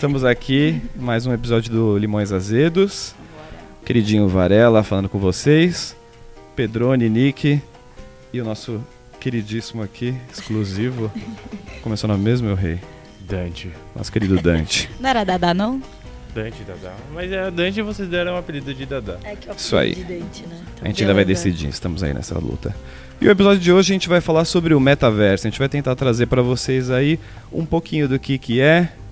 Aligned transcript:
Estamos 0.00 0.24
aqui, 0.24 0.80
mais 0.94 1.26
um 1.26 1.32
episódio 1.32 1.72
do 1.72 1.98
Limões 1.98 2.30
Azedos. 2.30 3.16
Queridinho 3.84 4.28
Varela 4.28 4.84
falando 4.84 5.08
com 5.08 5.18
vocês. 5.18 5.96
Pedrone, 6.54 7.08
Nick 7.08 7.60
e 8.32 8.40
o 8.40 8.44
nosso 8.44 8.80
queridíssimo 9.18 9.82
aqui, 9.82 10.14
exclusivo. 10.32 11.10
Começou 11.82 12.06
no 12.06 12.16
mesmo, 12.16 12.46
meu 12.46 12.54
rei? 12.54 12.78
Dante. 13.22 13.72
Nosso 13.92 14.12
querido 14.12 14.40
Dante. 14.40 14.88
Não 15.00 15.10
era 15.10 15.24
Dada, 15.24 15.52
não? 15.52 15.82
Dante 16.32 16.62
Dadá. 16.62 16.94
Mas 17.12 17.32
é 17.32 17.50
Dante 17.50 17.82
vocês 17.82 18.08
deram 18.08 18.34
o 18.34 18.36
apelido 18.36 18.72
de 18.72 18.86
Dadá. 18.86 19.16
É 19.24 19.34
que 19.34 19.48
é 19.50 19.52
o 19.52 19.56
Isso 19.56 19.76
aí. 19.76 19.90
apelido 19.94 20.12
de 20.12 20.18
dente, 20.20 20.42
né? 20.46 20.60
Então, 20.74 20.84
A 20.84 20.86
gente 20.86 21.02
ainda 21.02 21.14
vai 21.14 21.24
beleza. 21.24 21.42
decidir, 21.44 21.68
estamos 21.70 22.04
aí 22.04 22.14
nessa 22.14 22.38
luta. 22.38 22.72
E 23.20 23.26
o 23.26 23.30
episódio 23.32 23.58
de 23.58 23.72
hoje 23.72 23.92
a 23.92 23.94
gente 23.94 24.08
vai 24.08 24.20
falar 24.20 24.44
sobre 24.44 24.74
o 24.74 24.78
metaverso. 24.78 25.48
A 25.48 25.50
gente 25.50 25.58
vai 25.58 25.68
tentar 25.68 25.96
trazer 25.96 26.26
para 26.26 26.40
vocês 26.40 26.88
aí 26.88 27.18
um 27.52 27.66
pouquinho 27.66 28.08
do 28.08 28.16
que 28.16 28.38
que 28.38 28.60
é, 28.60 28.92
o 28.92 29.07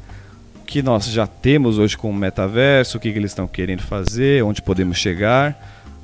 que 0.67 0.83
nós 0.83 1.07
já 1.07 1.27
temos 1.27 1.79
hoje 1.79 1.96
com 1.96 2.11
o 2.11 2.14
metaverso, 2.14 2.99
o 2.99 3.00
que, 3.00 3.13
que 3.13 3.18
eles 3.18 3.31
estão 3.31 3.46
querendo 3.46 3.82
fazer, 3.82 4.43
onde 4.43 4.61
podemos 4.61 4.99
chegar. 4.99 5.57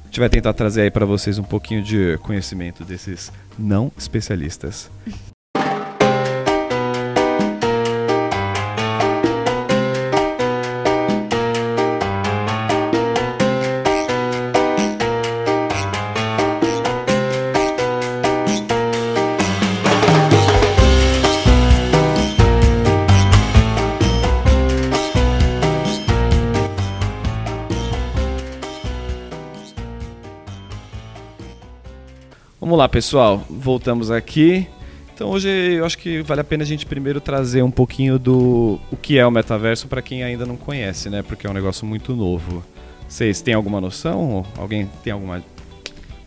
A 0.02 0.06
gente 0.06 0.20
vai 0.20 0.28
tentar 0.28 0.52
trazer 0.52 0.82
aí 0.82 0.90
para 0.90 1.04
vocês 1.04 1.38
um 1.38 1.42
pouquinho 1.42 1.82
de 1.82 2.16
conhecimento 2.22 2.84
desses 2.84 3.32
não 3.58 3.90
especialistas. 3.98 4.90
Lá, 32.82 32.88
pessoal. 32.88 33.46
Voltamos 33.48 34.10
aqui. 34.10 34.66
Então 35.14 35.30
hoje 35.30 35.48
eu 35.48 35.84
acho 35.84 35.96
que 35.98 36.20
vale 36.22 36.40
a 36.40 36.44
pena 36.44 36.64
a 36.64 36.66
gente 36.66 36.84
primeiro 36.84 37.20
trazer 37.20 37.62
um 37.62 37.70
pouquinho 37.70 38.18
do 38.18 38.80
o 38.90 38.96
que 38.96 39.18
é 39.18 39.26
o 39.26 39.30
metaverso 39.30 39.86
para 39.86 40.02
quem 40.02 40.24
ainda 40.24 40.44
não 40.44 40.56
conhece, 40.56 41.08
né? 41.08 41.22
Porque 41.22 41.46
é 41.46 41.50
um 41.50 41.52
negócio 41.52 41.86
muito 41.86 42.16
novo. 42.16 42.64
Vocês 43.06 43.40
têm 43.40 43.54
alguma 43.54 43.80
noção? 43.80 44.44
Alguém 44.56 44.90
tem 45.04 45.12
alguma 45.12 45.44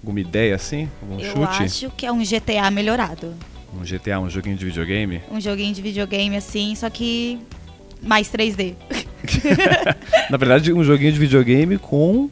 alguma 0.01 0.19
ideia 0.19 0.55
assim? 0.55 0.87
Algum 1.01 1.19
Eu 1.19 1.31
chute? 1.31 1.63
acho 1.63 1.89
que 1.91 2.05
é 2.05 2.11
um 2.11 2.19
GTA 2.19 2.71
melhorado. 2.71 3.33
Um 3.77 3.83
GTA, 3.83 4.21
um 4.21 4.29
joguinho 4.29 4.55
de 4.55 4.63
videogame? 4.63 5.21
Um 5.29 5.41
joguinho 5.41 5.73
de 5.73 5.81
videogame 5.81 6.37
assim, 6.37 6.73
só 6.75 6.89
que 6.89 7.37
mais 8.01 8.31
3D. 8.31 8.75
Na 10.31 10.37
verdade, 10.37 10.71
um 10.71 10.83
joguinho 10.85 11.11
de 11.11 11.19
videogame 11.19 11.77
com 11.77 12.29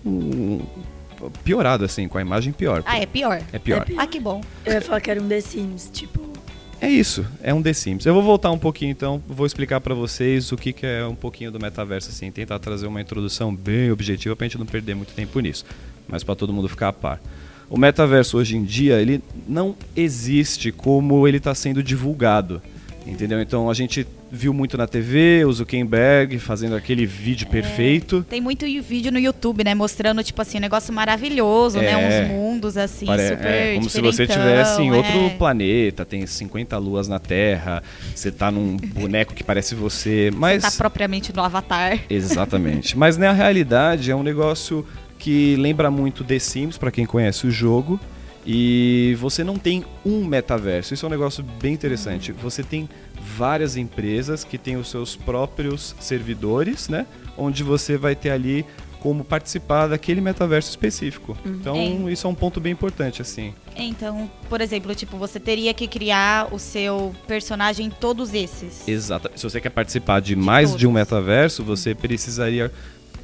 piorado 1.43 1.85
assim, 1.85 2.07
com 2.07 2.17
a 2.17 2.21
imagem 2.21 2.53
pior. 2.53 2.83
Ah, 2.85 2.99
é 2.99 3.05
pior. 3.05 3.41
É 3.51 3.59
pior. 3.59 3.85
Ah, 3.97 4.07
que 4.07 4.19
bom. 4.19 4.41
Eu 4.65 4.73
ia 4.73 4.81
falar 4.81 5.01
que 5.01 5.11
era 5.11 5.21
um 5.21 5.27
The 5.27 5.41
Sims, 5.41 5.89
tipo. 5.91 6.33
É 6.81 6.89
isso, 6.89 7.25
é 7.41 7.53
um 7.53 7.61
The 7.61 7.71
Sims. 7.71 8.05
Eu 8.05 8.13
vou 8.13 8.21
voltar 8.21 8.51
um 8.51 8.57
pouquinho 8.57 8.91
então, 8.91 9.23
vou 9.25 9.45
explicar 9.45 9.79
pra 9.79 9.95
vocês 9.95 10.51
o 10.51 10.57
que, 10.57 10.73
que 10.73 10.85
é 10.85 11.05
um 11.05 11.15
pouquinho 11.15 11.49
do 11.49 11.57
metaverso, 11.57 12.09
assim, 12.09 12.29
tentar 12.29 12.59
trazer 12.59 12.87
uma 12.87 12.99
introdução 12.99 13.55
bem 13.55 13.89
objetiva 13.89 14.35
pra 14.35 14.45
gente 14.45 14.57
não 14.57 14.65
perder 14.65 14.93
muito 14.93 15.13
tempo 15.13 15.39
nisso, 15.39 15.65
mas 16.07 16.25
pra 16.25 16.35
todo 16.35 16.51
mundo 16.51 16.67
ficar 16.67 16.89
a 16.89 16.93
par. 16.93 17.21
O 17.69 17.77
metaverso 17.77 18.37
hoje 18.37 18.57
em 18.57 18.63
dia, 18.65 19.01
ele 19.01 19.23
não 19.47 19.75
existe 19.95 20.73
como 20.73 21.25
ele 21.25 21.37
está 21.37 21.55
sendo 21.55 21.81
divulgado, 21.81 22.61
entendeu? 23.07 23.41
Então 23.41 23.69
a 23.69 23.73
gente 23.73 24.05
viu 24.35 24.51
muito 24.51 24.75
na 24.75 24.87
TV, 24.87 25.45
o 25.45 25.53
Zuckerberg 25.53 26.39
fazendo 26.39 26.75
aquele 26.75 27.05
vídeo 27.05 27.45
perfeito. 27.47 28.25
Tem 28.27 28.41
muito 28.41 28.65
vídeo 28.81 29.11
no 29.11 29.19
YouTube, 29.19 29.63
né? 29.63 29.75
Mostrando, 29.75 30.23
tipo 30.23 30.41
assim, 30.41 30.57
um 30.57 30.61
negócio 30.61 30.91
maravilhoso, 30.91 31.77
né? 31.77 31.91
É. 31.91 32.23
Uns 32.25 32.27
mundos, 32.31 32.75
assim, 32.75 33.05
Pare- 33.05 33.29
super 33.29 33.45
é, 33.45 33.75
como 33.75 33.87
se 33.91 34.01
você 34.01 34.23
estivesse 34.23 34.81
em 34.81 34.91
outro 34.91 35.27
é. 35.27 35.29
planeta, 35.37 36.03
tem 36.03 36.25
50 36.25 36.75
luas 36.79 37.07
na 37.07 37.19
Terra, 37.19 37.83
você 38.15 38.31
tá 38.31 38.49
num 38.49 38.75
boneco 38.95 39.35
que 39.35 39.43
parece 39.43 39.75
você, 39.75 40.31
mas 40.35 40.63
Tá 40.63 40.71
propriamente 40.71 41.31
no 41.31 41.43
Avatar. 41.43 41.99
exatamente. 42.09 42.97
mas 42.97 43.17
na 43.17 43.31
realidade 43.33 44.09
é 44.09 44.15
um 44.15 44.23
negócio 44.23 44.83
que 45.19 45.55
lembra 45.57 45.91
muito 45.91 46.23
The 46.23 46.39
Sims 46.39 46.75
para 46.75 46.89
quem 46.89 47.05
conhece 47.05 47.45
o 47.45 47.51
jogo. 47.51 47.99
E 48.45 49.15
você 49.21 49.41
não 49.41 49.57
tem 49.57 49.85
um 50.05 50.25
metaverso. 50.25 50.93
Isso 50.93 51.05
é 51.05 51.07
um 51.07 51.11
negócio 51.11 51.45
bem 51.61 51.73
interessante. 51.73 52.33
Você 52.33 52.61
tem 52.61 52.89
várias 53.35 53.75
empresas 53.77 54.43
que 54.43 54.57
têm 54.57 54.75
os 54.77 54.89
seus 54.89 55.15
próprios 55.15 55.95
servidores, 55.99 56.87
né? 56.89 57.05
Onde 57.37 57.63
você 57.63 57.97
vai 57.97 58.15
ter 58.15 58.29
ali 58.29 58.65
como 58.99 59.23
participar 59.25 59.87
daquele 59.87 60.21
metaverso 60.21 60.69
específico. 60.69 61.37
Então, 61.45 61.75
É. 61.75 62.11
isso 62.11 62.25
é 62.25 62.29
um 62.29 62.33
ponto 62.35 62.61
bem 62.61 62.71
importante, 62.71 63.21
assim. 63.21 63.53
Então, 63.75 64.31
por 64.47 64.61
exemplo, 64.61 64.95
tipo, 64.95 65.17
você 65.17 65.41
teria 65.41 65.73
que 65.73 65.87
criar 65.87 66.47
o 66.53 66.57
seu 66.59 67.13
personagem 67.27 67.87
em 67.87 67.89
todos 67.89 68.33
esses. 68.33 68.87
Exato. 68.87 69.29
Se 69.35 69.43
você 69.43 69.59
quer 69.59 69.71
participar 69.71 70.21
de 70.21 70.37
mais 70.37 70.69
de 70.69 70.87
um 70.87 70.91
todos. 70.91 71.01
metaverso, 71.01 71.63
você 71.63 71.93
precisaria 71.93 72.71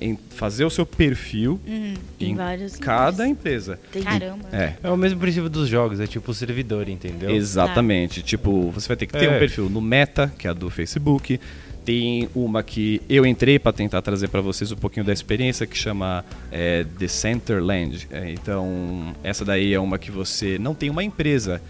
em- 0.02 0.18
fazer 0.30 0.66
o 0.66 0.70
seu 0.70 0.86
perfil 0.86 1.60
Uhum. 1.68 1.94
Em 2.20 2.32
em 2.32 2.36
vários 2.36 2.76
cada 2.78 3.28
empresa. 3.28 3.80
Caramba. 4.04 4.48
É. 4.52 4.74
É 4.84 4.90
o 4.90 4.98
mesmo 4.98 5.20
princípio 5.20 5.50
dos 5.50 5.68
jogos, 5.68 6.00
é 6.00 6.08
tipo 6.08 6.32
o 6.32 6.34
servidor, 6.34 6.88
entendeu? 6.90 7.30
Exatamente. 7.32 8.22
Tipo, 8.22 8.70
você 8.72 8.88
vai 8.88 8.98
ter 8.98 9.06
que 9.06 9.14
ter 9.14 9.26
É. 9.26 9.36
um 9.36 9.40
perfil 9.40 9.70
no 9.70 9.82
Meta, 9.82 10.32
que 10.38 10.48
é 10.48 10.50
a 10.50 10.54
do 10.54 10.70
Facebook. 10.70 11.40
Tem 11.86 12.30
uma 12.36 12.62
que 12.62 13.02
eu 13.10 13.26
entrei 13.26 13.58
para 13.58 13.72
tentar 13.74 14.02
trazer 14.02 14.28
para 14.28 14.42
vocês 14.42 14.72
um 14.72 14.76
pouquinho 14.76 15.06
da 15.06 15.12
experiência, 15.14 15.66
que 15.66 15.78
chama 15.78 16.24
é, 16.52 16.86
The 17.00 17.08
Centerland. 17.08 18.08
É, 18.12 18.32
então, 18.32 19.16
essa 19.24 19.44
daí 19.44 19.74
é 19.74 19.80
uma 19.80 19.98
que 19.98 20.12
você 20.12 20.60
não 20.60 20.76
tem 20.76 20.90
uma 20.90 21.04
empresa. 21.04 21.62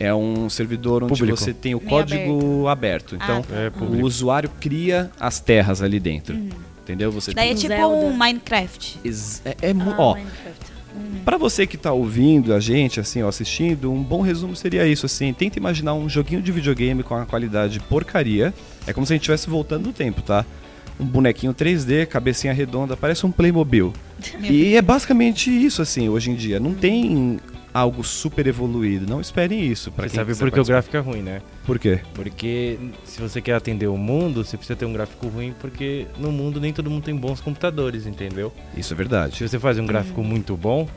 É 0.00 0.14
um 0.14 0.48
servidor 0.48 1.02
onde 1.02 1.12
Público. 1.14 1.36
você 1.36 1.52
tem 1.52 1.74
o 1.74 1.78
Meio 1.78 1.88
código 1.90 2.68
aberto. 2.68 3.16
Então, 3.16 3.38
Ah, 3.38 3.42
tá. 3.42 3.56
É 3.56 3.72
o 3.84 4.04
usuário 4.04 4.48
cria 4.60 5.10
as 5.18 5.40
terras 5.40 5.82
ali 5.82 5.98
dentro. 6.00 6.36
Entendeu? 6.88 7.12
Você 7.12 7.34
Daí 7.34 7.50
é 7.50 7.54
Tipo 7.54 7.60
tipo 7.60 7.74
Zelda. 7.74 8.06
um 8.06 8.16
Minecraft. 8.16 8.98
É, 9.44 9.68
é 9.68 9.70
Ah, 9.72 9.94
ó, 9.98 10.14
Minecraft. 10.14 10.78
Pra 11.22 11.36
você 11.36 11.66
que 11.66 11.76
tá 11.76 11.92
ouvindo 11.92 12.54
a 12.54 12.60
gente, 12.60 12.98
assim, 12.98 13.22
ó, 13.22 13.28
assistindo, 13.28 13.92
um 13.92 14.02
bom 14.02 14.22
resumo 14.22 14.56
seria 14.56 14.86
isso, 14.86 15.04
assim. 15.04 15.32
Tenta 15.34 15.58
imaginar 15.58 15.92
um 15.92 16.08
joguinho 16.08 16.40
de 16.40 16.50
videogame 16.50 17.02
com 17.02 17.14
a 17.14 17.26
qualidade 17.26 17.78
porcaria. 17.80 18.54
É 18.86 18.92
como 18.94 19.06
se 19.06 19.12
a 19.12 19.14
gente 19.16 19.22
estivesse 19.22 19.50
voltando 19.50 19.86
no 19.86 19.92
tempo, 19.92 20.22
tá? 20.22 20.46
Um 20.98 21.04
bonequinho 21.04 21.52
3D, 21.52 22.06
cabecinha 22.06 22.54
redonda, 22.54 22.96
parece 22.96 23.26
um 23.26 23.30
Playmobil. 23.30 23.92
Meu 24.40 24.50
E 24.50 24.74
é 24.74 24.82
basicamente 24.82 25.50
isso, 25.50 25.82
assim, 25.82 26.08
hoje 26.08 26.30
em 26.30 26.34
dia. 26.34 26.58
Não 26.58 26.72
tem 26.72 27.38
algo 27.78 28.02
super 28.04 28.46
evoluído. 28.46 29.06
Não 29.08 29.20
esperem 29.20 29.64
isso. 29.64 29.90
Pra 29.92 30.04
Você 30.04 30.10
quem 30.10 30.16
sabe 30.24 30.34
por 30.38 30.50
que 30.50 30.60
o 30.60 30.64
gráfico 30.64 30.96
é 30.96 31.00
ruim, 31.00 31.22
né? 31.22 31.40
Por 31.64 31.78
quê? 31.78 32.00
Porque 32.14 32.78
se 33.04 33.20
você 33.20 33.40
quer 33.40 33.54
atender 33.54 33.86
o 33.86 33.96
mundo, 33.96 34.44
você 34.44 34.56
precisa 34.56 34.76
ter 34.76 34.84
um 34.86 34.92
gráfico 34.92 35.26
ruim, 35.28 35.54
porque 35.60 36.06
no 36.18 36.30
mundo 36.32 36.60
nem 36.60 36.72
todo 36.72 36.90
mundo 36.90 37.04
tem 37.04 37.16
bons 37.16 37.40
computadores, 37.40 38.06
entendeu? 38.06 38.52
Isso 38.76 38.80
é 38.80 38.82
Se 38.88 38.94
verdade. 38.94 39.48
você 39.48 39.58
faz 39.58 39.78
um 39.78 39.86
gráfico 39.86 40.22
muito 40.22 40.56
bom, 40.56 40.88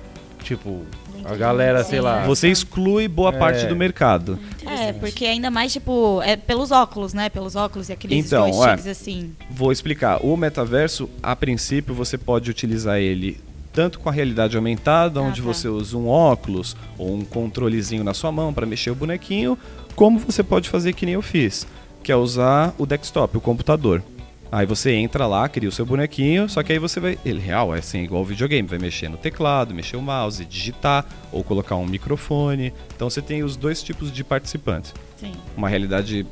tipo, 0.43 0.81
a 1.23 1.35
galera, 1.35 1.83
sei 1.83 2.01
lá. 2.01 2.23
Você 2.25 2.47
exclui 2.47 3.07
boa 3.07 3.29
É. 3.33 3.37
parte 3.37 3.65
do 3.67 3.75
mercado. 3.75 4.39
É, 4.65 4.91
porque 4.93 5.25
ainda 5.25 5.51
mais, 5.51 5.71
tipo, 5.71 6.19
é 6.23 6.35
pelos 6.35 6.71
óculos, 6.71 7.13
né? 7.13 7.29
Pelos 7.29 7.55
óculos 7.55 7.89
e 7.89 7.93
aqueles 7.93 8.25
Então, 8.25 8.47
é. 8.65 8.73
assim. 8.73 9.33
Vou 9.49 9.71
explicar. 9.71 10.25
O 10.25 10.35
metaverso, 10.35 11.09
a 11.21 11.35
princípio, 11.35 11.93
você 11.93 12.17
pode 12.17 12.49
utilizar 12.49 12.97
ele 12.97 13.37
tanto 13.73 13.99
com 13.99 14.09
a 14.09 14.11
realidade 14.11 14.55
aumentada, 14.57 15.19
Ah, 15.19 15.23
onde 15.23 15.41
tá. 15.41 15.47
você 15.47 15.67
usa 15.67 15.97
um 15.97 16.07
óculos 16.07 16.75
ou 16.97 17.13
um 17.15 17.23
controlezinho 17.25 18.03
na 18.03 18.13
sua 18.13 18.31
mão 18.31 18.53
para 18.53 18.65
mexer 18.65 18.91
o 18.91 18.95
bonequinho, 18.95 19.57
como 19.95 20.19
você 20.19 20.43
pode 20.43 20.69
fazer 20.69 20.93
que 20.93 21.05
nem 21.05 21.15
eu 21.15 21.21
fiz, 21.21 21.65
que 22.03 22.11
é 22.11 22.15
usar 22.15 22.73
o 22.77 22.85
desktop, 22.85 23.37
o 23.37 23.41
computador. 23.41 24.03
Aí 24.51 24.65
você 24.65 24.91
entra 24.91 25.25
lá, 25.27 25.47
cria 25.47 25.69
o 25.69 25.71
seu 25.71 25.85
bonequinho, 25.85 26.49
só 26.49 26.61
que 26.61 26.73
aí 26.73 26.79
você 26.79 26.99
vai. 26.99 27.17
Ele 27.23 27.39
real, 27.39 27.73
é 27.73 27.79
assim, 27.79 28.03
igual 28.03 28.21
o 28.21 28.25
videogame, 28.25 28.67
vai 28.67 28.77
mexer 28.79 29.07
no 29.07 29.15
teclado, 29.15 29.73
mexer 29.73 29.95
o 29.95 30.01
mouse, 30.01 30.43
digitar 30.43 31.05
ou 31.31 31.41
colocar 31.41 31.77
um 31.77 31.85
microfone. 31.85 32.73
Então 32.93 33.09
você 33.09 33.21
tem 33.21 33.43
os 33.43 33.55
dois 33.55 33.81
tipos 33.81 34.11
de 34.11 34.25
participantes 34.25 34.93
Sim. 35.17 35.31
uma 35.55 35.69
realidade 35.69 36.25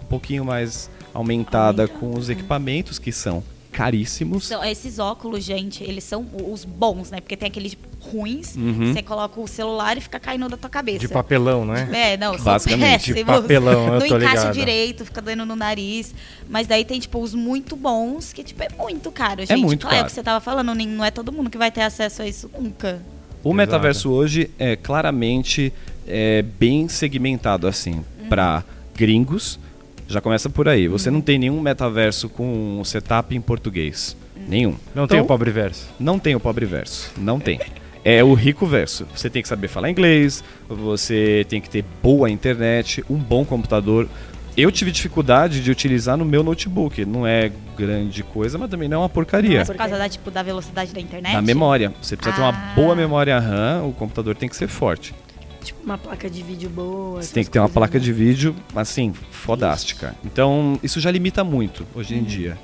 um 0.00 0.04
pouquinho 0.06 0.44
mais 0.44 0.88
aumentada 1.12 1.82
Aumentada. 1.82 1.88
com 1.88 2.16
os 2.16 2.30
equipamentos 2.30 3.00
que 3.00 3.10
são 3.10 3.42
caríssimos. 3.74 4.46
São- 4.46 4.64
esses 4.64 4.98
óculos, 4.98 5.42
gente, 5.44 5.82
eles 5.82 6.04
são 6.04 6.24
os 6.50 6.64
bons, 6.64 7.10
né? 7.10 7.20
Porque 7.20 7.36
tem 7.36 7.48
aqueles 7.48 7.76
ruins, 8.00 8.54
Uhum. 8.54 8.92
você 8.92 9.02
coloca 9.02 9.40
o 9.40 9.48
celular 9.48 9.96
e 9.98 10.00
fica 10.00 10.20
caindo 10.20 10.48
da 10.48 10.56
tua 10.56 10.70
cabeça. 10.70 10.98
De 11.00 11.08
papelão, 11.08 11.64
né? 11.64 11.88
É, 11.92 12.16
não, 12.16 12.34
são 12.34 12.44
Basicamente, 12.44 13.12
de 13.12 13.24
papelão, 13.24 13.86
eu 13.86 13.92
Não 13.92 13.98
tô 13.98 14.16
encaixa 14.16 14.36
ligado. 14.36 14.52
direito, 14.54 15.04
fica 15.04 15.20
doendo 15.20 15.44
no 15.44 15.56
nariz. 15.56 16.14
Mas 16.48 16.66
daí 16.66 16.84
tem, 16.84 17.00
tipo, 17.00 17.18
os 17.20 17.34
muito 17.34 17.74
bons, 17.74 18.32
que, 18.32 18.44
tipo, 18.44 18.62
é 18.62 18.68
muito 18.78 19.10
caro, 19.10 19.44
gente. 19.44 19.56
muito 19.60 19.80
claro, 19.80 19.96
caro. 19.96 20.02
É 20.02 20.02
o 20.02 20.06
que 20.06 20.12
você 20.12 20.22
tava 20.22 20.40
falando, 20.40 20.74
não 20.74 21.04
é 21.04 21.10
todo 21.10 21.32
mundo 21.32 21.50
que 21.50 21.58
vai 21.58 21.70
ter 21.70 21.80
acesso 21.82 22.22
a 22.22 22.26
isso 22.28 22.48
nunca. 22.58 23.02
O 23.42 23.48
Exato. 23.48 23.54
metaverso 23.54 24.10
hoje 24.10 24.50
é 24.58 24.76
claramente 24.76 25.72
é, 26.06 26.42
bem 26.42 26.86
segmentado 26.88 27.66
assim 27.66 28.04
para 28.28 28.62
gringos, 28.94 29.58
Já 30.06 30.20
começa 30.20 30.50
por 30.50 30.68
aí. 30.68 30.86
Você 30.88 31.10
não 31.10 31.20
tem 31.20 31.38
nenhum 31.38 31.60
metaverso 31.60 32.28
com 32.28 32.82
setup 32.84 33.34
em 33.34 33.40
português. 33.40 34.16
Nenhum. 34.48 34.76
Não 34.94 35.06
tem 35.06 35.18
o 35.18 35.20
Então, 35.20 35.26
pobre 35.26 35.50
verso. 35.50 35.88
Não 35.98 36.18
tem 36.18 36.34
o 36.34 36.40
pobre 36.40 36.66
verso. 36.66 37.10
Não 37.16 37.40
tem. 37.40 37.58
É 38.04 38.22
o 38.22 38.34
rico 38.34 38.66
verso. 38.66 39.06
Você 39.14 39.30
tem 39.30 39.40
que 39.40 39.48
saber 39.48 39.68
falar 39.68 39.88
inglês, 39.90 40.44
você 40.68 41.46
tem 41.48 41.60
que 41.60 41.70
ter 41.70 41.82
boa 42.02 42.28
internet, 42.30 43.02
um 43.08 43.16
bom 43.16 43.44
computador. 43.46 44.06
Eu 44.56 44.70
tive 44.70 44.92
dificuldade 44.92 45.62
de 45.62 45.70
utilizar 45.70 46.16
no 46.16 46.24
meu 46.24 46.42
notebook. 46.44 47.04
Não 47.06 47.26
é 47.26 47.50
grande 47.76 48.22
coisa, 48.22 48.58
mas 48.58 48.70
também 48.70 48.88
não 48.88 48.98
é 48.98 49.00
uma 49.00 49.08
porcaria. 49.08 49.58
Mas 49.60 49.68
por 49.68 49.76
causa 49.76 49.96
da, 49.96 50.08
tipo, 50.08 50.30
da 50.30 50.42
velocidade 50.42 50.92
da 50.92 51.00
internet? 51.00 51.32
Na 51.32 51.42
memória. 51.42 51.92
Você 52.00 52.14
precisa 52.14 52.36
ter 52.36 52.42
uma 52.42 52.50
Ah. 52.52 52.72
boa 52.76 52.94
memória 52.94 53.36
RAM, 53.38 53.84
o 53.88 53.92
computador 53.92 54.36
tem 54.36 54.48
que 54.48 54.54
ser 54.54 54.68
forte. 54.68 55.14
Tipo, 55.64 55.82
uma 55.84 55.98
placa 55.98 56.28
de 56.30 56.42
vídeo 56.42 56.68
boa. 56.70 57.22
Você 57.22 57.32
tem 57.34 57.42
que 57.44 57.50
ter 57.50 57.58
uma 57.58 57.68
placa 57.68 57.98
de 57.98 58.12
vídeo, 58.12 58.54
assim, 58.76 59.12
fodástica. 59.30 60.14
Então, 60.24 60.78
isso 60.82 61.00
já 61.00 61.10
limita 61.10 61.42
muito 61.44 61.86
hoje 61.94 62.14
em 62.14 62.22
dia. 62.22 62.56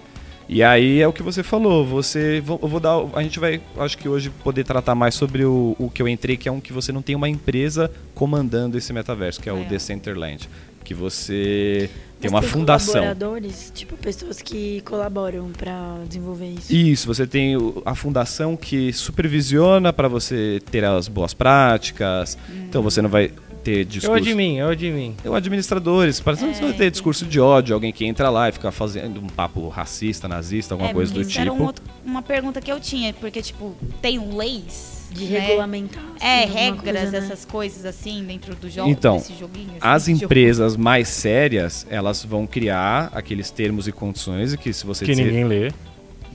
E 0.48 0.64
aí 0.64 1.00
é 1.00 1.06
o 1.06 1.12
que 1.12 1.22
você 1.22 1.42
falou, 1.44 1.86
você. 1.86 2.40
vou- 2.44 2.58
Eu 2.60 2.66
vou 2.68 2.80
dar. 2.80 2.96
A 3.14 3.22
gente 3.22 3.38
vai, 3.38 3.60
acho 3.78 3.96
que 3.96 4.08
hoje, 4.08 4.30
poder 4.42 4.64
tratar 4.64 4.94
mais 4.96 5.14
sobre 5.14 5.44
o, 5.44 5.76
o 5.78 5.88
que 5.88 6.02
eu 6.02 6.08
entrei, 6.08 6.36
que 6.36 6.48
é 6.48 6.52
um 6.52 6.60
que 6.60 6.72
você 6.72 6.90
não 6.90 7.02
tem 7.02 7.14
uma 7.14 7.28
empresa 7.28 7.88
comandando 8.16 8.76
esse 8.76 8.92
metaverso, 8.92 9.40
que 9.40 9.48
é 9.48 9.52
o 9.52 9.58
É. 9.60 9.64
Decentraland. 9.64 10.48
Que 10.90 10.94
você 10.94 11.88
tem 12.20 12.28
Mas 12.28 12.32
uma 12.32 12.42
fundação. 12.42 12.94
colaboradores, 12.94 13.70
tipo, 13.72 13.96
pessoas 13.96 14.42
que 14.42 14.80
colaboram 14.80 15.48
pra 15.56 15.98
desenvolver 16.08 16.48
isso. 16.50 16.74
Isso, 16.74 17.06
você 17.06 17.28
tem 17.28 17.54
a 17.84 17.94
fundação 17.94 18.56
que 18.56 18.92
supervisiona 18.92 19.92
para 19.92 20.08
você 20.08 20.60
ter 20.68 20.82
as 20.84 21.06
boas 21.06 21.32
práticas. 21.32 22.36
Então 22.68 22.82
você 22.82 23.00
não 23.00 23.08
vai 23.08 23.30
ter 23.62 23.82
É 23.82 23.84
discurso. 23.84 24.16
admin, 24.28 24.58
é 24.58 24.66
o 24.66 24.70
admin. 24.70 25.14
Eu 25.22 25.32
administradores, 25.32 26.18
parece 26.18 26.44
que 26.44 26.54
você 26.56 26.60
vai 26.62 26.72
ter 26.72 26.90
discurso 26.90 27.24
de 27.24 27.38
ódio, 27.38 27.72
alguém 27.72 27.92
que 27.92 28.04
entra 28.04 28.28
lá 28.30 28.48
e 28.48 28.52
fica 28.52 28.72
fazendo 28.72 29.20
um 29.20 29.28
papo 29.28 29.68
racista, 29.68 30.26
nazista, 30.26 30.74
alguma 30.74 30.90
É, 30.90 30.92
coisa 30.92 31.14
do 31.14 31.20
isso 31.20 31.38
era 31.38 31.50
tipo. 31.52 31.62
um 31.62 31.66
outro- 31.66 31.84
uma 32.04 32.20
pergunta 32.20 32.60
que 32.60 32.72
eu 32.72 32.80
tinha, 32.80 33.12
porque, 33.14 33.40
tipo, 33.40 33.76
tem 34.02 34.18
um 34.18 34.36
leis 34.36 34.99
De 35.10 35.24
né? 35.26 35.38
regulamentar. 35.40 36.02
assim, 36.16 36.24
É, 36.26 36.44
regras, 36.44 36.82
coisa, 36.94 37.10
né? 37.10 37.18
essas 37.18 37.44
coisas 37.44 37.84
assim, 37.84 38.24
dentro 38.24 38.54
do 38.54 38.68
jogo, 38.70 38.88
Então, 38.88 39.16
desse 39.16 39.34
joguinho. 39.34 39.68
assim, 39.70 39.78
As 39.80 40.02
desse 40.04 40.12
jogo. 40.14 40.24
empresas 40.24 40.76
mais 40.76 41.08
sérias, 41.08 41.86
elas 41.90 42.24
vão 42.24 42.46
criar 42.46 43.10
aqueles 43.12 43.50
termos 43.50 43.88
e 43.88 43.92
condições 43.92 44.54
que 44.56 44.72
se 44.72 44.86
você 44.86 45.04
Que 45.04 45.12
dizer- 45.12 45.24
ninguém 45.24 45.44
lê. 45.44 45.72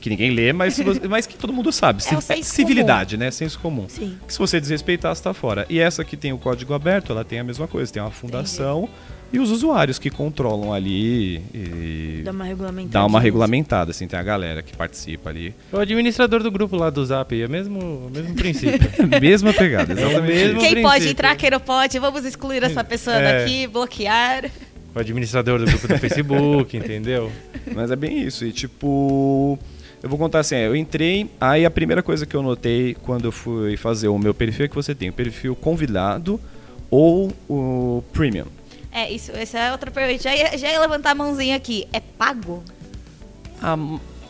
que 0.02 0.10
ninguém 0.10 0.32
lê, 0.32 0.54
mas, 0.54 0.78
você- 0.78 1.08
mas 1.08 1.26
que 1.26 1.36
todo 1.36 1.52
mundo 1.52 1.72
sabe. 1.72 2.04
É 2.06 2.22
senso 2.22 2.44
civilidade, 2.54 3.18
né? 3.18 3.32
Senso 3.32 3.58
comum. 3.60 3.86
Sim. 3.88 4.18
Que 4.28 4.34
se 4.34 4.38
você 4.38 4.60
desrespeitar, 4.62 5.16
você 5.16 5.24
tá 5.24 5.34
fora. 5.34 5.66
E 5.68 5.80
essa 5.80 6.04
que 6.06 6.16
tem 6.16 6.32
o 6.32 6.38
código 6.38 6.74
aberto, 6.76 7.12
ela 7.12 7.24
tem 7.26 7.40
a 7.40 7.44
mesma 7.44 7.68
coisa. 7.68 7.92
Tem 7.92 8.02
uma 8.04 8.12
fundação 8.12 8.88
e 9.36 9.40
os 9.40 9.52
usuários 9.52 10.00
que 10.00 10.10
controlam 10.10 10.74
ali 10.74 11.42
e 11.54 12.22
Dá 12.24 12.32
uma 12.32 12.46
regulamentada. 12.46 12.94
dá 13.00 13.06
uma 13.06 13.20
regulamentada, 13.20 13.92
assim, 13.92 14.08
tem 14.08 14.18
a 14.20 14.24
galera 14.24 14.62
que 14.62 14.76
participa 14.76 15.30
ali. 15.30 15.54
É 15.72 15.76
o 15.76 15.80
administrador 15.80 16.42
do 16.42 16.50
grupo 16.52 16.76
lá 16.76 16.90
do 16.90 17.06
Zap, 17.06 17.40
é 17.40 17.46
o 17.46 17.50
mesmo, 17.50 18.10
mesmo 18.14 18.34
princípio. 18.36 18.80
Mesma 19.22 19.54
pegada, 19.54 19.94
exatamente. 19.94 20.22
mesmo 20.34 20.60
isso. 20.60 20.68
Quem 20.68 20.82
pode 20.82 20.90
princípio. 20.94 21.12
entrar, 21.12 21.36
quem 21.36 21.50
não 21.52 21.60
pode, 21.60 22.00
vamos 22.00 22.26
excluir 22.26 22.64
essa 22.64 22.84
pessoa 22.84 23.16
É. 23.18 23.40
daqui, 23.40 23.68
bloquear. 23.68 24.50
o 24.96 25.00
administrador 25.00 25.60
do 25.60 25.66
grupo 25.66 25.88
do 25.88 25.98
Facebook, 25.98 26.76
entendeu? 26.78 27.32
Mas 27.74 27.92
é 27.92 27.96
bem 27.96 28.22
isso. 28.22 28.46
E 28.46 28.52
tipo. 28.52 29.58
Eu 30.04 30.10
vou 30.10 30.20
contar 30.20 30.40
assim, 30.42 30.56
é, 30.56 30.68
eu 30.68 30.76
entrei, 30.76 31.28
aí 31.42 31.66
a 31.66 31.72
primeira 31.72 32.04
coisa 32.04 32.26
que 32.28 32.36
eu 32.36 32.44
notei 32.44 32.96
quando 33.02 33.26
eu 33.26 33.32
fui 33.32 33.76
fazer 33.76 34.08
o 34.08 34.20
meu 34.20 34.34
perfil 34.36 34.66
é 34.66 34.68
que 34.68 34.76
você 34.76 34.94
tem 34.94 35.10
o 35.10 35.14
perfil 35.14 35.56
convidado 35.56 36.40
ou 36.92 37.32
o 37.50 38.04
premium. 38.14 38.46
É, 38.96 39.12
isso, 39.12 39.30
essa 39.34 39.60
é 39.60 39.72
outra 39.74 39.92
pergunta. 39.92 40.24
Já 40.24 40.34
ia, 40.34 40.58
já 40.58 40.72
ia 40.72 40.80
levantar 40.80 41.12
a 41.12 41.16
mãozinha 41.16 41.58
aqui. 41.58 41.86
É 41.92 42.00
pago? 42.00 42.64
Ah, 43.62 43.78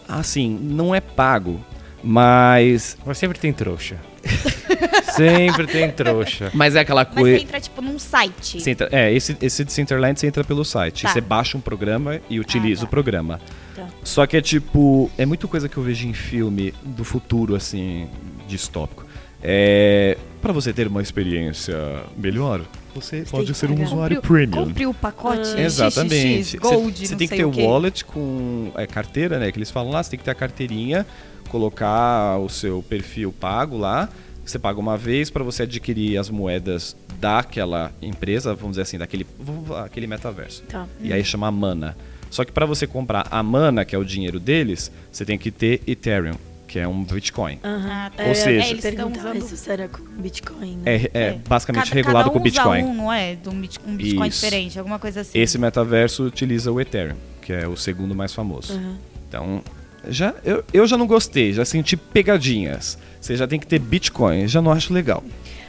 assim, 0.10 0.58
não 0.60 0.96
é 0.96 1.00
pago, 1.00 1.64
mas. 2.04 2.98
Mas 3.06 3.20
sempre 3.20 3.38
tem 3.38 3.54
trouxa. 3.54 3.98
sempre 5.16 5.68
tem 5.68 5.92
trouxa. 5.92 6.50
Mas 6.52 6.76
é 6.76 6.80
aquela 6.80 7.04
Mas 7.06 7.14
você 7.14 7.20
coisa. 7.22 7.44
entra, 7.44 7.62
tipo, 7.62 7.80
num 7.80 8.00
site. 8.00 8.60
Você 8.60 8.72
entra- 8.72 8.90
é, 8.92 9.14
esse, 9.14 9.38
esse 9.40 9.64
de 9.64 9.72
Centerland 9.72 10.20
você 10.20 10.26
entra 10.26 10.44
pelo 10.44 10.66
site. 10.66 11.04
Tá. 11.04 11.10
Você 11.10 11.22
baixa 11.22 11.56
um 11.56 11.62
programa 11.62 12.20
e 12.28 12.40
utiliza 12.40 12.82
tá. 12.82 12.88
o 12.88 12.90
programa. 12.90 13.40
Tá. 13.76 13.88
Só 14.04 14.26
que 14.26 14.36
é 14.36 14.42
tipo. 14.42 15.12
É 15.16 15.28
muita 15.28 15.48
coisa 15.48 15.70
que 15.70 15.78
eu 15.78 15.84
vejo 15.84 16.08
em 16.08 16.14
filme 16.14 16.74
do 16.84 17.04
futuro, 17.04 17.54
assim, 17.54 18.10
distópico. 18.48 19.06
É. 19.44 20.18
Pra 20.42 20.52
você 20.52 20.74
ter 20.74 20.88
uma 20.88 21.04
experiência 21.04 21.76
melhor, 22.18 22.62
você 22.96 23.24
Você 23.26 23.32
pode 23.32 23.46
tem 23.46 23.54
que 23.54 23.60
ser 23.60 23.66
um 23.70 23.76
pagar. 23.76 23.86
usuário 23.88 24.16
Compre 24.18 24.28
o- 24.28 24.48
premium. 24.48 24.66
Compre 24.68 24.86
o 24.88 24.94
pacote 24.94 25.40
Ah. 25.42 25.44
XXX, 25.44 25.60
Exatamente. 25.60 26.58
Gold, 26.58 27.06
Você 27.08 27.12
não 27.14 27.18
tem 27.20 27.28
que 27.28 27.36
sei 27.36 27.38
ter 27.38 27.46
o 27.46 27.50
o 27.50 27.52
quê. 27.52 27.62
wallet 27.64 28.06
com 28.06 28.72
é, 28.76 28.88
carteira, 28.88 29.38
né? 29.40 29.52
Que 29.52 29.58
eles 29.60 29.70
falam 29.70 29.92
lá, 29.92 30.02
você 30.02 30.12
tem 30.12 30.18
que 30.20 30.26
ter 30.26 30.32
a 30.32 30.36
carteirinha, 30.36 31.06
colocar 31.50 32.38
o 32.40 32.50
seu 32.50 32.84
perfil 32.88 33.32
pago 33.32 33.78
lá. 33.78 34.10
Você 34.46 34.60
paga 34.60 34.80
uma 34.80 34.96
vez 34.98 35.30
para 35.30 35.44
você 35.44 35.64
adquirir 35.64 36.18
as 36.18 36.30
moedas 36.30 36.96
daquela 37.20 37.92
empresa, 38.02 38.54
vamos 38.54 38.72
dizer 38.72 38.84
assim, 38.84 38.98
daquele, 38.98 39.26
vamos 39.40 39.68
falar, 39.68 39.86
aquele 39.86 40.06
metaverso. 40.06 40.62
Tá. 40.70 40.86
E 41.02 41.12
aí 41.12 41.24
chama 41.24 41.50
Mana. 41.52 41.96
Só 42.30 42.44
que 42.44 42.52
para 42.52 42.66
você 42.66 42.86
comprar 42.86 43.28
a 43.32 43.42
Mana, 43.42 43.86
que 43.86 43.96
é 43.96 43.98
o 43.98 44.04
dinheiro 44.04 44.40
deles, 44.40 44.92
você 45.12 45.24
tem 45.26 45.38
que 45.38 45.50
ter 45.50 45.82
Ethereum, 45.88 46.36
que 46.76 46.80
é 46.80 46.86
um 46.86 47.06
Bitcoin. 47.06 47.58
Aham. 47.64 47.88
Ah, 47.90 48.12
tá. 48.14 48.24
Ou 48.26 48.30
É, 48.32 48.34
seja- 48.34 48.66
É, 48.66 48.70
eles 48.70 48.84
estão 48.84 49.10
usando- 49.10 49.38
isso 49.38 49.56
se 49.56 49.72
era 49.72 49.88
com 49.88 50.04
Bitcoin. 50.04 50.76
né? 50.84 50.96
É, 50.96 50.96
é 51.14 51.22
É. 51.28 51.40
basicamente 51.48 51.84
Cada- 51.86 51.96
regulado 51.96 52.24
cada 52.26 52.34
com 52.34 52.40
um 52.40 52.44
Bitcoin. 52.44 52.82
Usa 52.84 52.92
um, 52.92 52.94
não 52.94 53.14
é? 53.14 53.36
De 53.36 53.48
um, 53.48 53.62
bit- 53.62 53.80
um 53.88 53.96
Bitcoin 53.96 54.28
Isso. 54.28 54.42
diferente, 54.44 54.78
alguma 54.78 55.00
coisa 55.00 55.22
assim. 55.22 55.40
Esse 55.40 55.58
metaverso 55.58 56.24
utiliza 56.26 56.70
o 56.74 56.82
Ethereum, 56.82 57.16
que 57.42 57.54
é 57.54 57.66
o 57.66 57.78
segundo 57.78 58.14
mais 58.14 58.34
famoso. 58.34 58.74
Aham. 58.74 58.98
Então, 59.30 59.64
já, 60.10 60.36
eu, 60.44 60.66
eu 60.74 60.86
já 60.86 60.98
não 60.98 61.08
gostei, 61.08 61.54
já 61.54 61.64
senti 61.64 61.96
pegadinhas. 61.96 62.98
Você 63.22 63.38
já 63.38 63.48
tem 63.48 63.58
que 63.58 63.66
ter 63.68 63.80
Bitcoin, 63.80 64.46
já 64.46 64.62
não 64.62 64.74
acho 64.74 64.94
legal. 64.94 65.24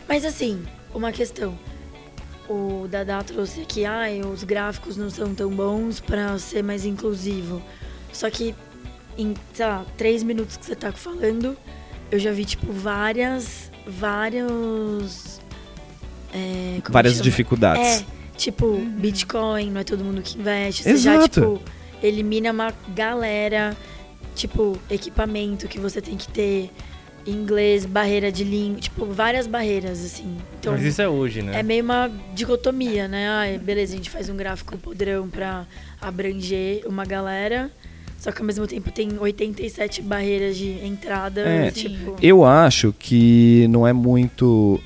Mas 0.08 0.24
assim, 0.24 0.60
uma 0.92 1.12
questão. 1.12 1.56
O 2.48 2.88
Dada 2.90 3.22
trouxe 3.22 3.60
aqui, 3.60 3.84
ai, 3.84 4.22
os 4.22 4.42
gráficos 4.42 4.96
não 4.96 5.08
são 5.08 5.32
tão 5.36 5.50
bons 5.50 6.00
pra 6.00 6.36
ser 6.40 6.64
mais 6.64 6.84
inclusivo. 6.84 7.62
Só 8.12 8.28
que 8.28 8.56
em, 9.18 9.34
sei 9.52 9.66
lá, 9.66 9.84
três 9.96 10.22
minutos 10.22 10.56
que 10.56 10.64
você 10.64 10.74
tá 10.74 10.92
falando, 10.92 11.56
eu 12.10 12.18
já 12.18 12.32
vi, 12.32 12.44
tipo, 12.44 12.72
várias. 12.72 13.70
Vários. 13.86 15.40
é, 16.32 16.80
como 16.82 16.92
Várias 16.92 17.20
dificuldades. 17.20 18.00
É, 18.00 18.04
tipo, 18.36 18.78
Bitcoin, 18.78 19.70
não 19.70 19.80
é 19.80 19.84
todo 19.84 20.04
mundo 20.04 20.22
que 20.22 20.38
investe. 20.38 20.82
Você 20.82 20.96
já, 20.96 21.14
Exato. 21.16 21.40
tipo, 21.40 21.62
elimina 22.02 22.50
uma 22.52 22.72
galera, 22.94 23.76
tipo, 24.34 24.78
equipamento 24.90 25.68
que 25.68 25.78
você 25.78 26.00
tem 26.00 26.16
que 26.16 26.28
ter, 26.28 26.70
inglês, 27.26 27.84
barreira 27.84 28.30
de 28.30 28.44
língua, 28.44 28.80
tipo, 28.80 29.06
várias 29.06 29.46
barreiras, 29.46 30.04
assim. 30.04 30.36
Então, 30.58 30.72
Mas 30.72 30.82
isso 30.84 31.02
é 31.02 31.08
hoje, 31.08 31.42
né? 31.42 31.58
é 31.58 31.62
meio 31.62 31.82
uma 31.82 32.10
dicotomia, 32.34 33.08
né? 33.08 33.28
Ah, 33.28 33.58
beleza, 33.58 33.94
a 33.94 33.96
gente 33.96 34.10
faz 34.10 34.28
um 34.28 34.36
gráfico 34.36 34.76
padrão 34.78 35.28
pra 35.28 35.66
abranger 36.00 36.82
uma 36.86 37.04
galera. 37.04 37.70
Só 38.18 38.32
que 38.32 38.40
ao 38.40 38.46
mesmo 38.46 38.66
tempo 38.66 38.90
tem 38.90 39.08
87 39.18 40.02
barreiras 40.02 40.56
de 40.56 40.70
entrada, 40.84 41.40
É. 41.42 41.70
tipo... 41.70 42.16
Eu 42.20 42.44
acho 42.44 42.92
que 42.98 43.66
não 43.68 43.86
é 43.86 43.92
muito 43.92 44.80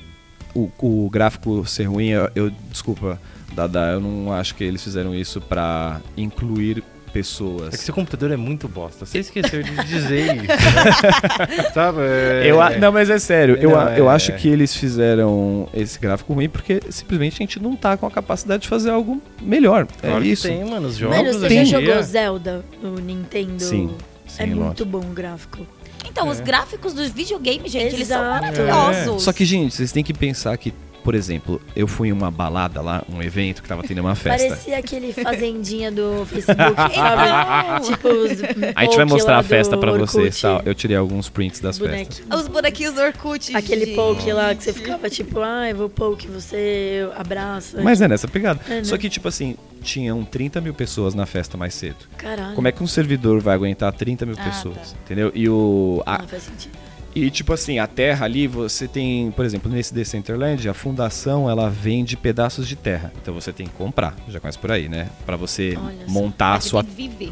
o, 0.53 0.69
o 0.79 1.09
gráfico 1.09 1.65
ser 1.65 1.85
ruim. 1.85 2.09
Eu, 2.09 2.29
eu- 2.35 2.51
desculpa, 2.69 3.19
Dada, 3.53 3.91
eu 3.93 3.99
não 3.99 4.31
acho 4.31 4.55
que 4.55 4.63
eles 4.63 4.81
fizeram 4.83 5.13
isso 5.13 5.41
pra 5.41 5.99
incluir 6.15 6.83
É 7.11 7.13
que 7.13 7.19
pessoas. 7.19 7.75
seu 7.75 7.93
computador 7.93 8.31
é 8.31 8.37
muito 8.37 8.67
bosta. 8.67 9.05
Você 9.05 9.19
esqueceu 9.19 9.61
de 9.61 9.71
dizer 9.85 10.35
isso. 10.43 11.73
Sabe? 11.73 11.99
É- 12.01 12.43
Eu, 12.45 12.61
a- 12.61 12.71
não, 12.77 12.91
mas 12.91 13.09
é 13.09 13.19
sério. 13.19 13.55
eu, 13.59 13.71
Não, 13.71 13.79
a- 13.79 13.97
eu 13.97 14.09
é- 14.09 14.13
acho 14.13 14.31
que 14.33 14.47
eles 14.47 14.75
fizeram 14.75 15.67
esse 15.73 15.99
gráfico 15.99 16.33
ruim 16.33 16.49
porque 16.49 16.79
simplesmente 16.89 17.35
a 17.35 17.37
gente 17.37 17.61
não 17.61 17.75
tá 17.75 17.97
com 17.97 18.05
a 18.05 18.11
capacidade 18.11 18.63
de 18.63 18.67
fazer 18.69 18.89
algo 18.91 19.21
melhor. 19.41 19.85
Claro 20.01 20.23
é 20.23 20.27
isso. 20.27 20.47
tem, 20.47 20.63
mano. 20.63 20.87
Os 20.87 20.95
jogos 20.97 21.17
Mano, 21.17 21.33
você 21.33 21.45
hoje 21.45 21.65
já 21.65 21.79
jogou 21.81 22.03
Zelda 22.03 22.65
no 22.81 22.95
Nintendo? 22.95 23.59
Sim, 23.61 23.91
É 24.25 24.29
sim, 24.45 24.45
muito 24.47 24.83
lógico. 24.83 24.85
bom 24.85 24.99
o 24.99 25.13
gráfico. 25.13 25.59
Então, 26.07 26.27
os 26.29 26.39
gráficos 26.39 26.93
dos 26.93 27.09
videogames, 27.09 27.71
gente, 27.71 27.93
eles 27.95 28.07
são 28.07 28.17
Exato. 28.21 28.41
maravilhosos. 28.41 29.23
Só 29.23 29.31
que, 29.31 29.45
gente, 29.45 29.73
vocês 29.75 29.91
têm 29.91 30.03
que 30.03 30.13
pensar 30.13 30.57
que, 30.57 30.73
por 31.03 31.15
exemplo, 31.15 31.61
eu 31.75 31.87
fui 31.87 32.09
em 32.09 32.11
uma 32.11 32.29
balada 32.31 32.81
lá, 32.81 33.03
um 33.09 33.21
evento 33.21 33.61
que 33.61 33.67
tava 33.67 33.83
tendo 33.83 33.99
uma 34.01 34.15
festa. 34.15 34.47
Parecia 34.47 34.77
aquele 34.77 35.11
fazendinha 35.13 35.91
do 35.91 36.25
Facebook, 36.25 36.75
sabe? 36.95 37.85
tipo 37.85 38.07
os 38.07 38.31
A 38.75 38.83
gente 38.83 38.95
vai 38.95 39.05
mostrar 39.05 39.37
a 39.37 39.43
festa 39.43 39.77
pra 39.77 39.91
Orkut, 39.91 40.11
vocês, 40.11 40.39
tal. 40.41 40.61
Eu 40.65 40.73
tirei 40.75 40.95
alguns 40.97 41.29
prints 41.29 41.59
das 41.59 41.77
festas. 41.77 42.21
Os 42.33 42.47
bonequinhos 42.47 42.93
do 42.93 43.01
Orkut. 43.01 43.55
Aquele 43.55 43.85
gente. 43.87 43.95
poke 43.95 44.31
lá 44.31 44.53
que 44.55 44.63
você 44.63 44.73
ficava 44.73 45.09
tipo, 45.09 45.39
ai, 45.41 45.73
vou 45.73 45.89
poke 45.89 46.27
você, 46.27 46.99
eu 47.03 47.13
abraço. 47.13 47.77
Mas 47.81 48.01
é 48.01 48.07
nessa 48.07 48.27
pegada. 48.27 48.59
É, 48.67 48.75
né? 48.75 48.83
Só 48.83 48.97
que, 48.97 49.09
tipo 49.09 49.27
assim, 49.27 49.55
tinham 49.81 50.23
30 50.23 50.61
mil 50.61 50.73
pessoas 50.73 51.13
na 51.15 51.25
festa 51.25 51.57
mais 51.57 51.73
cedo. 51.73 51.97
Caralho. 52.17 52.55
Como 52.55 52.67
é 52.67 52.71
que 52.71 52.83
um 52.83 52.87
servidor 52.87 53.39
vai 53.41 53.55
aguentar 53.55 53.91
30 53.93 54.25
mil 54.25 54.35
Ah, 54.37 54.43
pessoas? 54.43 54.75
tá. 54.75 54.97
Entendeu? 55.05 55.31
E 55.33 55.49
o. 55.49 56.01
a- 56.05 56.19
Não 56.19 56.27
faz 56.27 56.43
sentido. 56.43 56.71
E 57.13 57.29
tipo 57.29 57.51
assim, 57.53 57.79
a 57.79 57.87
terra 57.87 58.25
ali, 58.25 58.47
você 58.47 58.87
tem, 58.87 59.31
por 59.31 59.43
exemplo, 59.43 59.69
nesse 59.71 59.93
Decentraland, 59.93 60.67
a 60.69 60.73
fundação 60.73 61.49
ela 61.49 61.69
vende 61.69 62.15
pedaços 62.15 62.67
de 62.67 62.75
terra. 62.75 63.11
Então 63.21 63.33
você 63.33 63.51
tem 63.51 63.67
que 63.67 63.73
comprar, 63.73 64.15
já 64.29 64.39
conhece 64.39 64.57
por 64.57 64.71
aí, 64.71 64.87
né? 64.87 65.09
Pra 65.25 65.35
você 65.35 65.77
Olha 65.77 66.05
montar 66.07 66.61
sua, 66.61 66.85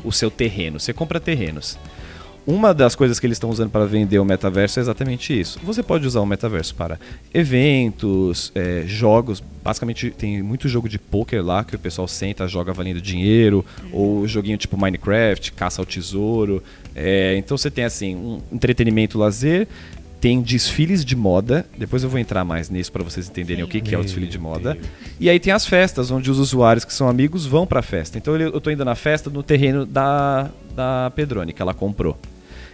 o 0.04 0.12
seu 0.12 0.30
terreno. 0.30 0.80
Você 0.80 0.92
compra 0.92 1.20
terrenos. 1.20 1.78
Uma 2.50 2.74
das 2.74 2.96
coisas 2.96 3.20
que 3.20 3.28
eles 3.28 3.36
estão 3.36 3.52
usando 3.52 3.70
para 3.70 3.86
vender 3.86 4.18
o 4.18 4.26
metaverso 4.26 4.80
é 4.80 4.82
exatamente 4.82 5.40
isso. 5.40 5.60
Você 5.64 5.84
pode 5.84 6.08
usar 6.08 6.20
o 6.20 6.26
metaverso 6.26 6.74
para 6.74 7.00
eventos, 7.32 8.52
é, 8.56 8.86
jogos. 8.88 9.44
Basicamente, 9.64 10.10
tem 10.10 10.42
muito 10.42 10.68
jogo 10.68 10.90
de 10.90 10.98
poker 10.98 11.46
lá 11.46 11.64
que 11.64 11.76
o 11.76 11.80
pessoal 11.80 12.08
senta, 12.08 12.48
joga 12.48 12.74
valendo 12.74 13.00
dinheiro, 13.00 13.64
ou 13.92 14.28
joguinho 14.28 14.58
tipo 14.58 14.76
Minecraft, 14.76 15.52
caça 15.52 15.80
ao 15.80 15.86
tesouro. 15.86 16.64
É, 16.96 17.36
então 17.38 17.56
você 17.56 17.70
tem 17.70 17.84
assim 17.84 18.16
um 18.16 18.42
entretenimento, 18.52 19.20
lazer. 19.20 19.68
Tem 20.20 20.42
desfiles 20.42 21.06
de 21.06 21.16
moda. 21.16 21.68
Depois 21.78 22.04
eu 22.04 22.10
vou 22.10 22.20
entrar 22.20 22.44
mais 22.44 22.68
nisso 22.68 22.92
para 22.92 23.04
vocês 23.04 23.30
entenderem 23.30 23.64
o 23.64 23.68
que, 23.68 23.80
que 23.80 23.94
é 23.94 23.98
o 24.00 24.02
desfile 24.04 24.26
de 24.26 24.40
moda. 24.40 24.76
E 25.20 25.30
aí 25.30 25.40
tem 25.40 25.54
as 25.54 25.68
festas, 25.68 26.10
onde 26.10 26.32
os 26.32 26.40
usuários 26.40 26.84
que 26.84 26.96
são 26.96 27.08
amigos 27.08 27.46
vão 27.46 27.68
pra 27.68 27.84
festa. 27.84 28.18
Então 28.18 28.36
eu 28.36 28.60
tô 28.60 28.72
indo 28.72 28.84
na 28.84 28.96
festa 28.96 29.30
no 29.30 29.44
terreno 29.44 29.86
da, 29.86 30.50
da 30.76 31.12
Pedrone, 31.16 31.54
que 31.54 31.62
ela 31.62 31.76
comprou. 31.76 32.18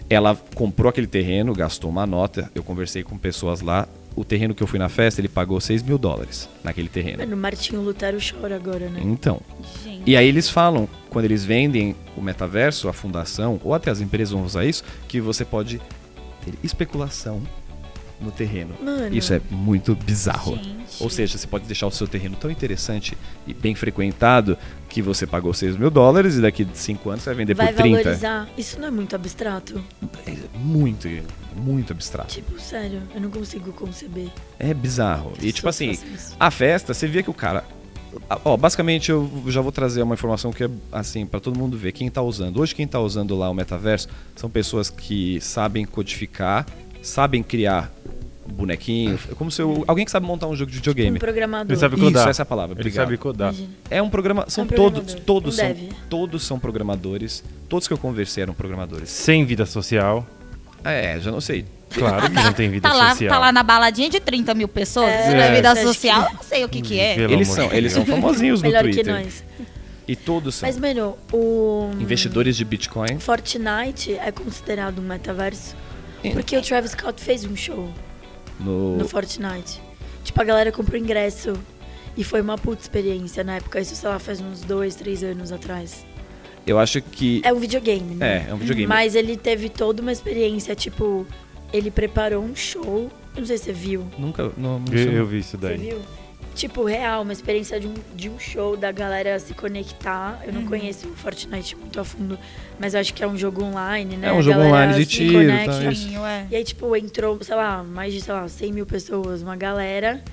Ela 0.09 0.35
comprou 0.53 0.89
aquele 0.89 1.07
terreno, 1.07 1.53
gastou 1.53 1.89
uma 1.89 2.05
nota. 2.05 2.49
Eu 2.53 2.63
conversei 2.63 3.03
com 3.03 3.17
pessoas 3.17 3.61
lá. 3.61 3.87
O 4.15 4.23
terreno 4.23 4.55
que 4.55 4.63
eu 4.63 4.67
fui 4.67 4.79
na 4.79 4.87
festa, 4.87 5.19
ele 5.19 5.27
pagou 5.27 5.59
6 5.59 5.83
mil 5.83 5.97
dólares 5.97 6.47
naquele 6.63 6.87
terreno. 6.87 7.17
Mano, 7.17 7.35
Martinho 7.35 7.81
Lutero 7.81 8.17
chora 8.17 8.55
agora, 8.55 8.87
né? 8.87 9.01
Então. 9.03 9.41
Gente. 9.83 10.03
E 10.05 10.15
aí 10.15 10.27
eles 10.27 10.49
falam, 10.49 10.87
quando 11.09 11.25
eles 11.25 11.43
vendem 11.43 11.95
o 12.15 12.21
metaverso, 12.21 12.87
a 12.87 12.93
fundação, 12.93 13.59
ou 13.63 13.73
até 13.73 13.91
as 13.91 13.99
empresas 13.99 14.31
vão 14.31 14.45
usar 14.45 14.63
isso, 14.63 14.83
que 15.07 15.19
você 15.19 15.43
pode 15.43 15.81
ter 16.45 16.53
especulação 16.63 17.41
no 18.19 18.31
terreno. 18.31 18.75
Mano. 18.81 19.15
Isso 19.15 19.33
é 19.33 19.41
muito 19.49 19.95
bizarro. 19.95 20.55
Gente. 20.55 21.03
Ou 21.03 21.09
seja, 21.09 21.37
você 21.37 21.47
pode 21.47 21.65
deixar 21.65 21.87
o 21.87 21.91
seu 21.91 22.07
terreno 22.07 22.35
tão 22.35 22.49
interessante 22.49 23.17
e 23.45 23.53
bem 23.53 23.75
frequentado 23.75 24.57
que 24.89 25.01
você 25.01 25.27
pagou 25.27 25.53
6 25.53 25.77
mil 25.77 25.89
dólares 25.89 26.35
e 26.35 26.41
daqui 26.41 26.63
de 26.63 26.77
5 26.77 27.09
anos 27.09 27.23
você 27.23 27.29
vai 27.29 27.35
vender 27.35 27.53
Vai 27.53 27.73
por 27.73 27.81
30. 27.81 28.03
valorizar. 28.03 28.49
Isso 28.57 28.79
não 28.79 28.87
é 28.87 28.91
muito 28.91 29.15
abstrato? 29.15 29.83
É 30.25 30.33
muito, 30.57 31.07
muito 31.55 31.91
abstrato. 31.91 32.33
Tipo, 32.33 32.59
sério, 32.59 33.01
eu 33.13 33.21
não 33.21 33.29
consigo 33.29 33.71
conceber. 33.73 34.29
É 34.57 34.73
bizarro. 34.73 35.33
E 35.41 35.51
tipo 35.51 35.67
assim, 35.67 35.97
a 36.39 36.49
festa, 36.49 36.93
você 36.93 37.07
via 37.07 37.23
que 37.23 37.29
o 37.29 37.33
cara. 37.33 37.65
Ó, 38.45 38.55
basicamente 38.55 39.11
eu 39.11 39.29
já 39.47 39.59
vou 39.59 39.73
trazer 39.73 40.01
uma 40.01 40.13
informação 40.13 40.53
que 40.53 40.63
é 40.63 40.69
assim 40.89 41.25
para 41.25 41.41
todo 41.41 41.59
mundo 41.59 41.77
ver 41.77 41.91
quem 41.91 42.09
tá 42.09 42.21
usando. 42.21 42.61
Hoje 42.61 42.73
quem 42.73 42.87
tá 42.87 42.97
usando 42.99 43.35
lá 43.37 43.49
o 43.49 43.53
metaverso 43.53 44.07
são 44.35 44.49
pessoas 44.49 44.89
que 44.89 45.41
sabem 45.41 45.83
codificar, 45.85 46.65
sabem 47.07 47.41
criar 47.43 47.91
bonequinho, 48.47 49.17
é 49.31 49.33
como 49.35 49.49
se 49.51 49.61
eu, 49.61 49.83
alguém 49.87 50.05
que 50.05 50.11
sabe 50.11 50.25
montar 50.25 50.47
um 50.47 50.55
jogo 50.55 50.69
de 50.71 50.77
Um 50.77 50.79
videogame. 50.81 51.19
programador. 51.19 51.71
Ele 51.71 51.79
sabe 51.79 51.95
Isso, 51.95 52.03
codar. 52.05 52.27
essa 52.29 52.41
é 52.41 52.43
a 52.43 52.45
palavra. 52.45 52.73
Ele 52.73 52.81
Obrigado. 52.81 53.05
sabe 53.05 53.17
codar. 53.17 53.49
Imagina. 53.53 53.73
É 53.89 54.01
um 54.01 54.09
programa, 54.09 54.45
são 54.47 54.63
um 54.63 54.67
todos, 54.67 55.13
todos 55.15 55.55
um 55.55 55.57
são, 55.57 55.67
dev. 55.67 55.91
todos 56.09 56.43
são 56.43 56.59
programadores. 56.59 57.43
Todos 57.67 57.87
que 57.87 57.93
eu 57.93 57.97
conversei 57.97 58.43
eram 58.43 58.53
programadores. 58.53 59.09
Sem 59.09 59.43
vida 59.45 59.65
social. 59.65 60.25
É, 60.83 61.19
já 61.19 61.31
não 61.31 61.41
sei. 61.41 61.65
Claro 61.89 62.29
que 62.29 62.35
não 62.35 62.53
tem 62.53 62.69
vida 62.69 62.87
Tá 62.87 62.93
lá, 62.93 63.09
social. 63.11 63.29
tá 63.33 63.39
lá 63.39 63.51
na 63.51 63.63
baladinha 63.63 64.09
de 64.09 64.19
30 64.19 64.53
mil 64.53 64.67
pessoas, 64.67 65.09
É, 65.09 65.21
isso 65.27 65.31
não 65.31 65.43
é 65.43 65.55
vida 65.55 65.71
acha 65.71 65.81
social, 65.83 66.29
não 66.33 66.43
sei 66.43 66.65
o 66.65 66.69
que 66.69 66.81
que 66.81 66.99
é. 66.99 67.15
Pelo 67.15 67.33
Eles 67.33 67.47
são, 67.47 67.71
eles 67.71 67.93
são 67.93 68.05
famosinhos 68.05 68.61
no 68.61 68.67
Melhor 68.67 68.83
que 68.83 68.91
Twitter. 68.91 69.13
nós. 69.13 69.43
E 70.07 70.15
todos 70.15 70.55
são 70.55 70.67
Mas, 70.69 70.77
mano, 70.77 71.17
o. 71.33 71.89
investidores 71.99 72.55
de 72.57 72.63
Bitcoin. 72.65 73.17
Fortnite 73.19 74.13
é 74.13 74.31
considerado 74.31 74.99
um 74.99 75.03
metaverso? 75.03 75.75
Porque 76.33 76.57
o 76.57 76.61
Travis 76.61 76.91
Scott 76.91 77.21
fez 77.21 77.45
um 77.45 77.55
show 77.55 77.89
No, 78.59 78.97
no 78.97 79.07
Fortnite. 79.07 79.81
Tipo, 80.23 80.41
a 80.41 80.43
galera 80.43 80.71
comprou 80.71 80.99
ingresso. 80.99 81.53
E 82.17 82.23
foi 82.23 82.39
uma 82.41 82.57
puta 82.57 82.81
experiência 82.81 83.43
na 83.43 83.57
época. 83.57 83.79
Isso, 83.79 83.95
sei 83.95 84.07
lá, 84.09 84.17
faz 84.19 84.39
uns 84.39 84.61
dois, 84.61 84.95
três 84.95 85.21
anos 85.23 85.51
atrás. 85.51 86.05
eu 86.65 86.79
acho 86.79 87.01
que 87.01 87.41
É 87.43 87.51
um 87.53 87.59
videogame, 87.59 88.15
né? 88.15 88.45
é, 88.47 88.49
é 88.49 88.53
um 88.53 88.57
videogame. 88.57 88.87
Mas 88.87 89.15
ele 89.15 89.35
teve 89.35 89.67
toda 89.69 90.01
uma 90.01 90.11
experiência, 90.11 90.73
tipo, 90.75 91.27
ele 91.73 91.91
preparou 91.91 92.41
um 92.43 92.55
show. 92.55 93.11
Eu 93.35 93.39
não 93.41 93.45
sei 93.45 93.57
se 93.57 93.65
você 93.65 93.73
viu. 93.73 94.05
Nunca, 94.17 94.49
não, 94.57 94.79
não 94.79 94.93
Eu, 94.93 95.11
eu 95.11 95.25
vi 95.25 95.39
isso 95.39 95.51
Você 95.51 95.57
daí. 95.57 95.77
viu? 95.77 95.99
Tipo, 96.55 96.85
real, 96.85 97.21
uma 97.23 97.33
experiência 97.33 97.77
de 97.79 97.85
um, 97.87 97.93
de 98.15 98.29
um 98.29 98.39
show 98.39 98.77
da 98.77 98.89
galera 98.89 99.37
se 99.39 99.53
conectar. 99.53 100.41
Eu 100.47 100.53
não 100.53 100.61
Uhum. 100.61 100.67
conheço 100.67 101.05
o 101.07 101.13
Fortnite 101.13 101.75
muito 101.75 101.99
a 101.99 102.05
fundo, 102.05 102.39
mas 102.79 102.93
eu 102.93 103.01
acho 103.01 103.13
que 103.13 103.21
é 103.21 103.27
um 103.27 103.37
jogo 103.37 103.61
online, 103.61 104.15
né? 104.15 104.29
É 104.29 104.31
um 104.31 104.39
A 104.39 104.41
jogo 104.41 104.59
galera 104.59 104.73
online 104.73 104.93
de 105.03 105.11
se 105.11 105.17
tiro, 105.17 105.33
conecta. 105.33 105.83
tá? 105.83 105.93
Sim, 105.93 106.17
ué. 106.17 106.47
E 106.49 106.55
aí, 106.55 106.63
tipo, 106.63 106.95
entrou, 106.95 107.37
sei 107.43 107.55
lá, 107.55 107.83
mais 107.83 108.13
de, 108.13 108.21
sei 108.21 108.33
lá, 108.33 108.47
100 108.47 108.71
mil 108.71 108.85
pessoas, 108.85 109.41
uma 109.41 109.57
galera, 109.57 110.23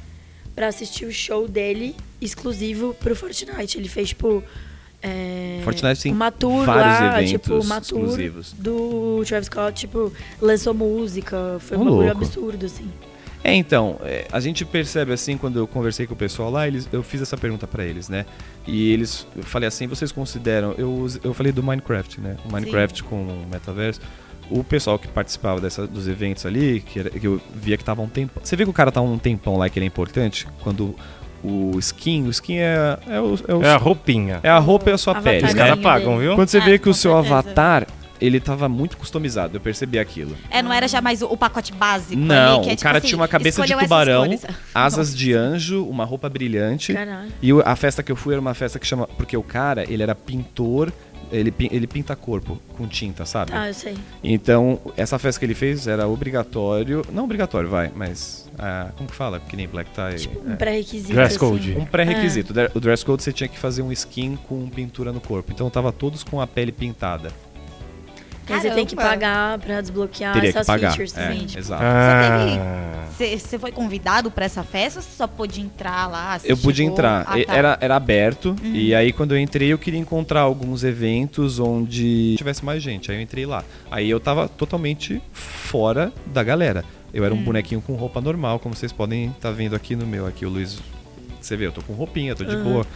pra 0.54 0.68
assistir 0.68 1.06
o 1.06 1.12
show 1.12 1.48
dele 1.48 1.96
exclusivo 2.20 2.94
pro 2.94 3.16
Fortnite. 3.16 3.76
Ele 3.76 3.88
fez, 3.88 4.10
tipo. 4.10 4.44
É, 5.02 5.60
Fortnite 5.64 6.02
tem 6.04 6.12
uma 6.12 6.30
tour 6.30 6.64
vários 6.64 7.00
lá, 7.00 7.20
eventos 7.20 7.30
tipo, 7.32 7.58
uma 7.58 7.80
tour 7.80 7.98
exclusivos. 8.02 8.52
do 8.56 9.22
Travis 9.26 9.46
Scott, 9.46 9.72
tipo, 9.80 10.12
lançou 10.40 10.72
música, 10.72 11.56
foi 11.58 11.76
Ô, 11.76 11.80
um 11.80 11.84
bagulho 11.86 12.10
absurdo, 12.12 12.66
assim. 12.66 12.88
É, 13.44 13.52
então, 13.54 13.98
é, 14.04 14.26
a 14.30 14.38
gente 14.38 14.64
percebe 14.64 15.12
assim, 15.12 15.36
quando 15.36 15.58
eu 15.58 15.66
conversei 15.66 16.06
com 16.06 16.14
o 16.14 16.16
pessoal 16.16 16.48
lá, 16.50 16.66
eles, 16.68 16.88
eu 16.92 17.02
fiz 17.02 17.20
essa 17.20 17.36
pergunta 17.36 17.66
pra 17.66 17.84
eles, 17.84 18.08
né? 18.08 18.24
E 18.66 18.92
eles, 18.92 19.26
eu 19.36 19.42
falei 19.42 19.66
assim, 19.66 19.86
vocês 19.88 20.12
consideram, 20.12 20.74
eu, 20.78 21.08
eu 21.24 21.34
falei 21.34 21.50
do 21.52 21.62
Minecraft, 21.62 22.20
né? 22.20 22.36
O 22.48 22.52
Minecraft 22.52 23.02
com 23.02 23.16
o 23.16 23.46
metaverso. 23.50 24.00
O 24.50 24.62
pessoal 24.62 24.98
que 24.98 25.08
participava 25.08 25.60
dessa, 25.60 25.86
dos 25.86 26.06
eventos 26.06 26.44
ali, 26.46 26.80
que, 26.80 27.00
era- 27.00 27.10
que 27.10 27.26
eu 27.26 27.40
via 27.54 27.76
que 27.76 27.84
tava 27.84 28.00
um 28.02 28.08
tempo. 28.08 28.40
Você 28.42 28.54
vê 28.54 28.64
que 28.64 28.70
o 28.70 28.72
cara 28.72 28.92
tá 28.92 29.00
um 29.00 29.18
tempão 29.18 29.56
lá 29.56 29.68
que 29.68 29.78
ele 29.78 29.86
é 29.86 29.88
importante? 29.88 30.46
Quando 30.62 30.94
o 31.42 31.76
skin, 31.80 32.26
o 32.26 32.30
skin 32.30 32.58
é, 32.58 32.98
é, 33.08 33.20
o, 33.20 33.34
é, 33.48 33.54
o- 33.54 33.62
É 33.62 33.70
a 33.72 33.76
roupinha. 33.76 34.38
é 34.42 34.48
a 34.50 34.58
roupa 34.58 34.90
e 34.90 34.92
a 34.92 34.98
sua 34.98 35.12
Avatar 35.14 35.32
pele, 35.32 35.46
Os 35.46 35.54
né? 35.54 35.58
caras 35.58 35.74
dele. 35.74 35.82
pagam, 35.82 36.18
viu? 36.18 36.34
Quando 36.36 36.48
você 36.48 36.58
Ah, 36.58 36.64
vê 36.64 36.78
que 36.78 36.84
com 36.84 36.90
o 36.90 36.94
seu 36.94 37.12
certeza. 37.12 37.34
avatar, 37.38 37.86
ele 38.22 38.38
tava 38.38 38.68
muito 38.68 38.96
customizado, 38.96 39.56
eu 39.56 39.60
percebi 39.60 39.98
aquilo. 39.98 40.36
É, 40.48 40.62
não 40.62 40.72
era 40.72 40.86
já 40.86 41.00
mais 41.00 41.22
o, 41.22 41.26
o 41.26 41.36
pacote 41.36 41.72
básico 41.72 42.16
Não, 42.16 42.56
ali, 42.56 42.64
que 42.64 42.70
é, 42.70 42.72
o 42.72 42.76
tipo 42.76 42.82
cara 42.82 42.98
assim, 42.98 43.08
tinha 43.08 43.18
uma 43.18 43.26
cabeça 43.26 43.66
de 43.66 43.74
tubarão, 43.74 44.24
asas 44.72 45.14
de 45.14 45.34
anjo, 45.34 45.84
uma 45.84 46.04
roupa 46.04 46.28
brilhante. 46.28 46.92
Caralho. 46.92 47.32
E 47.42 47.50
a 47.64 47.74
festa 47.74 48.00
que 48.00 48.12
eu 48.12 48.16
fui 48.16 48.34
era 48.34 48.40
uma 48.40 48.54
festa 48.54 48.78
que 48.78 48.86
chama. 48.86 49.08
Porque 49.08 49.36
o 49.36 49.42
cara, 49.42 49.84
ele 49.90 50.04
era 50.04 50.14
pintor, 50.14 50.92
ele, 51.32 51.52
ele 51.58 51.86
pinta 51.88 52.14
corpo 52.14 52.60
com 52.76 52.86
tinta, 52.86 53.26
sabe? 53.26 53.50
Tá, 53.50 53.66
eu 53.66 53.74
sei. 53.74 53.96
Então, 54.22 54.78
essa 54.96 55.18
festa 55.18 55.40
que 55.40 55.44
ele 55.44 55.54
fez 55.54 55.88
era 55.88 56.06
obrigatório. 56.06 57.04
Não 57.12 57.24
obrigatório, 57.24 57.68
vai, 57.68 57.90
mas. 57.94 58.48
ah, 58.56 58.90
como 58.96 59.08
que 59.08 59.16
fala? 59.16 59.40
Que 59.40 59.56
nem 59.56 59.66
black 59.66 59.90
tie. 59.90 60.16
Tipo, 60.16 60.48
um 60.48 60.52
é. 60.52 60.56
pré-requisito. 60.56 61.12
Dress 61.12 61.36
assim. 61.36 61.38
code. 61.38 61.76
Um 61.76 61.84
pré-requisito. 61.84 62.54
O 62.72 62.78
dress 62.78 63.04
code 63.04 63.22
você 63.22 63.32
tinha 63.32 63.48
que 63.48 63.58
fazer 63.58 63.82
um 63.82 63.90
skin 63.90 64.36
com 64.48 64.68
pintura 64.68 65.10
no 65.10 65.20
corpo. 65.20 65.50
Então 65.50 65.68
tava 65.68 65.90
todos 65.90 66.22
com 66.22 66.40
a 66.40 66.46
pele 66.46 66.70
pintada. 66.70 67.32
Aí 68.48 68.60
você 68.60 68.70
tem 68.70 68.84
que 68.84 68.96
Caramba. 68.96 69.14
pagar 69.14 69.58
pra 69.58 69.80
desbloquear 69.80 70.34
Teria 70.34 70.50
essas 70.50 70.66
pagar. 70.66 70.90
features 70.90 71.16
É, 71.16 71.22
também. 71.22 71.46
tipo, 71.46 71.58
exato. 71.58 71.82
Ah, 71.84 73.06
Você 73.18 73.58
foi 73.58 73.70
convidado 73.70 74.30
pra 74.30 74.44
essa 74.44 74.62
festa 74.64 74.98
ou 74.98 75.02
você 75.02 75.10
só 75.16 75.26
pôde 75.26 75.60
entrar 75.60 76.08
lá? 76.10 76.38
Eu 76.44 76.56
pude 76.56 76.78
chegou- 76.78 76.92
entrar. 76.92 77.22
Ah, 77.26 77.34
tá. 77.44 77.54
era, 77.54 77.78
era 77.80 77.96
aberto. 77.96 78.56
E 78.62 78.94
aí, 78.94 79.12
quando 79.12 79.32
eu 79.34 79.38
entrei, 79.38 79.72
eu 79.72 79.78
queria 79.78 79.98
encontrar 80.00 80.40
alguns 80.40 80.82
eventos 80.82 81.58
onde 81.58 82.34
tivesse 82.36 82.64
mais 82.64 82.82
gente. 82.82 83.10
Aí 83.10 83.16
eu 83.16 83.22
entrei 83.22 83.46
lá. 83.46 83.62
Aí 83.90 84.10
eu 84.10 84.18
tava 84.18 84.48
totalmente 84.48 85.22
fora 85.32 86.12
da 86.26 86.42
galera. 86.42 86.84
Eu 87.14 87.24
era 87.24 87.34
um 87.34 87.42
bonequinho 87.42 87.80
com 87.80 87.94
roupa 87.94 88.20
normal, 88.20 88.58
como 88.58 88.74
vocês 88.74 88.90
podem 88.92 89.26
estar 89.26 89.50
vendo 89.52 89.76
aqui 89.76 89.94
no 89.94 90.06
meu. 90.06 90.26
Aqui 90.26 90.44
o 90.44 90.48
Luiz. 90.48 90.80
Você 91.40 91.56
vê, 91.56 91.66
eu 91.66 91.72
tô 91.72 91.82
com 91.82 91.92
roupinha, 91.92 92.34
tô 92.34 92.44
de 92.44 92.56
Uhum. 92.56 92.64
boa. 92.64 92.86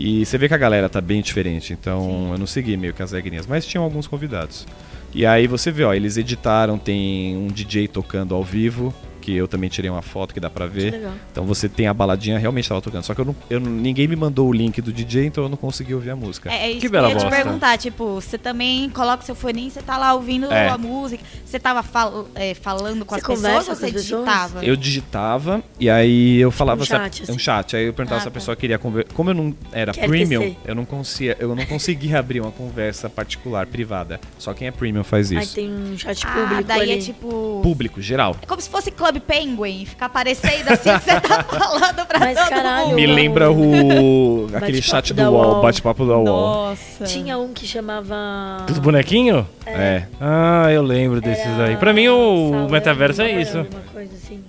E 0.00 0.24
você 0.24 0.38
vê 0.38 0.46
que 0.46 0.54
a 0.54 0.58
galera 0.58 0.88
tá 0.88 1.00
bem 1.00 1.20
diferente. 1.20 1.72
Então 1.72 2.30
eu 2.30 2.38
não 2.38 2.46
segui 2.46 2.76
meio 2.76 2.94
que 2.94 3.02
as 3.02 3.10
regrinhas. 3.10 3.48
Mas 3.48 3.66
tinham 3.66 3.82
alguns 3.82 4.06
convidados. 4.06 4.64
E 5.12 5.26
aí 5.26 5.48
você 5.48 5.72
vê, 5.72 5.82
ó, 5.82 5.92
eles 5.92 6.16
editaram, 6.16 6.78
tem 6.78 7.36
um 7.36 7.48
DJ 7.48 7.88
tocando 7.88 8.32
ao 8.32 8.44
vivo. 8.44 8.94
Que 9.28 9.36
eu 9.36 9.46
também 9.46 9.68
tirei 9.68 9.90
uma 9.90 10.00
foto 10.00 10.32
que 10.32 10.40
dá 10.40 10.48
pra 10.48 10.66
ver. 10.66 10.90
Legal. 10.92 11.12
Então 11.30 11.44
você 11.44 11.68
tem 11.68 11.86
a 11.86 11.92
baladinha, 11.92 12.38
realmente 12.38 12.66
tava 12.66 12.80
tocando. 12.80 13.02
Só 13.02 13.14
que 13.14 13.20
eu 13.20 13.26
não, 13.26 13.36
eu 13.50 13.60
ninguém 13.60 14.08
me 14.08 14.16
mandou 14.16 14.48
o 14.48 14.52
link 14.54 14.80
do 14.80 14.90
DJ, 14.90 15.26
então 15.26 15.44
eu 15.44 15.50
não 15.50 15.56
consegui 15.58 15.92
ouvir 15.94 16.08
a 16.08 16.16
música. 16.16 16.50
É, 16.50 16.62
é 16.62 16.70
isso 16.70 16.76
Que 16.80 16.86
que, 16.86 16.88
bela 16.88 17.08
eu 17.08 17.12
ia 17.12 17.16
te 17.18 17.22
bosta. 17.24 17.36
perguntar, 17.42 17.76
tipo, 17.76 18.14
você 18.14 18.38
também 18.38 18.88
coloca 18.88 19.22
seu 19.22 19.34
foninho, 19.34 19.70
você 19.70 19.82
tá 19.82 19.98
lá 19.98 20.14
ouvindo 20.14 20.50
É. 20.50 20.70
a 20.70 20.78
música, 20.78 21.22
você 21.44 21.58
tava 21.60 21.82
fal- 21.82 22.26
é, 22.34 22.54
falando 22.54 23.04
com 23.04 23.14
Você 23.14 23.20
as 23.20 23.26
pessoas 23.26 23.68
ou 23.68 23.74
você 23.76 23.90
digitava? 23.92 24.64
Eu 24.64 24.74
digitava 24.76 25.62
e 25.78 25.90
aí 25.90 26.38
eu 26.38 26.50
falava 26.50 26.80
um 26.80 26.86
chat, 26.86 27.20
um 27.20 27.24
assim. 27.24 27.38
chat. 27.38 27.76
Aí 27.76 27.84
eu 27.84 27.92
perguntava 27.92 28.20
Ah, 28.20 28.22
se 28.22 28.28
a 28.28 28.30
tá. 28.30 28.34
pessoa 28.34 28.56
queria 28.56 28.78
conversar. 28.78 29.12
Como 29.12 29.28
eu 29.28 29.34
não 29.34 29.54
era 29.72 29.92
Quer 29.92 30.08
premium, 30.08 30.40
tecer. 30.40 30.56
eu 30.64 30.74
não 30.74 30.86
conseguia, 30.86 31.36
eu 31.38 31.54
não 31.54 31.66
conseguia 31.66 32.18
abrir 32.18 32.40
uma 32.40 32.50
conversa 32.50 33.10
particular, 33.10 33.66
privada. 33.66 34.18
Só 34.38 34.54
quem 34.54 34.68
é 34.68 34.70
premium 34.70 35.04
faz 35.04 35.30
Aí 35.30 35.38
isso. 35.38 35.54
tem 35.54 35.70
um 35.70 35.98
chat 35.98 36.26
ah, 36.26 36.30
público 36.32 36.64
daí 36.64 36.80
ali. 36.80 36.92
é 36.92 36.98
tipo... 36.98 37.60
Público, 37.62 38.00
geral. 38.00 38.34
É 38.40 38.46
como 38.46 38.60
se 38.62 38.70
fosse 38.70 38.90
Clubhouse, 38.90 39.17
Club 39.18 39.22
Penguin, 39.26 39.84
ficar 39.84 40.08
parecendo 40.08 40.72
assim 40.72 40.90
que 40.98 41.04
você 41.04 41.20
tá 41.20 41.42
falando 41.44 42.06
pra 42.06 42.18
Mas, 42.20 42.38
todo 42.38 42.48
caralho, 42.48 42.86
mundo. 42.86 42.94
Me 42.96 43.06
o- 43.06 43.14
lembra 43.14 43.50
o. 43.50 44.46
aquele 44.54 44.80
chat 44.82 45.12
do 45.12 45.22
UOL, 45.22 45.32
UOL. 45.54 45.62
bate-papo 45.62 46.06
da 46.06 46.16
UOL. 46.16 46.24
Nossa. 46.24 47.04
Tinha 47.04 47.38
um 47.38 47.52
que 47.52 47.66
chamava. 47.66 48.64
Dos 48.66 48.78
bonequinhos? 48.78 49.44
É. 49.66 50.04
Ah, 50.20 50.70
eu 50.70 50.82
lembro 50.82 51.20
desses 51.20 51.44
Era 51.46 51.64
aí. 51.66 51.76
Pra 51.76 51.92
mim, 51.92 52.08
o 52.08 52.50
salame, 52.50 52.72
metaverso 52.72 53.22
é 53.22 53.40
isso. 53.40 53.66
Coisa 53.92 54.14
assim. 54.14 54.42